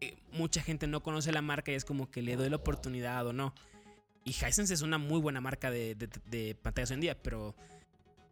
eh, 0.00 0.16
mucha 0.32 0.60
gente 0.62 0.86
no 0.86 1.02
conoce 1.02 1.32
la 1.32 1.42
marca 1.42 1.72
y 1.72 1.74
es 1.74 1.84
como 1.84 2.10
que 2.10 2.22
le 2.22 2.36
doy 2.36 2.50
la 2.50 2.56
oportunidad 2.56 3.26
o 3.26 3.32
no. 3.32 3.54
Y 4.24 4.30
Hisense 4.30 4.74
es 4.74 4.82
una 4.82 4.98
muy 4.98 5.20
buena 5.20 5.40
marca 5.40 5.70
de, 5.70 5.94
de, 5.94 6.54
pantallas 6.54 6.90
hoy 6.90 6.94
en 6.94 7.00
día, 7.00 7.22
pero 7.22 7.54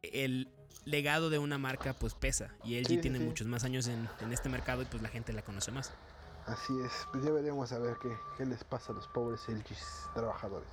el 0.02 0.48
legado 0.84 1.30
de 1.30 1.38
una 1.38 1.58
marca 1.58 1.94
pues 1.94 2.14
pesa. 2.14 2.54
Y 2.64 2.80
LG 2.80 3.00
tiene 3.00 3.18
muchos 3.18 3.46
más 3.46 3.64
años 3.64 3.86
en, 3.86 4.08
este 4.30 4.48
mercado 4.48 4.82
y 4.82 4.84
pues 4.86 5.02
la 5.02 5.08
gente 5.08 5.32
la 5.32 5.42
conoce 5.42 5.70
más. 5.70 5.92
Así 6.46 6.72
es, 6.80 6.92
pues 7.12 7.24
ya 7.24 7.30
veremos 7.30 7.72
a 7.72 7.78
ver 7.78 7.96
qué, 8.02 8.08
qué 8.36 8.44
les 8.44 8.64
pasa 8.64 8.92
a 8.92 8.96
los 8.96 9.06
pobres 9.08 9.40
LG 9.48 9.76
trabajadores. 10.14 10.68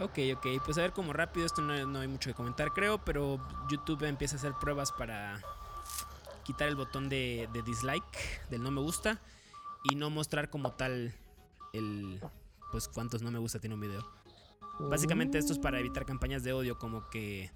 Ok, 0.00 0.18
ok, 0.34 0.46
pues 0.64 0.78
a 0.78 0.82
ver 0.82 0.92
como 0.92 1.12
rápido, 1.12 1.44
esto 1.44 1.60
no, 1.60 1.98
hay 1.98 2.08
mucho 2.08 2.30
que 2.30 2.34
comentar 2.34 2.72
creo, 2.72 3.04
pero 3.04 3.38
YouTube 3.68 4.04
empieza 4.04 4.36
a 4.36 4.38
hacer 4.38 4.54
pruebas 4.58 4.92
para 4.92 5.42
quitar 6.42 6.68
el 6.68 6.76
botón 6.76 7.10
de, 7.10 7.48
dislike, 7.66 8.48
del 8.48 8.62
no 8.62 8.70
me 8.70 8.80
gusta, 8.80 9.20
y 9.84 9.96
no 9.96 10.08
mostrar 10.08 10.48
como 10.48 10.72
tal 10.72 11.14
el, 11.74 12.18
pues 12.72 12.88
cuántos 12.88 13.20
no 13.20 13.30
me 13.30 13.38
gusta 13.38 13.58
tiene 13.58 13.74
un 13.74 13.82
video. 13.82 14.10
Básicamente 14.78 15.36
esto 15.36 15.52
es 15.52 15.58
para 15.58 15.78
evitar 15.78 16.06
campañas 16.06 16.42
de 16.44 16.54
odio 16.54 16.78
como 16.78 17.10
que, 17.10 17.50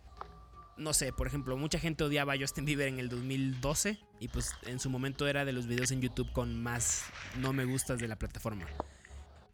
no 0.76 0.92
sé, 0.92 1.14
por 1.14 1.26
ejemplo, 1.26 1.56
mucha 1.56 1.78
gente 1.78 2.04
odiaba 2.04 2.34
a 2.34 2.38
Justin 2.38 2.66
Bieber 2.66 2.88
en 2.88 2.98
el 2.98 3.08
2012 3.08 3.98
y 4.20 4.28
pues 4.28 4.54
en 4.64 4.80
su 4.80 4.90
momento 4.90 5.26
era 5.26 5.46
de 5.46 5.54
los 5.54 5.66
videos 5.66 5.92
en 5.92 6.02
YouTube 6.02 6.30
con 6.32 6.62
más 6.62 7.06
no 7.38 7.54
me 7.54 7.64
gustas 7.64 8.00
de 8.00 8.08
la 8.08 8.16
plataforma 8.16 8.66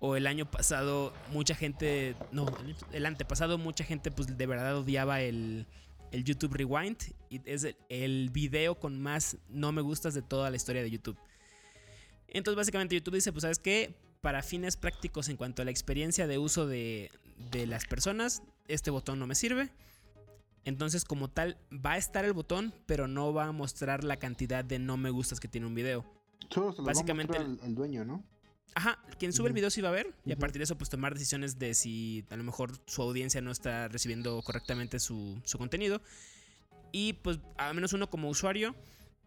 o 0.01 0.17
el 0.17 0.27
año 0.27 0.51
pasado 0.51 1.13
mucha 1.31 1.55
gente, 1.55 2.17
no, 2.33 2.47
el 2.91 3.07
antepasado 3.07 3.59
mucha 3.59 3.85
gente 3.85 4.11
pues 4.11 4.37
de 4.37 4.47
verdad 4.47 4.77
odiaba 4.77 5.21
el, 5.21 5.67
el 6.11 6.25
YouTube 6.25 6.55
Rewind 6.55 6.97
y 7.29 7.41
es 7.45 7.67
el, 7.91 8.31
video 8.31 8.81
con 8.81 9.01
más 9.01 9.37
no 9.51 9.73
me 9.73 9.83
gustas 9.83 10.15
de 10.15 10.23
toda 10.23 10.51
la 10.51 10.57
historia 10.57 10.83
de 10.83 10.91
YouTube. 10.91 11.19
Entonces 12.29 12.57
básicamente 12.57 12.95
YouTube 12.95 13.15
dice, 13.15 13.31
pues 13.31 13.43
sabes 13.43 13.59
qué, 13.59 13.95
para 14.23 14.43
fines 14.43 14.77
prácticos 14.77 15.29
en 15.29 15.37
cuanto 15.37 15.61
a 15.61 15.65
la 15.67 15.71
experiencia 15.71 16.27
de 16.27 16.39
uso 16.39 16.67
de, 16.67 17.11
de 17.51 17.67
las 17.67 17.85
personas, 17.85 18.43
este 18.69 18.91
botón 18.91 19.19
no 19.19 19.27
me 19.27 19.35
sirve. 19.35 19.69
Entonces 20.65 21.05
como 21.05 21.29
tal 21.29 21.59
va 21.73 21.93
a 21.93 21.99
estar 21.99 22.25
el 22.25 22.33
botón, 22.33 22.73
pero 22.87 23.07
no 23.07 23.35
va 23.35 23.45
a 23.45 23.53
mostrar 23.53 24.03
la 24.03 24.17
cantidad 24.17 24.65
de 24.65 24.79
no 24.79 24.97
me 24.97 25.11
gustas 25.11 25.41
que 25.41 25.49
tiene 25.49 25.67
un 25.67 25.75
video. 25.75 26.07
Básicamente 26.79 27.37
el 27.37 27.75
dueño, 27.75 28.07
¿no? 28.07 28.25
Ajá, 28.75 28.99
quien 29.19 29.33
sube 29.33 29.49
el 29.49 29.53
video 29.53 29.71
sí 29.71 29.81
va 29.81 29.89
a 29.89 29.93
ver 29.93 30.15
y 30.25 30.33
a 30.33 30.37
partir 30.37 30.61
de 30.61 30.65
eso 30.65 30.79
pues 30.79 30.91
tomar 30.91 31.13
decisiones 31.13 31.59
de 31.59 31.75
si 31.75 32.25
a 32.31 32.37
lo 32.37 32.45
mejor 32.45 32.73
su 32.87 33.03
audiencia 33.03 33.41
no 33.41 33.51
está 33.51 33.89
recibiendo 33.89 34.41
correctamente 34.43 34.99
su, 35.01 35.43
contenido. 35.59 36.01
Y 36.93 37.15
pues 37.15 37.39
al 37.57 37.75
menos 37.75 37.93
uno 37.93 38.11
como 38.11 38.29
usuario 38.29 38.75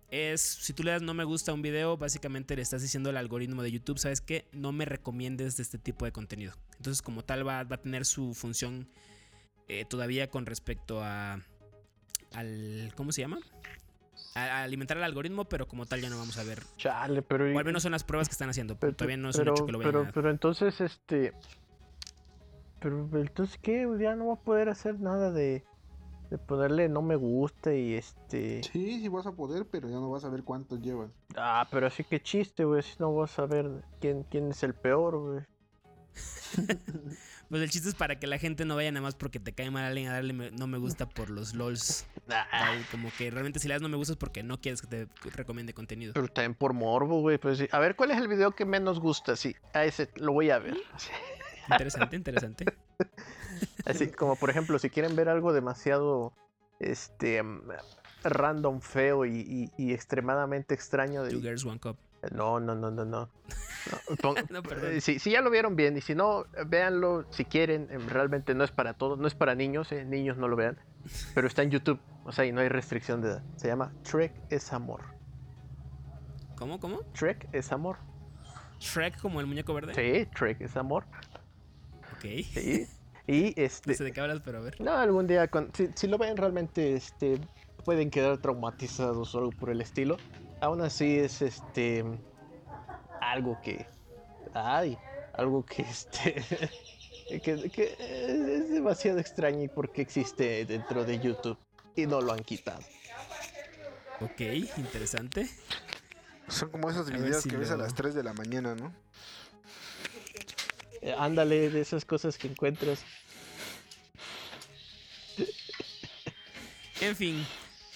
es, 0.09 0.41
si 0.41 0.73
tú 0.73 0.83
le 0.83 0.91
das 0.91 1.01
no 1.01 1.13
me 1.13 1.23
gusta 1.23 1.51
a 1.51 1.55
un 1.55 1.61
video, 1.61 1.97
básicamente 1.97 2.55
le 2.55 2.61
estás 2.61 2.81
diciendo 2.81 3.09
al 3.09 3.17
algoritmo 3.17 3.63
de 3.63 3.71
YouTube, 3.71 3.99
¿sabes 3.99 4.21
qué? 4.21 4.45
No 4.51 4.71
me 4.71 4.85
recomiendes 4.85 5.57
de 5.57 5.63
este 5.63 5.77
tipo 5.77 6.05
de 6.05 6.11
contenido. 6.11 6.53
Entonces 6.77 7.01
como 7.01 7.23
tal 7.23 7.47
va, 7.47 7.63
va 7.63 7.75
a 7.75 7.81
tener 7.81 8.05
su 8.05 8.33
función 8.33 8.87
eh, 9.67 9.85
todavía 9.85 10.29
con 10.29 10.45
respecto 10.45 11.01
a... 11.03 11.39
Al, 12.31 12.91
¿Cómo 12.95 13.11
se 13.11 13.21
llama? 13.21 13.39
A, 14.36 14.63
alimentar 14.63 14.97
el 14.97 15.03
algoritmo, 15.03 15.45
pero 15.45 15.67
como 15.67 15.86
tal 15.86 16.01
ya 16.01 16.09
no 16.09 16.17
vamos 16.17 16.38
a 16.38 16.43
ver. 16.43 16.63
Chale, 16.77 17.21
pero. 17.21 17.53
O 17.53 17.59
al 17.59 17.65
menos 17.65 17.84
son 17.84 17.91
las 17.91 18.03
pruebas 18.03 18.27
que 18.27 18.34
están 18.34 18.49
haciendo. 18.49 18.75
Pero, 18.75 18.95
todavía 18.95 19.17
no 19.17 19.29
es 19.29 19.38
un 19.38 19.47
hecho 19.47 19.65
que 19.65 19.71
lo 19.71 19.79
vayan 19.79 19.93
pero, 19.93 20.11
pero 20.13 20.29
entonces, 20.29 20.79
este. 20.81 21.34
Pero 22.79 23.09
entonces, 23.13 23.57
¿qué? 23.61 23.88
Ya 23.99 24.15
no 24.15 24.27
va 24.27 24.34
a 24.34 24.39
poder 24.39 24.69
hacer 24.69 24.99
nada 24.99 25.31
de. 25.31 25.63
De 26.29 26.39
ponerle 26.39 26.89
no 26.89 27.03
me 27.03 27.15
gusta 27.15 27.75
y 27.75 27.93
este. 27.93 28.63
Sí, 28.63 29.01
sí 29.01 29.07
vas 29.07 29.27
a 29.27 29.34
poder, 29.34 29.67
pero 29.69 29.88
ya 29.88 29.95
no 29.95 30.09
vas 30.09 30.25
a 30.25 30.29
ver 30.29 30.43
cuántos 30.43 30.81
llevan. 30.81 31.13
Ah, 31.36 31.67
pero 31.69 31.86
así 31.86 32.03
que 32.03 32.21
chiste, 32.21 32.65
güey. 32.65 32.81
Si 32.81 32.95
no 32.97 33.13
vas 33.13 33.38
a 33.38 33.45
ver 33.45 33.69
quién, 33.99 34.23
quién 34.23 34.49
es 34.49 34.63
el 34.63 34.73
peor, 34.73 35.19
güey. 35.19 35.41
Pues 37.53 37.61
el 37.61 37.69
chiste 37.69 37.87
es 37.87 37.93
para 37.93 38.17
que 38.17 38.25
la 38.25 38.39
gente 38.39 38.65
no 38.65 38.75
vaya 38.75 38.91
nada 38.91 39.03
más 39.03 39.13
porque 39.13 39.39
te 39.39 39.53
cae 39.53 39.69
mal 39.69 39.83
alguien 39.83 40.09
a 40.09 40.13
darle 40.13 40.33
no 40.33 40.65
me 40.65 40.79
gusta 40.79 41.07
por 41.07 41.29
los 41.29 41.53
LOLs. 41.53 42.07
Ah. 42.27 42.77
como 42.89 43.11
que 43.15 43.29
realmente 43.29 43.59
si 43.59 43.67
le 43.67 43.75
das 43.75 43.81
no 43.83 43.89
me 43.89 43.97
gusta 43.97 44.13
es 44.13 44.17
porque 44.17 44.41
no 44.41 44.59
quieres 44.59 44.81
que 44.81 44.87
te 44.87 45.07
recomiende 45.35 45.71
contenido. 45.75 46.13
Pero 46.13 46.29
también 46.29 46.55
por 46.55 46.73
morbo, 46.73 47.21
güey. 47.21 47.37
Pues 47.37 47.67
A 47.71 47.77
ver, 47.77 47.95
¿cuál 47.95 48.09
es 48.09 48.17
el 48.17 48.27
video 48.27 48.53
que 48.53 48.65
menos 48.65 48.99
gusta? 48.99 49.35
Sí, 49.35 49.55
a 49.73 49.85
ese 49.85 50.09
lo 50.15 50.33
voy 50.33 50.49
a 50.49 50.57
ver. 50.57 50.77
Interesante, 51.71 52.15
interesante. 52.15 52.65
Así 53.85 54.07
como 54.07 54.35
por 54.35 54.49
ejemplo, 54.49 54.79
si 54.79 54.89
quieren 54.89 55.15
ver 55.15 55.29
algo 55.29 55.53
demasiado 55.53 56.33
este 56.79 57.43
random, 58.23 58.81
feo 58.81 59.27
y, 59.27 59.69
extremadamente 59.77 60.73
extraño 60.73 61.21
de. 61.21 61.29
Two 61.29 61.41
Girls 61.41 61.63
One 61.65 61.79
Cup. 61.79 61.97
No, 62.32 62.59
no, 62.59 62.76
no, 62.76 62.91
no, 62.91 63.05
no. 63.05 63.30
Eh, 64.84 65.01
si, 65.01 65.19
ya 65.19 65.41
lo 65.41 65.49
vieron 65.49 65.76
bien 65.76 65.97
y 65.97 66.01
si 66.01 66.15
no, 66.15 66.45
véanlo 66.67 67.26
si 67.32 67.43
quieren. 67.43 67.89
Em, 67.91 68.07
realmente 68.07 68.55
no 68.55 68.63
es 68.63 68.71
para 68.71 68.93
todos, 68.93 69.19
no 69.19 69.28
es 69.28 69.36
para 69.36 69.55
niños, 69.55 69.91
eh, 69.91 70.05
niños 70.05 70.38
no 70.38 70.47
lo 70.47 70.55
vean. 70.55 70.78
Pero 71.36 71.47
está 71.47 71.63
en 71.63 71.71
YouTube, 71.71 71.99
o 72.24 72.32
sea, 72.32 72.45
y 72.45 72.53
no 72.53 72.61
hay 72.61 72.69
restricción 72.69 73.21
de 73.21 73.30
edad. 73.30 73.43
Se 73.57 73.67
llama 73.67 73.91
Trek 74.09 74.32
es 74.49 74.71
amor. 74.71 75.01
¿Cómo, 76.55 76.80
cómo? 76.80 77.01
Trek 77.13 77.49
es 77.51 77.74
amor. 77.74 77.97
¿Shrek 78.80 79.19
como 79.19 79.41
el 79.41 79.47
muñeco 79.47 79.74
verde? 79.74 79.93
Sí, 79.93 80.30
Trek 80.34 80.61
es 80.61 80.78
amor. 80.78 81.05
Ok. 82.13 82.21
Sí. 82.21 82.88
Y 83.26 83.53
este. 83.55 83.91
No 83.91 83.95
sé 83.95 84.03
de 84.03 84.11
qué 84.11 84.19
hablas, 84.19 84.41
pero 84.43 84.57
a 84.57 84.61
ver. 84.61 84.82
No, 84.82 84.91
algún 84.91 85.28
día, 85.28 85.49
si, 85.71 85.88
si, 85.95 86.07
lo 86.07 86.17
ven 86.17 86.36
realmente, 86.36 86.93
este, 86.93 87.39
pueden 87.86 88.09
quedar 88.09 88.38
traumatizados 88.39 89.34
o 89.34 89.38
algo 89.38 89.51
por 89.51 89.69
el 89.69 89.80
estilo 89.80 90.17
aún 90.64 90.82
así 90.82 91.20
es 91.20 91.41
este 91.41 92.05
algo 93.20 93.59
que 93.61 93.86
ay, 94.53 94.97
algo 95.34 95.66
que 95.66 95.82
este 95.82 96.41
que, 97.43 97.95
es 97.99 98.70
demasiado 98.70 99.20
extraño 99.20 99.64
y 99.64 99.68
porque 99.68 100.01
existe 100.01 100.66
dentro 100.66 101.03
de 101.03 101.20
YouTube 101.20 101.57
y 101.95 102.05
no 102.05 102.22
lo 102.22 102.34
han 102.34 102.43
quitado. 102.43 102.82
Ok, 104.22 104.41
interesante. 104.78 105.49
Son 106.47 106.70
como 106.70 106.89
esos 106.89 107.09
videos 107.09 107.43
que 107.43 107.57
ves 107.57 107.72
a 107.72 107.78
las 107.78 107.93
3 107.93 108.14
de 108.14 108.24
la 108.24 108.34
mañana, 108.34 108.76
¿no? 108.76 108.93
Eh, 111.01 111.16
ándale, 111.18 111.70
de 111.70 111.82
esas 111.82 112.05
cosas 112.05 112.38
que 112.38 112.47
encuentras. 112.47 113.03
En 117.01 117.16
fin, 117.16 117.45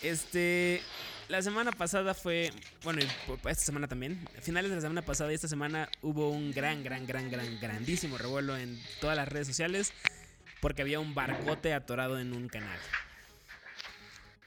este 0.02 0.82
la 1.30 1.42
semana 1.42 1.72
pasada 1.72 2.14
fue, 2.14 2.52
bueno, 2.84 3.02
esta 3.02 3.56
semana 3.56 3.88
también, 3.88 4.26
a 4.38 4.42
finales 4.42 4.70
de 4.70 4.76
la 4.76 4.82
semana 4.82 5.02
pasada 5.02 5.32
y 5.32 5.36
esta 5.36 5.48
semana 5.48 5.90
hubo 6.02 6.30
un 6.30 6.52
gran, 6.52 6.84
gran, 6.84 7.06
gran, 7.06 7.30
gran, 7.30 7.60
grandísimo 7.60 8.18
revuelo 8.18 8.58
en 8.58 8.82
todas 9.02 9.18
las 9.18 9.28
redes 9.28 9.48
sociales 9.48 9.94
porque 10.62 10.82
había 10.82 11.00
un 11.00 11.14
barcote 11.14 11.74
atorado 11.74 12.20
en 12.20 12.34
un 12.34 12.48
canal. 12.48 12.80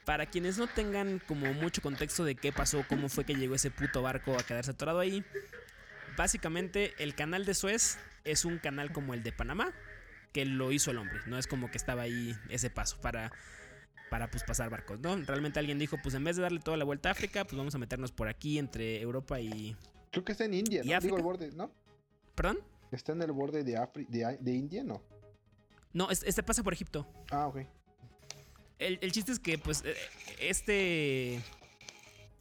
Para 0.05 0.25
quienes 0.25 0.57
no 0.57 0.67
tengan 0.67 1.19
como 1.19 1.53
mucho 1.53 1.81
contexto 1.81 2.25
de 2.25 2.35
qué 2.35 2.51
pasó, 2.51 2.83
cómo 2.87 3.07
fue 3.09 3.25
que 3.25 3.35
llegó 3.35 3.55
ese 3.55 3.69
puto 3.69 4.01
barco 4.01 4.35
a 4.37 4.43
quedarse 4.43 4.71
atorado 4.71 4.99
ahí, 4.99 5.23
básicamente 6.17 6.95
el 6.97 7.13
canal 7.13 7.45
de 7.45 7.53
Suez 7.53 7.99
es 8.23 8.43
un 8.43 8.57
canal 8.57 8.91
como 8.91 9.13
el 9.13 9.23
de 9.23 9.31
Panamá, 9.31 9.71
que 10.33 10.45
lo 10.45 10.71
hizo 10.71 10.91
el 10.91 10.97
hombre. 10.97 11.19
No 11.27 11.37
es 11.37 11.45
como 11.45 11.69
que 11.69 11.77
estaba 11.77 12.01
ahí 12.03 12.35
ese 12.49 12.69
paso 12.69 12.99
para, 13.01 13.31
para 14.11 14.29
pues, 14.29 14.43
pasar 14.43 14.69
barcos, 14.69 14.99
¿no? 14.99 15.15
Realmente 15.15 15.57
alguien 15.57 15.79
dijo, 15.79 15.97
pues 16.03 16.13
en 16.13 16.23
vez 16.23 16.35
de 16.35 16.43
darle 16.43 16.59
toda 16.59 16.75
la 16.75 16.83
vuelta 16.83 17.09
a 17.09 17.13
África, 17.13 17.45
pues 17.45 17.55
vamos 17.55 17.73
a 17.73 17.77
meternos 17.77 18.11
por 18.11 18.27
aquí 18.27 18.59
entre 18.59 19.01
Europa 19.01 19.39
y... 19.39 19.75
Creo 20.11 20.25
que 20.25 20.33
está 20.33 20.43
en 20.43 20.53
India, 20.53 20.83
¿no? 20.83 20.99
Digo 20.99 21.15
el 21.15 21.23
borde, 21.23 21.51
¿no? 21.53 21.71
¿Perdón? 22.35 22.59
¿Está 22.91 23.13
en 23.13 23.21
el 23.21 23.31
borde 23.31 23.63
de, 23.63 23.79
de, 24.09 24.37
de 24.37 24.51
India, 24.53 24.83
no? 24.83 25.01
No, 25.93 26.11
este 26.11 26.43
pasa 26.43 26.61
por 26.61 26.73
Egipto. 26.73 27.07
Ah, 27.31 27.47
ok. 27.47 27.59
El, 28.79 28.99
el 29.01 29.11
chiste 29.13 29.31
es 29.31 29.39
que, 29.39 29.57
pues, 29.57 29.81
eh, 29.85 29.95
este 30.41 31.41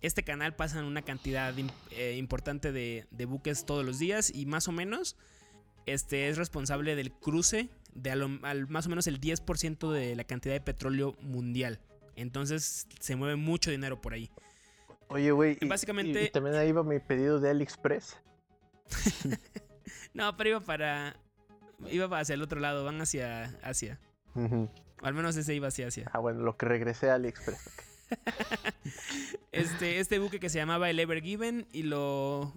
este 0.03 0.23
canal 0.23 0.55
pasa 0.57 0.83
una 0.83 1.03
cantidad 1.03 1.55
eh, 1.91 2.17
importante 2.17 2.73
de, 2.73 3.07
buques 3.27 3.65
todos 3.67 3.85
los 3.85 3.99
días 3.99 4.35
y 4.35 4.47
más 4.47 4.67
o 4.69 4.73
menos 4.73 5.17
este 5.87 6.29
es 6.29 6.39
responsable 6.39 6.97
del 6.97 7.13
cruce 7.13 7.69
de 7.95 8.11
al, 8.11 8.69
más 8.69 8.87
o 8.87 8.89
menos 8.89 9.07
el 9.07 9.21
10% 9.21 9.91
de 9.91 10.17
la 10.17 10.25
cantidad 10.25 10.55
de 10.55 10.61
petróleo 10.61 11.17
mundial. 11.21 11.81
Entonces 12.17 12.87
se 12.99 13.17
mueve 13.17 13.37
mucho 13.37 13.71
dinero 13.71 14.01
por 14.01 14.13
ahí. 14.13 14.31
Oye, 15.09 15.33
güey, 15.33 15.59
básicamente... 15.67 16.25
Y, 16.25 16.31
también 16.31 16.55
ahí 16.55 16.71
va 16.71 16.85
mi 16.85 17.01
pedido 17.01 17.41
de 17.41 17.51
AliExpress. 17.51 18.17
no, 20.15 20.37
pero 20.37 20.51
iba 20.51 20.61
para... 20.61 21.17
Iba 21.91 22.19
hacia 22.19 22.35
el 22.35 22.43
otro 22.43 22.61
lado, 22.61 22.85
van 22.85 23.01
hacia 23.01 23.57
Asia. 23.63 23.99
Al 25.03 25.15
menos 25.15 25.37
ese 25.37 25.55
iba 25.55 25.69
hacia 25.69 25.89
Asia. 25.89 26.11
Ah, 26.13 26.19
bueno, 26.19 26.43
lo 26.43 26.57
que 26.57 26.67
regresé 26.67 27.11
a 27.11 27.15
AliExpress. 27.15 27.59
este, 29.53 29.99
este 29.99 30.19
buque 30.19 30.39
que 30.41 30.51
se 30.51 30.59
llamaba 30.59 30.91
el 30.91 30.99
Ever 30.99 31.23
Given 31.23 31.67
y 31.73 31.85
lo... 31.85 32.55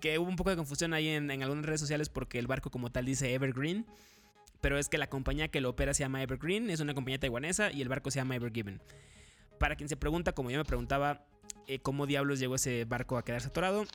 que 0.00 0.18
hubo 0.18 0.28
un 0.28 0.36
poco 0.36 0.50
de 0.50 0.56
confusión 0.56 0.94
ahí 0.94 1.08
en, 1.08 1.30
algunas 1.30 1.66
redes 1.66 1.80
sociales 1.80 2.08
porque 2.08 2.38
el 2.38 2.46
barco 2.46 2.70
como 2.70 2.90
tal 2.90 3.04
dice 3.04 3.34
Evergreen. 3.34 3.86
Pero 4.60 4.78
es 4.78 4.88
que 4.88 4.98
la 4.98 5.08
compañía 5.08 5.48
que 5.48 5.60
lo 5.60 5.70
opera 5.70 5.94
se 5.94 6.02
llama 6.02 6.22
Evergreen, 6.22 6.70
es 6.70 6.80
una 6.80 6.94
compañía 6.94 7.18
taiwanesa 7.18 7.72
y 7.72 7.82
el 7.82 7.88
barco 7.88 8.10
se 8.10 8.18
llama 8.18 8.36
Ever 8.36 8.52
Given. 8.52 8.80
Para 9.58 9.76
quien 9.76 9.88
se 9.88 9.96
pregunta, 9.96 10.32
como 10.32 10.50
yo 10.50 10.58
me 10.58 10.64
preguntaba, 10.64 11.24
eh, 11.66 11.78
cómo 11.80 12.06
diablos 12.06 12.38
llegó 12.38 12.56
ese 12.56 12.84
barco 12.84 13.16
a 13.16 13.24
quedarse 13.24 13.48
atorado, 13.48 13.86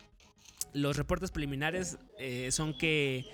los 0.73 0.97
reportes 0.97 1.31
preliminares 1.31 1.97
eh, 2.19 2.51
son 2.51 2.77
que 2.77 3.25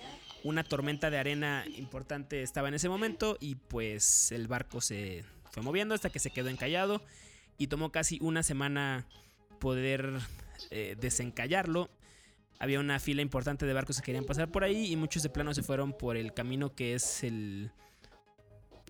una 0.43 0.63
tormenta 0.63 1.09
de 1.09 1.17
arena 1.17 1.65
importante 1.77 2.41
estaba 2.41 2.67
en 2.67 2.75
ese 2.75 2.89
momento 2.89 3.37
y 3.39 3.55
pues 3.55 4.31
el 4.31 4.47
barco 4.47 4.81
se 4.81 5.23
fue 5.51 5.63
moviendo 5.63 5.93
hasta 5.93 6.09
que 6.09 6.19
se 6.19 6.31
quedó 6.31 6.49
encallado 6.49 7.01
y 7.57 7.67
tomó 7.67 7.91
casi 7.91 8.17
una 8.21 8.43
semana 8.43 9.05
poder 9.59 10.19
eh, 10.69 10.95
desencallarlo. 10.99 11.89
Había 12.61 12.79
una 12.79 12.99
fila 12.99 13.23
importante 13.23 13.65
de 13.65 13.73
barcos 13.73 13.97
que 13.97 14.05
querían 14.05 14.23
pasar 14.23 14.51
por 14.51 14.63
ahí 14.63 14.91
y 14.91 14.95
muchos 14.95 15.23
de 15.23 15.31
plano 15.31 15.51
se 15.51 15.63
fueron 15.63 15.93
por 15.93 16.15
el 16.15 16.31
camino 16.31 16.75
que 16.75 16.93
es 16.93 17.23
el... 17.23 17.71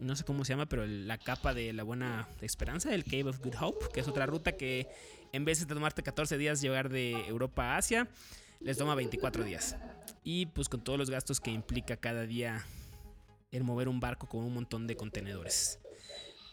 No 0.01 0.13
sé 0.17 0.25
cómo 0.25 0.43
se 0.43 0.51
llama, 0.51 0.65
pero 0.65 0.85
la 0.85 1.17
capa 1.17 1.53
de 1.53 1.71
la 1.71 1.83
buena 1.83 2.27
esperanza, 2.41 2.93
el 2.93 3.05
Cave 3.05 3.29
of 3.29 3.39
Good 3.39 3.55
Hope, 3.61 3.85
que 3.93 4.01
es 4.01 4.09
otra 4.09 4.25
ruta 4.25 4.57
que 4.57 4.89
en 5.31 5.45
vez 5.45 5.65
de 5.65 5.73
tomarte 5.73 6.03
14 6.03 6.37
días 6.37 6.59
llegar 6.59 6.89
de 6.89 7.11
Europa 7.27 7.63
a 7.63 7.77
Asia, 7.77 8.09
les 8.59 8.77
toma 8.77 8.93
24 8.93 9.45
días. 9.45 9.77
Y 10.25 10.47
pues 10.47 10.67
con 10.67 10.83
todos 10.83 10.99
los 10.99 11.09
gastos 11.09 11.39
que 11.39 11.51
implica 11.51 11.95
cada 11.95 12.25
día 12.25 12.65
el 13.51 13.63
mover 13.63 13.87
un 13.87 14.01
barco 14.01 14.27
con 14.27 14.43
un 14.43 14.53
montón 14.53 14.85
de 14.85 14.97
contenedores 14.97 15.80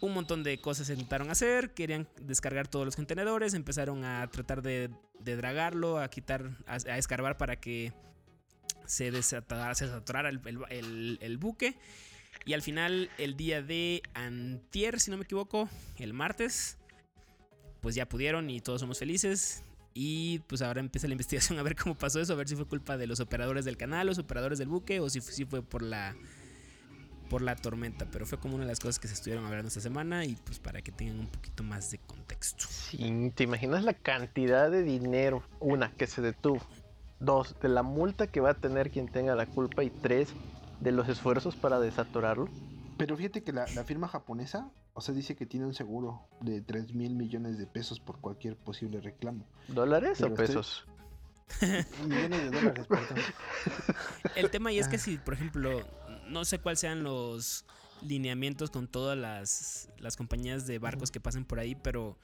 un 0.01 0.15
montón 0.15 0.43
de 0.43 0.61
cosas 0.61 0.87
se 0.87 0.93
intentaron 0.93 1.31
hacer, 1.31 1.75
querían 1.75 2.09
descargar 2.21 2.69
todos 2.69 2.85
los 2.85 2.97
contenedores, 2.97 3.55
empezaron 3.55 4.05
a 4.05 4.29
tratar 4.31 4.63
de, 4.63 4.91
dragarlo, 5.21 5.99
a 5.99 6.09
quitar, 6.09 6.57
a, 6.67 6.77
escarbar 6.99 7.37
para 7.37 7.57
que 7.57 7.93
se 8.87 9.11
desaturara, 9.11 10.31
el, 10.31 11.39
buque. 11.39 11.77
Y 12.47 12.53
al 12.53 12.63
final, 12.63 13.11
el 13.19 13.37
día 13.37 13.61
de 13.61 14.03
antier, 14.15 15.01
si 15.01 15.11
no 15.11 15.17
me 15.17 15.25
equivoco, 15.25 15.69
el 15.97 16.13
martes, 16.13 16.79
pues 17.81 17.95
ya 17.95 18.09
pudieron 18.09 18.49
y 18.51 18.61
todos 18.61 18.81
somos 18.81 18.99
felices. 18.99 19.65
Y 19.95 20.39
pues 20.41 20.63
ahora 20.63 20.79
empieza 20.79 21.09
la 21.09 21.13
investigación 21.15 21.59
a 21.59 21.63
ver 21.65 21.75
cómo 21.75 21.97
pasó 21.99 22.21
eso, 22.21 22.33
a 22.33 22.37
ver 22.37 22.49
si 22.49 22.55
fue 22.55 22.67
culpa 22.67 22.97
de 22.97 23.09
los 23.09 23.19
operadores 23.19 23.65
del 23.65 23.77
canal, 23.77 24.07
los 24.07 24.19
operadores 24.19 24.61
del 24.61 24.69
buque, 24.69 25.01
o 25.01 25.11
si, 25.11 25.21
si 25.21 25.45
fue 25.45 25.61
por 25.61 25.83
la 25.83 26.15
por 27.29 27.43
la 27.43 27.57
tormenta, 27.57 28.07
pero 28.11 28.27
fue 28.27 28.39
como 28.39 28.55
una 28.55 28.65
de 28.65 28.71
las 28.71 28.81
cosas 28.81 28.99
que 28.99 29.09
se 29.09 29.15
estuvieron 29.15 29.45
hablando 29.47 29.69
esta 29.69 29.81
semana 29.81 30.25
y 30.25 30.35
pues 30.35 30.59
para 30.59 30.83
que 30.83 30.93
tengan 30.93 31.21
un 31.21 31.29
poquito 31.29 31.63
más 31.63 31.91
de 31.91 31.99
contexto. 31.99 32.67
Sí, 32.69 33.33
¿te 33.35 33.45
imaginas 33.45 33.85
la 33.85 33.95
cantidad 33.95 34.71
de 34.71 34.83
dinero? 34.83 35.43
Una, 35.61 35.93
que 35.93 36.07
se 36.07 36.23
detuvo. 36.23 36.61
Dos, 37.21 37.57
de 37.61 37.69
la 37.69 37.83
multa 37.83 38.29
que 38.29 38.41
va 38.41 38.51
a 38.51 38.55
tener 38.55 38.91
quien 38.91 39.09
tenga 39.09 39.35
la 39.35 39.47
culpa. 39.47 39.83
Y 39.83 39.91
tres, 39.91 40.33
de 40.81 40.93
los 40.93 41.09
esfuerzos 41.09 41.57
para 41.57 41.81
desatorarlo. 41.81 42.49
Pero 42.97 43.17
fíjate 43.17 43.43
que 43.43 43.53
la, 43.53 43.67
firma 43.67 44.09
japonesa, 44.09 44.71
o 44.95 45.01
sea, 45.01 45.15
dice 45.15 45.37
que 45.37 45.47
tiene 45.47 45.67
un 45.67 45.75
seguro 45.75 46.29
de 46.41 46.61
3 46.61 46.95
mil 46.95 47.15
millones 47.15 47.59
de 47.59 47.67
pesos 47.67 48.01
por 48.01 48.21
cualquier 48.21 48.57
posible 48.57 49.01
reclamo. 49.01 49.47
¿Dólares 49.69 50.21
o 50.21 50.35
pesos? 50.35 50.85
millones 52.07 52.43
de 52.43 52.51
dólares, 52.51 52.87
perdón. 52.89 53.19
El 54.35 54.51
tema 54.51 54.73
y 54.73 54.81
es 54.81 54.89
que 54.89 54.99
si, 54.99 55.17
por 55.17 55.35
ejemplo, 55.35 55.81
no 56.29 56.45
sé 56.45 56.59
cuáles 56.59 56.81
sean 56.81 57.03
los 57.03 57.65
lineamientos 58.03 58.71
con 58.71 58.87
todas 58.87 59.17
las, 59.19 59.91
las 59.99 60.17
compañías 60.17 60.67
de 60.67 60.79
barcos 60.79 61.11
que 61.11 61.21
pasen 61.21 61.45
por 61.45 61.59
ahí, 61.59 61.75
pero 61.75 62.17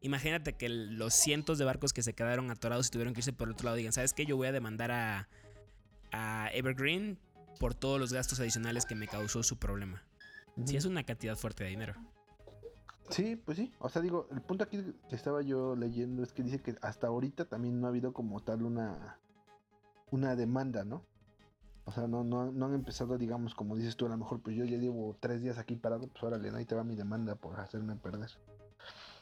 imagínate 0.00 0.52
que 0.52 0.68
los 0.68 1.14
cientos 1.14 1.58
de 1.58 1.64
barcos 1.64 1.92
que 1.92 2.02
se 2.02 2.14
quedaron 2.14 2.50
atorados 2.50 2.88
y 2.88 2.90
tuvieron 2.90 3.14
que 3.14 3.20
irse 3.20 3.32
por 3.32 3.48
el 3.48 3.54
otro 3.54 3.66
lado 3.66 3.76
digan, 3.76 3.92
¿sabes 3.92 4.12
qué? 4.12 4.26
Yo 4.26 4.36
voy 4.36 4.48
a 4.48 4.52
demandar 4.52 4.90
a, 4.90 5.28
a 6.12 6.48
Evergreen 6.52 7.18
por 7.58 7.74
todos 7.74 7.98
los 7.98 8.12
gastos 8.12 8.38
adicionales 8.40 8.86
que 8.86 8.94
me 8.94 9.08
causó 9.08 9.42
su 9.42 9.58
problema. 9.58 10.02
Sí, 10.64 10.76
es 10.76 10.84
una 10.84 11.04
cantidad 11.04 11.36
fuerte 11.36 11.64
de 11.64 11.70
dinero. 11.70 11.94
Sí, 13.10 13.36
pues 13.36 13.58
sí. 13.58 13.72
O 13.78 13.88
sea, 13.88 14.02
digo, 14.02 14.26
el 14.32 14.40
punto 14.40 14.64
aquí 14.64 14.82
que 15.08 15.14
estaba 15.14 15.42
yo 15.42 15.76
leyendo 15.76 16.22
es 16.22 16.32
que 16.32 16.42
dice 16.42 16.60
que 16.60 16.76
hasta 16.82 17.06
ahorita 17.06 17.44
también 17.44 17.80
no 17.80 17.86
ha 17.86 17.90
habido 17.90 18.12
como 18.12 18.40
tal 18.40 18.62
una, 18.62 19.18
una 20.10 20.34
demanda, 20.34 20.84
¿no? 20.84 21.04
O 21.86 21.92
sea, 21.92 22.08
no, 22.08 22.24
no, 22.24 22.50
no 22.50 22.66
han 22.66 22.74
empezado, 22.74 23.16
digamos, 23.16 23.54
como 23.54 23.76
dices 23.76 23.96
tú, 23.96 24.06
a 24.06 24.08
lo 24.08 24.16
mejor, 24.16 24.40
pues 24.40 24.56
yo 24.56 24.64
ya 24.64 24.76
llevo 24.76 25.16
tres 25.20 25.40
días 25.40 25.56
aquí 25.56 25.76
parado, 25.76 26.08
pues 26.08 26.22
órale, 26.24 26.50
ahí 26.50 26.64
te 26.64 26.74
va 26.74 26.82
mi 26.82 26.96
demanda 26.96 27.36
por 27.36 27.60
hacerme 27.60 27.94
perder. 27.94 28.28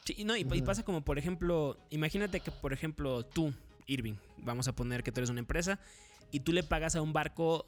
Sí, 0.07 0.25
no, 0.25 0.35
y, 0.35 0.45
pasa 0.45 0.83
como, 0.83 1.05
por 1.05 1.19
ejemplo, 1.19 1.77
imagínate 1.91 2.41
que, 2.41 2.51
por 2.51 2.73
ejemplo, 2.73 3.23
tú, 3.23 3.53
Irving, 3.87 4.15
vamos 4.39 4.67
a 4.67 4.75
poner 4.75 5.03
que 5.03 5.12
tú 5.12 5.21
eres 5.21 5.29
una 5.29 5.41
empresa 5.41 5.79
y 6.31 6.41
tú 6.41 6.53
le 6.53 6.62
pagas 6.62 6.97
a 6.97 7.03
un 7.03 7.12
barco 7.12 7.67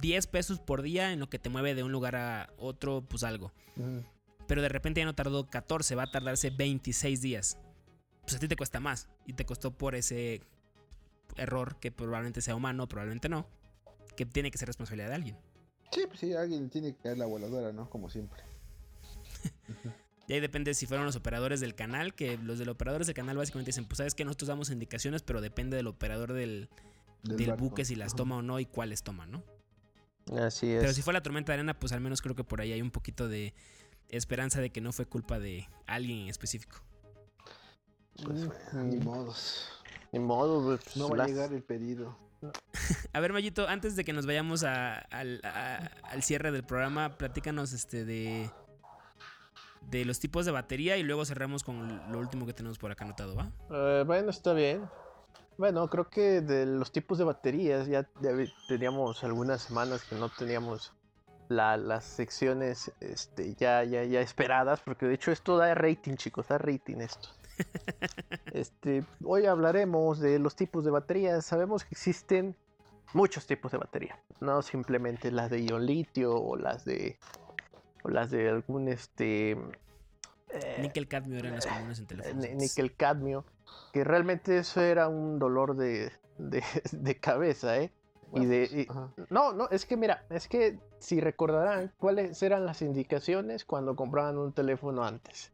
10 0.00 0.26
pesos 0.26 0.58
por 0.58 0.82
día 0.82 1.12
en 1.12 1.20
lo 1.20 1.30
que 1.30 1.38
te 1.38 1.48
mueve 1.48 1.76
de 1.76 1.84
un 1.84 1.92
lugar 1.92 2.16
a 2.16 2.50
otro, 2.58 3.02
pues 3.02 3.22
algo. 3.22 3.52
Pero 4.48 4.62
de 4.62 4.68
repente 4.68 5.00
ya 5.00 5.04
no 5.04 5.14
tardó 5.14 5.48
14, 5.48 5.94
va 5.94 6.04
a 6.04 6.10
tardarse 6.10 6.50
26 6.50 7.22
días. 7.22 7.56
Pues 8.22 8.34
a 8.34 8.40
ti 8.40 8.48
te 8.48 8.56
cuesta 8.56 8.80
más 8.80 9.08
y 9.26 9.34
te 9.34 9.46
costó 9.46 9.70
por 9.70 9.94
ese 9.94 10.42
error 11.36 11.76
que 11.78 11.92
probablemente 11.92 12.40
sea 12.40 12.56
humano, 12.56 12.88
probablemente 12.88 13.28
no 13.28 13.46
que 14.16 14.26
tiene 14.26 14.50
que 14.50 14.58
ser 14.58 14.66
responsabilidad 14.66 15.08
de 15.08 15.14
alguien. 15.14 15.36
Sí, 15.90 16.02
pues 16.06 16.20
sí, 16.20 16.34
alguien 16.34 16.70
tiene 16.70 16.94
que 16.94 17.02
caer 17.02 17.18
la 17.18 17.26
voladora, 17.26 17.72
¿no? 17.72 17.88
Como 17.88 18.10
siempre. 18.10 18.42
y 20.28 20.32
ahí 20.32 20.40
depende 20.40 20.74
si 20.74 20.86
fueron 20.86 21.06
los 21.06 21.16
operadores 21.16 21.60
del 21.60 21.74
canal, 21.74 22.14
que 22.14 22.36
los 22.38 22.58
del 22.58 22.68
operadores 22.68 23.06
del 23.06 23.14
canal 23.14 23.36
básicamente 23.36 23.68
dicen, 23.68 23.86
pues 23.86 23.98
sabes 23.98 24.14
que 24.14 24.24
nosotros 24.24 24.48
damos 24.48 24.70
indicaciones, 24.70 25.22
pero 25.22 25.40
depende 25.40 25.76
del 25.76 25.86
operador 25.86 26.32
del, 26.32 26.68
del, 27.22 27.52
buque 27.54 27.84
si 27.84 27.94
las 27.94 28.14
toma 28.16 28.36
o 28.36 28.42
no 28.42 28.58
y 28.60 28.66
cuáles 28.66 29.02
toma, 29.02 29.26
¿no? 29.26 29.44
Así 30.38 30.70
es. 30.70 30.80
Pero 30.80 30.92
si 30.92 31.02
fue 31.02 31.12
la 31.12 31.22
tormenta 31.22 31.52
de 31.52 31.58
arena, 31.58 31.78
pues 31.78 31.92
al 31.92 32.00
menos 32.00 32.22
creo 32.22 32.34
que 32.34 32.44
por 32.44 32.60
ahí 32.60 32.72
hay 32.72 32.82
un 32.82 32.90
poquito 32.90 33.28
de 33.28 33.54
esperanza 34.08 34.60
de 34.60 34.70
que 34.70 34.80
no 34.80 34.92
fue 34.92 35.06
culpa 35.06 35.38
de 35.38 35.68
alguien 35.86 36.20
en 36.20 36.28
específico. 36.28 36.82
Pues 38.22 38.48
ni 38.74 38.96
modos. 38.96 39.68
Ni 40.12 40.20
modo, 40.20 40.62
pues, 40.64 40.96
no 40.96 41.08
va 41.08 41.24
a 41.24 41.26
llegar 41.26 41.52
el 41.52 41.62
pedido. 41.62 42.16
A 43.12 43.20
ver, 43.20 43.32
Mayito, 43.32 43.68
antes 43.68 43.96
de 43.96 44.04
que 44.04 44.12
nos 44.12 44.26
vayamos 44.26 44.64
al, 44.64 45.40
cierre 46.20 46.50
del 46.52 46.64
programa, 46.64 47.16
platícanos 47.16 47.72
este 47.72 48.04
de, 48.04 48.50
de 49.90 50.04
los 50.04 50.20
tipos 50.20 50.46
de 50.46 50.52
batería 50.52 50.96
y 50.96 51.02
luego 51.02 51.24
cerramos 51.24 51.62
con 51.62 52.10
lo 52.10 52.18
último 52.18 52.46
que 52.46 52.52
tenemos 52.52 52.78
por 52.78 52.90
acá 52.90 53.04
anotado, 53.04 53.36
¿va? 53.36 53.50
Eh, 53.70 54.04
bueno, 54.06 54.30
está 54.30 54.52
bien. 54.52 54.88
Bueno, 55.56 55.88
creo 55.88 56.10
que 56.10 56.40
de 56.40 56.66
los 56.66 56.90
tipos 56.90 57.18
de 57.18 57.24
baterías 57.24 57.86
ya, 57.86 58.02
teníamos 58.68 59.22
algunas 59.22 59.62
semanas 59.62 60.02
que 60.02 60.16
no 60.16 60.28
teníamos 60.28 60.92
las 61.48 62.04
secciones 62.04 62.90
este, 63.00 63.54
ya, 63.54 63.84
ya, 63.84 64.02
ya 64.02 64.20
esperadas, 64.20 64.80
porque 64.80 65.06
de 65.06 65.14
hecho 65.14 65.30
esto 65.30 65.56
da 65.56 65.72
rating, 65.74 66.16
chicos, 66.16 66.48
da 66.48 66.58
rating 66.58 66.96
esto. 66.96 67.28
Este, 68.52 69.04
hoy 69.24 69.46
hablaremos 69.46 70.20
de 70.20 70.38
los 70.38 70.54
tipos 70.54 70.84
de 70.84 70.92
baterías. 70.92 71.44
Sabemos 71.44 71.82
que 71.82 71.90
existen 71.90 72.54
muchos 73.12 73.46
tipos 73.46 73.72
de 73.72 73.78
batería, 73.78 74.20
no 74.40 74.62
simplemente 74.62 75.32
las 75.32 75.50
de 75.50 75.64
ion 75.64 75.84
litio 75.84 76.36
o 76.36 76.56
las 76.56 76.84
de 76.84 77.18
o 78.04 78.10
las 78.10 78.30
de 78.30 78.48
algún 78.48 78.88
este 78.88 79.56
eh, 80.54 80.78
níquel 80.80 81.08
cadmio 81.08 81.38
eran 81.38 81.54
las 81.54 81.66
comunes 81.66 81.98
en 81.98 82.06
teléfonos. 82.06 82.48
Níquel 82.54 82.94
cadmio, 82.94 83.44
que 83.92 84.04
realmente 84.04 84.58
eso 84.58 84.80
era 84.80 85.08
un 85.08 85.38
dolor 85.38 85.76
de, 85.76 86.12
de, 86.38 86.62
cabeza, 87.20 87.78
¿eh? 87.78 87.92
Y 88.32 88.46
de, 88.46 88.88
no, 89.30 89.52
no, 89.52 89.68
es 89.70 89.86
que 89.86 89.96
mira, 89.96 90.24
es 90.28 90.48
que 90.48 90.80
si 90.98 91.20
recordarán 91.20 91.92
cuáles 91.98 92.42
eran 92.42 92.66
las 92.66 92.82
indicaciones 92.82 93.64
cuando 93.64 93.94
compraban 93.94 94.38
un 94.38 94.52
teléfono 94.52 95.04
antes. 95.04 95.52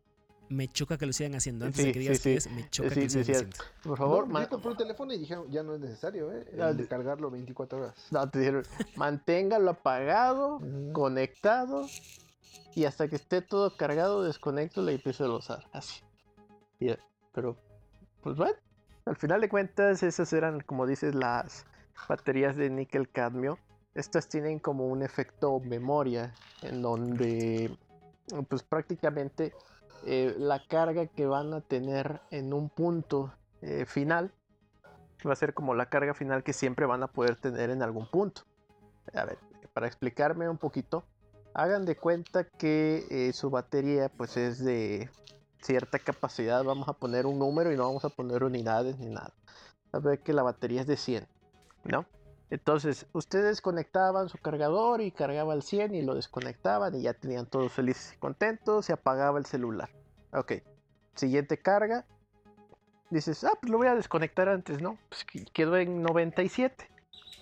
Me 0.50 0.66
choca 0.66 0.98
que 0.98 1.06
lo 1.06 1.12
sigan 1.12 1.36
haciendo. 1.36 1.64
Antes 1.64 1.84
de 1.84 1.92
que 1.92 1.98
digas 2.00 2.20
que 2.20 2.34
es, 2.34 2.50
me 2.50 2.68
choca 2.68 2.90
que 2.90 3.02
lo 3.02 3.08
sigan 3.08 3.22
haciendo. 3.22 3.56
Por 3.84 3.96
favor, 3.96 4.28
no, 4.28 4.40
yo 4.40 4.48
compré 4.48 4.70
un 4.72 4.76
teléfono 4.76 5.12
y 5.14 5.18
dijeron, 5.18 5.50
ya 5.50 5.62
no 5.62 5.74
es 5.74 5.80
necesario, 5.80 6.32
¿eh? 6.32 6.44
El 6.52 6.88
cargarlo 6.88 7.30
24 7.30 7.78
horas. 7.78 7.94
No, 8.10 8.28
te 8.28 8.40
dijeron, 8.40 8.64
manténgalo 8.96 9.70
apagado, 9.70 10.60
conectado, 10.92 11.86
y 12.74 12.84
hasta 12.84 13.08
que 13.08 13.16
esté 13.16 13.42
todo 13.42 13.76
cargado, 13.76 14.24
desconecto 14.24 14.88
y 14.90 14.94
empiezo 14.94 15.24
a 15.24 15.36
usar. 15.36 15.64
Así. 15.72 16.02
pero, 17.32 17.56
pues 18.22 18.36
bueno, 18.36 18.56
al 19.06 19.16
final 19.16 19.40
de 19.40 19.48
cuentas, 19.48 20.02
esas 20.02 20.32
eran, 20.32 20.60
como 20.60 20.86
dices, 20.86 21.14
las 21.14 21.64
baterías 22.08 22.56
de 22.56 22.70
níquel 22.70 23.08
cadmio. 23.08 23.58
Estas 23.94 24.28
tienen 24.28 24.58
como 24.58 24.86
un 24.86 25.02
efecto 25.02 25.60
memoria, 25.60 26.34
en 26.62 26.82
donde, 26.82 27.76
pues 28.48 28.62
prácticamente 28.62 29.52
eh, 30.06 30.34
la 30.38 30.66
carga 30.66 31.06
que 31.06 31.26
van 31.26 31.52
a 31.52 31.60
tener 31.60 32.20
en 32.30 32.52
un 32.52 32.68
punto 32.68 33.32
eh, 33.62 33.84
final 33.86 34.32
va 35.26 35.32
a 35.32 35.36
ser 35.36 35.54
como 35.54 35.74
la 35.74 35.86
carga 35.86 36.14
final 36.14 36.42
que 36.42 36.52
siempre 36.52 36.86
van 36.86 37.02
a 37.02 37.08
poder 37.08 37.36
tener 37.36 37.70
en 37.70 37.82
algún 37.82 38.06
punto. 38.06 38.42
A 39.14 39.24
ver, 39.24 39.38
para 39.72 39.86
explicarme 39.86 40.48
un 40.48 40.58
poquito, 40.58 41.04
hagan 41.54 41.84
de 41.84 41.96
cuenta 41.96 42.44
que 42.44 43.06
eh, 43.10 43.32
su 43.32 43.50
batería 43.50 44.08
pues 44.08 44.36
es 44.36 44.64
de 44.64 45.10
cierta 45.60 45.98
capacidad, 45.98 46.64
vamos 46.64 46.88
a 46.88 46.94
poner 46.94 47.26
un 47.26 47.38
número 47.38 47.72
y 47.72 47.76
no 47.76 47.86
vamos 47.86 48.04
a 48.04 48.08
poner 48.08 48.44
unidades 48.44 48.98
ni 48.98 49.10
nada. 49.10 49.32
A 49.92 49.98
ver 49.98 50.20
que 50.20 50.32
la 50.32 50.42
batería 50.42 50.80
es 50.82 50.86
de 50.86 50.96
100, 50.96 51.26
¿no? 51.84 52.06
Entonces, 52.50 53.06
ustedes 53.12 53.60
conectaban 53.60 54.28
su 54.28 54.36
cargador 54.38 55.00
y 55.00 55.12
cargaba 55.12 55.54
el 55.54 55.62
100 55.62 55.94
y 55.94 56.02
lo 56.02 56.16
desconectaban 56.16 56.94
y 56.96 57.02
ya 57.02 57.14
tenían 57.14 57.46
todos 57.46 57.72
felices 57.72 58.14
y 58.14 58.18
contentos, 58.18 58.86
se 58.86 58.92
apagaba 58.92 59.38
el 59.38 59.46
celular. 59.46 59.88
Ok, 60.32 60.54
siguiente 61.14 61.58
carga. 61.58 62.04
Dices, 63.08 63.44
ah, 63.44 63.52
pues 63.60 63.70
lo 63.70 63.78
voy 63.78 63.86
a 63.86 63.94
desconectar 63.94 64.48
antes, 64.48 64.82
¿no? 64.82 64.98
Pues 65.08 65.24
quedó 65.52 65.76
en 65.76 66.02
97. 66.02 66.88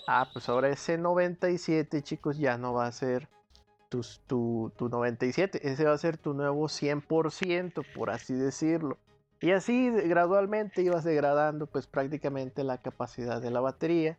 Ah, 0.07 0.29
pues 0.33 0.49
ahora 0.49 0.69
ese 0.69 0.99
97, 0.99 2.03
chicos, 2.03 2.39
ya 2.39 2.59
no 2.59 2.75
va 2.75 2.87
a 2.87 2.93
ser 2.93 3.29
tu, 3.89 4.03
tu, 4.27 4.73
tu 4.77 4.91
97. 4.91 5.71
Ese 5.71 5.85
va 5.85 5.93
a 5.93 5.99
ser 5.99 6.19
tu 6.19 6.35
nuevo 6.35 6.69
100%, 6.69 7.85
por 7.95 8.11
así 8.11 8.35
decirlo. 8.35 8.99
Y 9.41 9.53
así 9.53 9.91
gradualmente 9.91 10.83
ibas 10.83 11.05
degradando 11.05 11.67
pues 11.67 11.87
prácticamente 11.87 12.65
la 12.65 12.79
capacidad 12.79 13.41
de 13.41 13.51
la 13.51 13.61
batería 13.61 14.19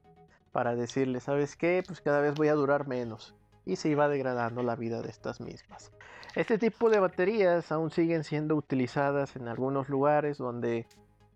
para 0.51 0.75
decirle, 0.75 1.19
¿sabes 1.19 1.55
qué? 1.55 1.83
Pues 1.85 2.01
cada 2.01 2.21
vez 2.21 2.35
voy 2.35 2.47
a 2.47 2.53
durar 2.53 2.87
menos. 2.87 3.35
Y 3.65 3.75
se 3.75 3.89
iba 3.89 4.07
degradando 4.07 4.63
la 4.63 4.75
vida 4.75 5.01
de 5.01 5.09
estas 5.09 5.39
mismas. 5.41 5.91
Este 6.35 6.57
tipo 6.57 6.89
de 6.89 6.99
baterías 6.99 7.71
aún 7.71 7.91
siguen 7.91 8.23
siendo 8.23 8.55
utilizadas 8.55 9.35
en 9.35 9.47
algunos 9.47 9.89
lugares 9.89 10.37
donde... 10.37 10.87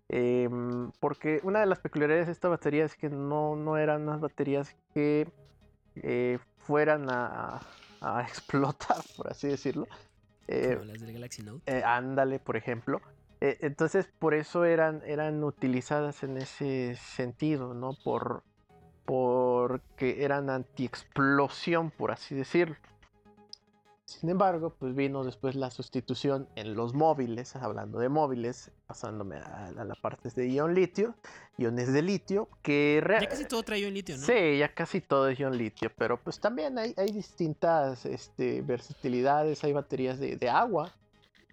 Em, 0.08 0.90
porque 1.00 1.40
una 1.44 1.60
de 1.60 1.66
las 1.66 1.78
peculiaridades 1.80 2.26
de 2.26 2.32
esta 2.32 2.48
batería 2.48 2.84
es 2.84 2.94
que 2.94 3.08
no, 3.08 3.56
no 3.56 3.78
eran 3.78 4.02
unas 4.02 4.20
baterías 4.20 4.76
que 4.92 5.26
eh, 5.96 6.38
fueran 6.58 7.08
a, 7.10 7.60
a, 8.00 8.22
explotar, 8.28 9.02
por 9.16 9.30
así 9.30 9.48
decirlo. 9.48 9.86
Eh, 10.46 10.78
las 10.84 11.00
del 11.00 11.14
Galaxy 11.14 11.42
Note. 11.42 11.62
Eh, 11.66 11.82
ándale, 11.84 12.38
por 12.38 12.56
ejemplo. 12.56 13.00
entonces, 13.40 14.06
por 14.18 14.34
eso 14.34 14.64
eran, 14.64 15.02
eran 15.06 15.42
utilizadas 15.42 16.22
en 16.22 16.36
ese 16.36 16.96
sentido, 16.96 17.74
¿no? 17.74 17.92
Por, 18.04 18.42
porque 19.04 20.24
eran 20.24 20.50
anti-explosión, 20.50 21.90
por 21.90 22.10
así 22.10 22.34
decirlo. 22.34 22.76
Sin 24.06 24.28
embargo, 24.28 24.74
pues 24.78 24.94
vino 24.94 25.24
después 25.24 25.54
la 25.54 25.70
sustitución 25.70 26.46
en 26.56 26.74
los 26.74 26.92
móviles, 26.92 27.56
hablando 27.56 27.98
de 27.98 28.10
móviles, 28.10 28.70
pasándome 28.86 29.36
a, 29.36 29.72
la 29.72 29.94
parte 29.94 30.28
de 30.28 30.48
ion 30.50 30.74
litio, 30.74 31.14
iones 31.56 31.90
de 31.90 32.02
litio, 32.02 32.48
que... 32.62 33.02
Ya 33.08 33.28
casi 33.28 33.46
todo 33.46 33.62
trae 33.62 33.80
ion 33.80 33.94
litio, 33.94 34.16
¿no? 34.18 34.22
Sí, 34.22 34.58
ya 34.58 34.74
casi 34.74 35.00
todo 35.00 35.28
es 35.28 35.38
ion 35.38 35.56
litio, 35.56 35.90
pero 35.96 36.22
pues 36.22 36.38
también 36.38 36.78
hay, 36.78 37.12
distintas 37.12 38.04
este, 38.04 38.60
versatilidades, 38.60 39.64
hay 39.64 39.72
baterías 39.72 40.18
de, 40.18 40.50
agua, 40.50 40.94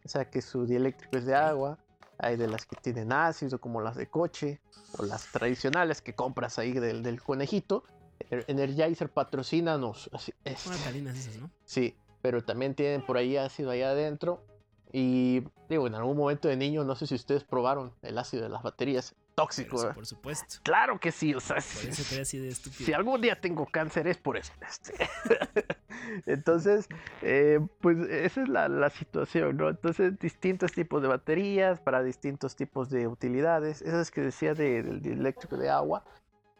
o 0.03 0.09
sea 0.09 0.29
que 0.29 0.41
su 0.41 0.65
dieléctrico 0.65 1.17
es 1.17 1.25
de 1.25 1.35
agua, 1.35 1.77
hay 2.21 2.37
de 2.37 2.47
las 2.47 2.65
que 2.65 2.75
tienen 2.75 3.11
ácido, 3.11 3.59
como 3.59 3.81
las 3.81 3.95
de 3.95 4.07
coche, 4.07 4.61
o 4.97 5.03
las 5.03 5.25
tradicionales 5.31 6.01
que 6.01 6.13
compras 6.13 6.59
ahí 6.59 6.71
del, 6.71 7.03
del 7.03 7.21
conejito. 7.21 7.83
Energizer 8.29 9.09
patrocínanos. 9.09 10.09
Es. 10.45 10.67
esas, 10.67 11.35
¿no? 11.37 11.49
Sí, 11.65 11.95
pero 12.21 12.43
también 12.43 12.75
tienen 12.75 13.03
por 13.03 13.17
ahí 13.17 13.37
ácido 13.37 13.71
ahí 13.71 13.81
adentro. 13.81 14.45
Y 14.93 15.43
digo, 15.67 15.87
en 15.87 15.95
algún 15.95 16.15
momento 16.15 16.47
de 16.47 16.57
niño, 16.57 16.83
no 16.83 16.95
sé 16.95 17.07
si 17.07 17.15
ustedes 17.15 17.43
probaron 17.43 17.93
el 18.03 18.17
ácido 18.17 18.43
de 18.43 18.49
las 18.49 18.61
baterías. 18.61 19.15
Tóxico, 19.35 19.93
Por 19.93 20.05
supuesto. 20.05 20.57
Claro 20.63 20.99
que 20.99 21.11
sí, 21.11 21.33
o 21.33 21.39
sea, 21.39 21.55
por 21.55 21.63
si, 21.63 22.19
así 22.19 22.37
de 22.37 22.49
estúpido. 22.49 22.85
si 22.85 22.93
algún 22.93 23.21
día 23.21 23.39
tengo 23.39 23.65
cáncer 23.65 24.07
es 24.07 24.17
por 24.17 24.37
eso. 24.37 24.51
Este. 24.67 24.93
Entonces, 26.25 26.87
eh, 27.21 27.59
pues 27.79 27.97
esa 28.09 28.43
es 28.43 28.49
la, 28.49 28.89
situación, 28.89 29.57
¿no? 29.57 29.69
Entonces, 29.69 30.19
distintos 30.19 30.73
tipos 30.73 31.01
de 31.01 31.07
baterías 31.07 31.79
para 31.79 32.03
distintos 32.03 32.55
tipos 32.55 32.89
de 32.89 33.07
utilidades. 33.07 33.81
Esas 33.81 34.11
que 34.11 34.21
decía 34.21 34.53
del 34.53 35.05
eléctrico 35.05 35.55
de 35.57 35.69
agua. 35.69 36.03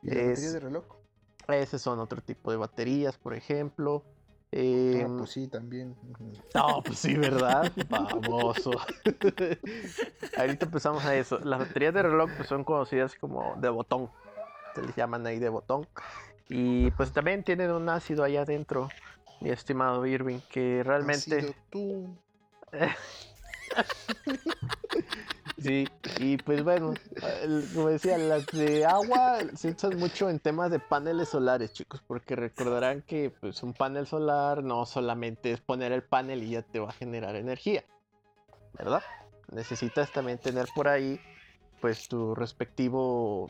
¿Y 0.01 0.09
de 0.11 0.59
reloj? 0.59 0.86
Esos 1.47 1.82
son 1.82 1.99
otro 1.99 2.22
tipo 2.22 2.51
de 2.51 2.57
baterías, 2.57 3.17
por 3.17 3.34
ejemplo. 3.34 4.03
Eh, 4.53 5.07
pues 5.17 5.29
sí, 5.29 5.47
también. 5.47 5.95
No, 6.53 6.83
pues 6.83 6.99
sí, 6.99 7.15
¿verdad? 7.15 7.71
Famoso. 7.89 8.71
Ahorita 10.37 10.65
empezamos 10.65 11.05
a 11.05 11.15
eso. 11.15 11.39
Las 11.39 11.59
baterías 11.59 11.93
de 11.93 12.03
reloj 12.03 12.29
pues, 12.35 12.49
son 12.49 12.63
conocidas 12.63 13.15
como 13.15 13.55
de 13.57 13.69
botón. 13.69 14.09
Se 14.75 14.81
les 14.81 14.95
llaman 14.95 15.25
ahí 15.25 15.39
de 15.39 15.49
botón. 15.49 15.87
Y 16.49 16.91
pues 16.91 17.13
también 17.13 17.43
tienen 17.43 17.71
un 17.71 17.87
ácido 17.87 18.25
ahí 18.25 18.35
adentro 18.35 18.89
mi 19.41 19.49
estimado 19.49 20.05
Irving, 20.05 20.39
que 20.49 20.83
realmente... 20.83 21.55
tú. 21.69 22.15
sí, 25.62 25.88
y 26.20 26.38
pues 26.38 26.64
bueno, 26.64 26.93
como 27.74 27.89
decía, 27.89 28.18
las 28.18 28.45
de 28.51 28.86
agua 28.86 29.39
se 29.55 29.70
usan 29.70 29.97
mucho 29.97 30.30
en 30.30 30.39
temas 30.39 30.72
de 30.72 30.80
paneles 30.80 31.30
solares, 31.30 31.74
chicos, 31.74 32.01
porque 32.07 32.36
recordarán 32.36 33.01
que 33.01 33.32
pues, 33.39 33.62
un 33.64 33.74
panel 33.74 34.07
solar 34.07 34.64
no 34.64 34.86
solamente 34.86 35.51
es 35.51 35.62
poner 35.62 35.91
el 35.91 36.03
panel 36.03 36.43
y 36.43 36.51
ya 36.51 36.62
te 36.62 36.80
va 36.80 36.89
a 36.89 36.93
generar 36.93 37.36
energía, 37.36 37.84
¿verdad? 38.74 39.03
Necesitas 39.51 40.12
también 40.12 40.38
tener 40.38 40.68
por 40.76 40.88
ahí 40.88 41.20
pues 41.80 42.07
tu 42.07 42.36
respectivo 42.36 43.49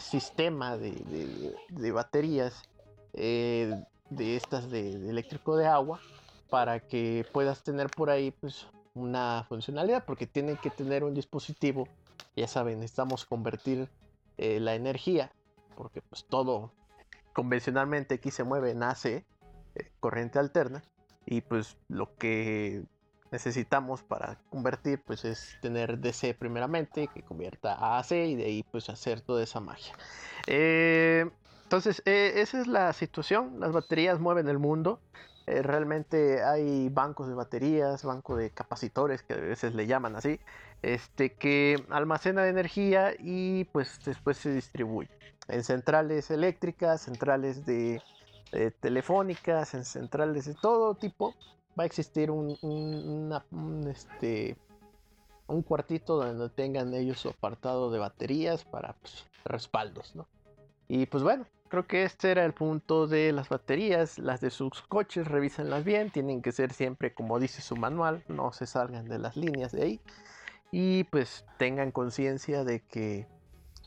sistema 0.00 0.76
de, 0.76 1.54
de 1.68 1.92
baterías 1.92 2.68
eh, 3.14 3.74
de 4.10 4.36
estas 4.36 4.70
de, 4.70 4.90
eléctrico 5.08 5.56
de 5.56 5.66
agua 5.66 6.00
para 6.50 6.80
que 6.80 7.26
puedas 7.32 7.62
tener 7.62 7.88
por 7.88 8.10
ahí 8.10 8.30
pues 8.30 8.66
una 8.98 9.44
funcionalidad 9.48 10.04
porque 10.04 10.26
tienen 10.26 10.56
que 10.56 10.70
tener 10.70 11.04
un 11.04 11.14
dispositivo 11.14 11.88
ya 12.36 12.48
saben 12.48 12.80
necesitamos 12.80 13.24
convertir 13.24 13.88
eh, 14.36 14.60
la 14.60 14.74
energía 14.74 15.32
porque 15.76 16.02
pues 16.02 16.24
todo 16.24 16.72
convencionalmente 17.32 18.16
aquí 18.16 18.30
se 18.30 18.44
mueve 18.44 18.70
en 18.70 18.82
AC 18.82 19.06
eh, 19.06 19.24
corriente 20.00 20.38
alterna 20.38 20.82
y 21.26 21.40
pues 21.40 21.76
lo 21.88 22.14
que 22.16 22.84
necesitamos 23.30 24.02
para 24.02 24.38
convertir 24.50 25.02
pues 25.04 25.24
es 25.24 25.56
tener 25.60 25.98
DC 25.98 26.34
primeramente 26.34 27.08
que 27.08 27.22
convierta 27.22 27.74
a 27.74 27.98
AC 27.98 28.12
y 28.12 28.34
de 28.36 28.44
ahí 28.44 28.64
pues 28.70 28.88
hacer 28.88 29.20
toda 29.20 29.42
esa 29.42 29.60
magia 29.60 29.94
eh, 30.46 31.30
entonces, 31.68 32.00
esa 32.06 32.62
es 32.62 32.66
la 32.66 32.90
situación. 32.94 33.60
Las 33.60 33.72
baterías 33.72 34.18
mueven 34.18 34.48
el 34.48 34.58
mundo. 34.58 35.00
Eh, 35.48 35.62
realmente 35.62 36.42
hay 36.44 36.90
bancos 36.90 37.26
de 37.26 37.34
baterías, 37.34 38.04
bancos 38.04 38.36
de 38.36 38.50
capacitores, 38.50 39.22
que 39.22 39.32
a 39.32 39.36
veces 39.36 39.74
le 39.74 39.86
llaman 39.86 40.14
así, 40.14 40.38
este, 40.82 41.32
que 41.32 41.82
almacena 41.88 42.46
energía 42.46 43.14
y 43.18 43.64
pues 43.64 43.98
después 44.04 44.36
se 44.36 44.52
distribuye. 44.52 45.08
En 45.48 45.64
centrales 45.64 46.30
eléctricas, 46.30 47.00
centrales 47.00 47.64
de 47.64 48.02
eh, 48.52 48.72
telefónicas, 48.78 49.72
en 49.72 49.86
centrales 49.86 50.44
de 50.44 50.54
todo 50.54 50.94
tipo, 50.94 51.34
va 51.78 51.84
a 51.84 51.86
existir 51.86 52.30
un, 52.30 53.32
este, 53.88 54.54
un 55.46 55.62
cuartito 55.62 56.18
donde 56.18 56.50
tengan 56.50 56.92
ellos 56.92 57.20
su 57.20 57.30
apartado 57.30 57.90
de 57.90 57.98
baterías 57.98 58.66
para 58.66 58.92
pues, 58.94 59.24
respaldos, 59.46 60.14
¿no? 60.14 60.26
Y 60.88 61.06
pues 61.06 61.22
bueno, 61.22 61.46
creo 61.68 61.86
que 61.86 62.04
este 62.04 62.30
era 62.30 62.44
el 62.44 62.52
punto 62.52 63.06
de 63.06 63.32
las 63.32 63.48
baterías. 63.48 64.18
Las 64.18 64.40
de 64.40 64.50
sus 64.50 64.82
coches, 64.82 65.26
revísenlas 65.26 65.84
bien. 65.84 66.10
Tienen 66.10 66.42
que 66.42 66.52
ser 66.52 66.72
siempre 66.72 67.14
como 67.14 67.38
dice 67.38 67.62
su 67.62 67.76
manual. 67.76 68.24
No 68.28 68.52
se 68.52 68.66
salgan 68.66 69.08
de 69.08 69.18
las 69.18 69.36
líneas 69.36 69.72
de 69.72 69.82
ahí. 69.82 70.00
Y 70.70 71.04
pues 71.04 71.44
tengan 71.58 71.92
conciencia 71.92 72.64
de 72.64 72.80
que 72.80 73.26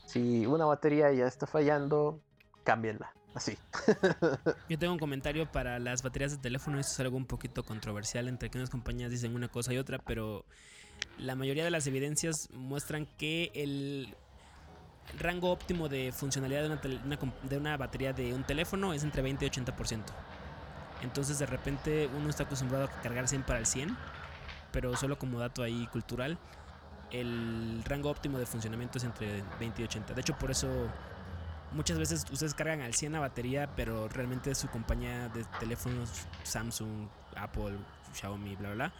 si 0.06 0.46
una 0.46 0.64
batería 0.64 1.12
ya 1.12 1.26
está 1.26 1.46
fallando, 1.46 2.20
cámbienla. 2.64 3.12
así. 3.34 3.56
Yo 4.68 4.78
tengo 4.78 4.92
un 4.92 4.98
comentario 4.98 5.50
para 5.50 5.78
las 5.78 6.02
baterías 6.02 6.32
de 6.32 6.38
teléfono. 6.38 6.78
Esto 6.78 6.92
es 6.92 7.00
algo 7.00 7.16
un 7.16 7.26
poquito 7.26 7.62
controversial 7.62 8.28
entre 8.28 8.50
que 8.50 8.58
unas 8.58 8.70
compañías 8.70 9.10
dicen 9.10 9.34
una 9.34 9.48
cosa 9.48 9.72
y 9.72 9.78
otra, 9.78 9.98
pero 9.98 10.44
la 11.18 11.34
mayoría 11.34 11.64
de 11.64 11.70
las 11.70 11.86
evidencias 11.86 12.48
muestran 12.52 13.06
que 13.16 13.50
el 13.54 14.14
rango 15.18 15.50
óptimo 15.50 15.88
de 15.88 16.12
funcionalidad 16.12 16.62
de 16.62 16.66
una, 16.68 17.18
de 17.42 17.58
una 17.58 17.76
batería 17.76 18.12
de 18.12 18.34
un 18.34 18.44
teléfono 18.44 18.92
es 18.92 19.04
entre 19.04 19.22
20 19.22 19.44
y 19.44 19.48
80%. 19.48 20.02
Entonces 21.02 21.38
de 21.38 21.46
repente 21.46 22.08
uno 22.16 22.30
está 22.30 22.44
acostumbrado 22.44 22.84
a 22.84 22.88
cargar 23.02 23.28
100 23.28 23.42
para 23.42 23.58
el 23.58 23.66
100, 23.66 23.96
pero 24.70 24.96
solo 24.96 25.18
como 25.18 25.38
dato 25.38 25.62
ahí 25.62 25.86
cultural, 25.88 26.38
el 27.10 27.82
rango 27.84 28.10
óptimo 28.10 28.38
de 28.38 28.46
funcionamiento 28.46 28.98
es 28.98 29.04
entre 29.04 29.42
20 29.58 29.82
y 29.82 29.84
80. 29.84 30.14
De 30.14 30.20
hecho 30.20 30.36
por 30.38 30.50
eso 30.50 30.68
muchas 31.72 31.98
veces 31.98 32.24
ustedes 32.30 32.54
cargan 32.54 32.80
al 32.80 32.94
100 32.94 33.12
la 33.12 33.20
batería, 33.20 33.68
pero 33.76 34.08
realmente 34.08 34.54
su 34.54 34.68
compañía 34.68 35.28
de 35.28 35.44
teléfonos, 35.58 36.26
Samsung, 36.42 37.08
Apple, 37.36 37.76
Xiaomi, 38.14 38.56
bla, 38.56 38.72
bla, 38.72 38.74
bla, 38.74 38.92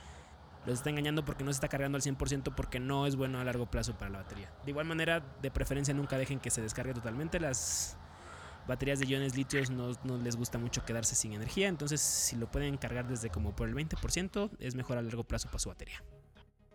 los 0.66 0.78
está 0.78 0.90
engañando 0.90 1.24
porque 1.24 1.44
no 1.44 1.52
se 1.52 1.56
está 1.56 1.68
cargando 1.68 1.96
al 1.96 2.02
100% 2.02 2.54
porque 2.54 2.78
no 2.78 3.06
es 3.06 3.16
bueno 3.16 3.40
a 3.40 3.44
largo 3.44 3.66
plazo 3.66 3.94
para 3.94 4.10
la 4.10 4.18
batería. 4.18 4.52
De 4.64 4.70
igual 4.70 4.86
manera, 4.86 5.20
de 5.40 5.50
preferencia 5.50 5.92
nunca 5.94 6.18
dejen 6.18 6.38
que 6.38 6.50
se 6.50 6.62
descargue 6.62 6.94
totalmente. 6.94 7.40
Las 7.40 7.96
baterías 8.66 9.00
de 9.00 9.06
iones 9.06 9.36
litios 9.36 9.70
no, 9.70 9.92
no 10.04 10.18
les 10.18 10.36
gusta 10.36 10.58
mucho 10.58 10.84
quedarse 10.84 11.14
sin 11.14 11.32
energía, 11.32 11.68
entonces 11.68 12.00
si 12.00 12.36
lo 12.36 12.50
pueden 12.50 12.76
cargar 12.76 13.08
desde 13.08 13.28
como 13.28 13.56
por 13.56 13.68
el 13.68 13.74
20% 13.74 14.50
es 14.60 14.74
mejor 14.74 14.98
a 14.98 15.02
largo 15.02 15.24
plazo 15.24 15.48
para 15.48 15.58
su 15.58 15.68
batería. 15.68 16.02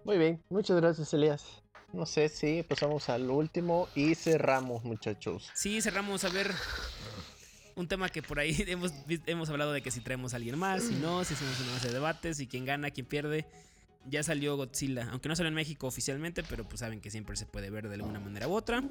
Muy 0.04 0.18
bien, 0.18 0.42
muchas 0.50 0.78
gracias, 0.78 1.14
Elías. 1.14 1.64
No 1.94 2.06
sé 2.06 2.28
si 2.28 2.64
pasamos 2.64 3.08
al 3.08 3.30
último 3.30 3.88
y 3.96 4.16
cerramos, 4.16 4.84
muchachos. 4.84 5.50
Sí, 5.54 5.82
cerramos 5.82 6.26
a 6.26 6.30
ver 6.30 6.52
un 7.76 7.88
tema 7.88 8.10
que 8.10 8.22
por 8.22 8.40
ahí 8.40 8.56
hemos, 8.68 8.92
hemos 9.26 9.50
hablado 9.50 9.72
de 9.72 9.82
que 9.82 9.92
si 9.92 10.02
traemos 10.02 10.34
a 10.34 10.38
alguien 10.38 10.58
más, 10.58 10.84
si 10.84 10.96
no, 10.96 11.24
si 11.24 11.34
hacemos 11.34 11.60
una 11.62 11.74
base 11.74 11.88
de 11.88 11.94
debates, 11.94 12.40
y 12.40 12.48
quién 12.48 12.66
gana, 12.66 12.92
quién 12.92 13.06
pierde. 13.06 13.46
Ya 14.10 14.24
salió 14.24 14.56
Godzilla, 14.56 15.08
aunque 15.12 15.28
no 15.30 15.36
salió 15.36 15.50
en 15.50 15.56
México 15.56 15.88
oficialmente, 15.88 16.44
pero 16.44 16.64
pues 16.64 16.80
saben 16.80 17.02
que 17.02 17.12
siempre 17.12 17.36
se 17.36 17.46
puede 17.46 17.70
ver 17.70 17.88
de 17.90 17.96
alguna 17.96 18.20
manera 18.20 18.48
u 18.48 18.54
otra. 18.56 18.82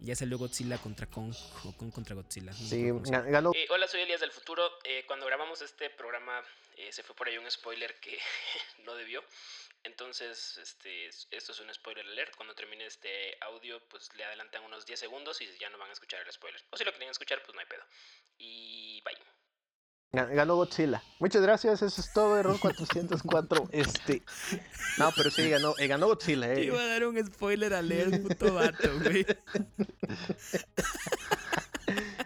Ya 0.00 0.14
salió 0.14 0.38
Godzilla 0.38 0.78
contra 0.78 1.06
Kong 1.08 1.34
o 1.64 1.72
Kong 1.76 1.90
contra 1.92 2.14
Godzilla. 2.14 2.52
no 2.52 2.56
Sí, 2.56 2.84
ganó. 3.30 3.50
Eh, 3.52 3.66
hola, 3.70 3.88
soy 3.88 4.02
Elías 4.02 4.20
del 4.20 4.30
futuro. 4.30 4.62
Eh, 4.84 5.02
cuando 5.08 5.26
grabamos 5.26 5.60
este 5.60 5.90
programa 5.90 6.40
eh, 6.76 6.92
se 6.92 7.02
fue 7.02 7.16
por 7.16 7.26
ahí 7.26 7.36
un 7.36 7.50
spoiler 7.50 7.98
que 7.98 8.16
no 8.86 8.94
debió. 8.94 9.24
Entonces, 9.82 10.56
este, 10.58 11.06
es- 11.06 11.26
esto 11.32 11.50
es 11.52 11.58
un 11.60 11.72
spoiler 11.74 12.06
alert. 12.06 12.36
Cuando 12.36 12.54
termine 12.54 12.86
este 12.86 13.36
audio, 13.40 13.80
pues 13.88 14.08
le 14.14 14.22
adelantan 14.24 14.62
unos 14.64 14.86
10 14.86 15.00
segundos 15.00 15.40
y 15.40 15.46
ya 15.58 15.68
no 15.70 15.78
van 15.78 15.90
a 15.90 15.92
escuchar 15.94 16.20
el 16.24 16.32
spoiler. 16.32 16.62
O 16.70 16.76
si 16.76 16.84
lo 16.84 16.92
quieren 16.92 17.10
escuchar, 17.10 17.42
pues 17.42 17.54
no 17.54 17.60
hay 17.60 17.66
pedo. 17.66 17.82
Y 18.38 19.02
bye. 19.04 19.16
Ga- 20.12 20.26
Ganó 20.34 20.56
Godzilla. 20.56 21.02
Muchas 21.20 21.42
gracias, 21.42 21.82
eso 21.82 22.00
es 22.00 22.12
todo, 22.12 22.38
error 22.38 22.58
404. 22.58 23.68
Este. 23.72 24.22
No, 24.98 25.10
pero 25.14 25.30
sí, 25.30 25.48
ganó, 25.50 25.74
eh, 25.78 25.86
ganó 25.86 26.06
Godzilla, 26.06 26.46
Te 26.54 26.62
eh. 26.62 26.64
iba 26.64 26.80
a 26.80 26.86
dar 26.86 27.06
un 27.06 27.26
spoiler 27.26 27.74
alert, 27.74 28.22
puto 28.22 28.54
vato, 28.54 28.88
güey. 29.02 29.26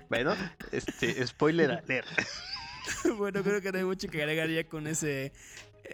Bueno, 0.08 0.34
este, 0.72 1.26
spoiler 1.26 1.70
alert. 1.72 2.06
Bueno, 3.16 3.42
creo 3.42 3.60
que 3.62 3.70
no 3.72 3.78
hay 3.78 3.84
mucho 3.84 4.08
que 4.08 4.20
agregar 4.20 4.48
ya 4.50 4.64
con 4.68 4.86
ese, 4.88 5.32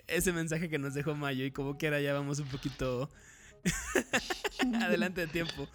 ese 0.06 0.32
mensaje 0.32 0.68
que 0.70 0.78
nos 0.78 0.94
dejó 0.94 1.14
Mayo. 1.14 1.44
Y 1.44 1.50
como 1.52 1.76
quiera, 1.76 2.00
ya 2.00 2.14
vamos 2.14 2.38
un 2.40 2.48
poquito 2.48 3.10
adelante 4.82 5.22
de 5.22 5.26
tiempo. 5.26 5.68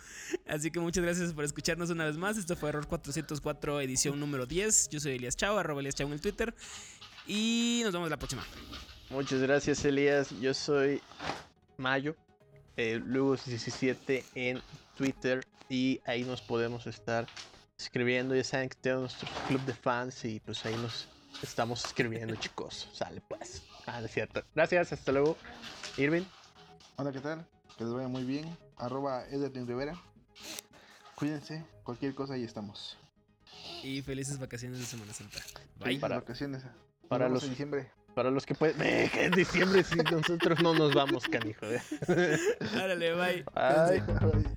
Así 0.48 0.72
que 0.72 0.80
muchas 0.80 1.04
gracias 1.04 1.34
por 1.34 1.44
escucharnos 1.44 1.90
una 1.90 2.06
vez 2.06 2.18
más. 2.18 2.38
Esto 2.38 2.56
fue 2.56 2.70
Error 2.70 2.88
404, 2.88 3.82
edición 3.82 4.20
número 4.20 4.46
10. 4.46 4.90
Yo 4.90 5.00
soy 5.00 5.14
Elias 5.14 5.36
Chao, 5.36 5.58
arroba 5.58 5.82
Elias 5.82 5.96
Chao 5.96 6.08
en 6.08 6.14
el 6.14 6.22
Twitter. 6.22 6.54
Y 7.28 7.82
nos 7.84 7.94
vemos 7.94 8.10
la 8.10 8.18
próxima. 8.18 8.46
Muchas 9.10 9.42
gracias, 9.42 9.86
Elías. 9.86 10.30
Yo 10.42 10.54
soy 10.54 11.02
Mayo, 11.78 12.16
eh, 12.78 13.02
luego 13.06 13.36
17 13.36 14.26
en 14.36 14.62
Twitter 14.98 15.46
y 15.70 16.02
ahí 16.06 16.24
nos 16.24 16.42
podemos 16.42 16.88
estar 16.88 17.28
escribiendo. 17.78 18.36
Ya 18.36 18.44
saben 18.44 18.70
que 18.70 18.76
tenemos 18.76 19.04
nuestro 19.04 19.30
club 19.48 19.62
de 19.66 19.74
fans 19.74 20.26
y 20.26 20.40
pues 20.40 20.66
ahí 20.66 20.76
nos 20.76 21.08
estamos 21.42 21.86
escribiendo, 21.86 22.36
chicos. 22.36 22.90
Sale 22.94 23.22
pues. 23.28 23.64
Ah, 23.86 24.02
es 24.04 24.12
cierto. 24.12 24.44
Gracias, 24.56 24.94
hasta 24.94 25.12
luego. 25.12 25.38
Irving. 25.98 26.24
Hola, 26.96 27.12
¿qué 27.12 27.20
tal? 27.20 27.46
Que 27.78 27.84
les 27.86 27.93
vaya 27.93 28.07
muy 28.07 28.24
bien. 28.24 28.55
Arroba 28.78 29.26
Ederlin 29.30 29.67
Rivera. 29.67 29.95
Cuídense, 31.15 31.63
cualquier 31.84 32.13
cosa 32.15 32.34
ahí 32.34 32.43
estamos. 32.43 32.97
Y 33.84 34.01
felices 34.01 34.39
vacaciones 34.39 34.80
de 34.80 34.86
Semana 34.86 35.13
Santa. 35.13 35.39
Bye. 35.80 35.99
Para- 35.99 36.15
vacaciones. 36.17 36.63
Para 37.07 37.30
los- 37.30 37.43
en 37.43 37.49
diciembre. 37.51 37.91
Para 38.15 38.30
los 38.30 38.45
que 38.45 38.53
pueden. 38.55 38.82
Eh, 38.82 39.09
en 39.26 39.32
diciembre 39.32 39.84
si 39.84 39.95
nosotros 39.97 40.61
no 40.61 40.74
nos 40.74 40.93
vamos, 40.93 41.28
canijo. 41.28 41.65
Árale, 42.76 43.13
bye. 43.15 43.43
Bye. 43.53 44.01
Bye. 44.01 44.53